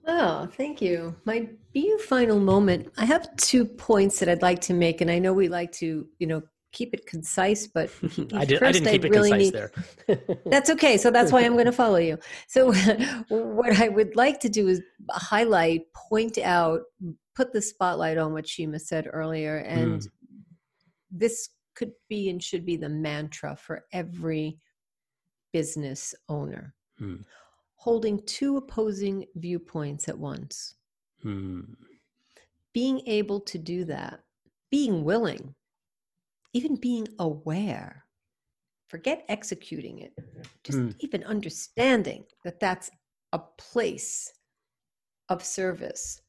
Oh, 0.07 0.49
thank 0.57 0.83
you. 0.83 1.15
My 1.25 1.49
BU 1.75 1.99
final 1.99 2.39
moment. 2.39 2.93
I 2.97 3.05
have 3.05 3.35
two 3.37 3.65
points 3.65 4.19
that 4.19 4.29
I'd 4.29 4.43
like 4.43 4.61
to 4.63 4.75
make, 4.75 5.01
and 5.01 5.11
I 5.11 5.19
know 5.19 5.33
we 5.33 5.49
like 5.49 5.73
to, 5.73 6.07
you 6.19 6.27
know, 6.27 6.43
keep 6.73 6.95
it 6.95 7.07
concise, 7.07 7.67
but 7.67 7.91
I, 8.35 8.45
did, 8.45 8.63
I 8.63 8.73
didn't 8.73 8.91
keep 8.91 9.05
I 9.05 9.07
it 9.07 9.11
really 9.11 9.31
concise 9.31 9.39
need, 9.39 9.55
there. 9.55 10.39
that's 10.47 10.71
okay. 10.71 10.97
So 10.97 11.11
that's 11.11 11.31
why 11.31 11.43
I'm 11.43 11.53
going 11.53 11.67
to 11.67 11.73
follow 11.73 11.99
you. 11.99 12.19
So 12.49 12.73
what 13.29 13.79
I 13.81 13.89
would 13.89 14.17
like 14.17 14.41
to 14.41 14.49
do 14.49 14.69
is 14.69 14.81
highlight, 15.11 15.83
point 15.95 16.39
out, 16.39 16.81
put 17.35 17.53
the 17.53 17.63
spotlight 17.63 18.19
on 18.19 18.33
what 18.33 18.49
Shima 18.49 18.79
said 18.79 19.09
earlier, 19.11 19.59
and 19.59 20.01
mm. 20.01 20.09
this 21.11 21.51
could 21.75 21.93
be 22.09 22.29
and 22.29 22.43
should 22.43 22.67
be 22.67 22.77
the 22.77 22.89
mantra 22.89 23.57
for 23.57 23.85
every 23.93 24.59
business 25.53 26.15
owner. 26.29 26.75
Mm 27.01 27.25
holding 27.83 28.25
two 28.27 28.57
opposing 28.57 29.27
viewpoints 29.35 30.09
at 30.09 30.17
once. 30.17 30.77
Hmm. 31.21 31.63
Being 32.73 33.03
able 33.07 33.41
to 33.41 33.59
do 33.59 33.85
that, 33.87 34.21
being 34.71 35.03
willing, 35.03 35.57
even 36.53 36.77
being 36.77 37.09
aware, 37.19 38.05
forget 38.87 39.25
executing 39.29 39.99
it, 39.99 40.13
just 40.63 40.79
hmm. 40.79 40.91
even 41.01 41.25
understanding 41.25 42.23
that 42.45 42.61
that's 42.61 42.89
a 43.33 43.41
place 43.59 44.33
of 45.29 45.45
service 45.45 46.21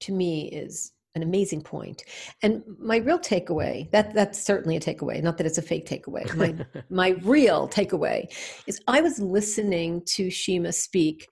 to 0.00 0.12
me 0.12 0.48
is 0.48 0.92
an 1.14 1.22
amazing 1.22 1.62
point. 1.62 2.04
And 2.42 2.62
my 2.78 2.98
real 2.98 3.18
takeaway, 3.18 3.90
that 3.90 4.14
that's 4.14 4.40
certainly 4.40 4.76
a 4.76 4.80
takeaway, 4.80 5.22
not 5.22 5.38
that 5.38 5.46
it's 5.46 5.58
a 5.58 5.62
fake 5.62 5.86
takeaway. 5.86 6.32
My 6.34 6.82
my 6.90 7.08
real 7.22 7.68
takeaway 7.68 8.26
is 8.66 8.80
I 8.86 9.00
was 9.00 9.18
listening 9.18 10.02
to 10.06 10.30
Shima 10.30 10.72
speak 10.72 11.28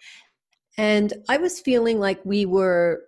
and 0.76 1.12
I 1.28 1.36
was 1.36 1.60
feeling 1.60 1.98
like 1.98 2.20
we 2.24 2.46
were 2.46 3.02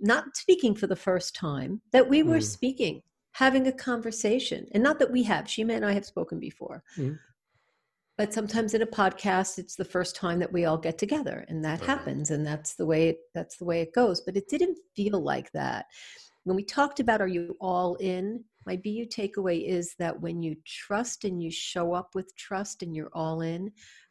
not 0.00 0.36
speaking 0.36 0.74
for 0.74 0.86
the 0.86 0.96
first 0.96 1.34
time, 1.34 1.80
that 1.92 2.08
we 2.08 2.22
were 2.22 2.38
mm. 2.38 2.42
speaking, 2.42 3.02
having 3.32 3.68
a 3.68 3.72
conversation. 3.72 4.66
And 4.72 4.82
not 4.82 4.98
that 4.98 5.12
we 5.12 5.22
have, 5.24 5.48
Shima 5.48 5.74
and 5.74 5.84
I 5.84 5.92
have 5.92 6.04
spoken 6.04 6.40
before. 6.40 6.82
Mm 6.96 7.18
but 8.16 8.32
sometimes 8.32 8.74
in 8.74 8.82
a 8.82 8.86
podcast 8.86 9.58
it's 9.58 9.76
the 9.76 9.84
first 9.84 10.16
time 10.16 10.38
that 10.38 10.52
we 10.52 10.64
all 10.64 10.78
get 10.78 10.98
together 10.98 11.44
and 11.48 11.64
that 11.64 11.80
right. 11.80 11.88
happens 11.88 12.30
and 12.30 12.46
that's 12.46 12.74
the 12.74 12.86
way 12.86 13.08
it, 13.10 13.18
that's 13.34 13.56
the 13.56 13.64
way 13.64 13.80
it 13.80 13.94
goes. 13.94 14.20
But 14.20 14.36
it 14.36 14.48
didn't 14.48 14.78
feel 14.94 15.20
like 15.22 15.52
that. 15.52 15.86
When 16.44 16.56
we 16.56 16.64
talked 16.64 17.00
about 17.00 17.20
are 17.20 17.26
you 17.28 17.56
all 17.60 17.96
in? 17.96 18.44
my 18.66 18.76
bu 18.76 19.06
takeaway 19.06 19.66
is 19.66 19.94
that 19.98 20.20
when 20.20 20.42
you 20.42 20.56
trust 20.66 21.24
and 21.24 21.42
you 21.42 21.50
show 21.50 21.94
up 21.94 22.10
with 22.14 22.36
trust 22.36 22.82
and 22.82 22.94
you're 22.94 23.10
all 23.14 23.40
in 23.40 23.70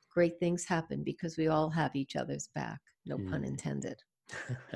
great 0.10 0.40
things 0.40 0.66
happen 0.66 1.04
because 1.04 1.38
we 1.38 1.50
all 1.50 1.70
have 1.70 1.96
each 1.96 2.16
other's 2.16 2.50
back 2.56 2.80
no 3.06 3.18
mm. 3.18 3.30
pun 3.30 3.44
intended. 3.44 4.02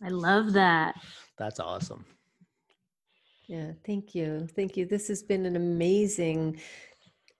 I 0.00 0.10
love 0.10 0.52
that. 0.52 0.94
That's 1.38 1.58
awesome. 1.58 2.04
Yeah 3.48 3.72
thank 3.84 4.14
you. 4.14 4.46
Thank 4.54 4.76
you. 4.76 4.86
This 4.86 5.08
has 5.08 5.22
been 5.22 5.46
an 5.46 5.56
amazing 5.56 6.60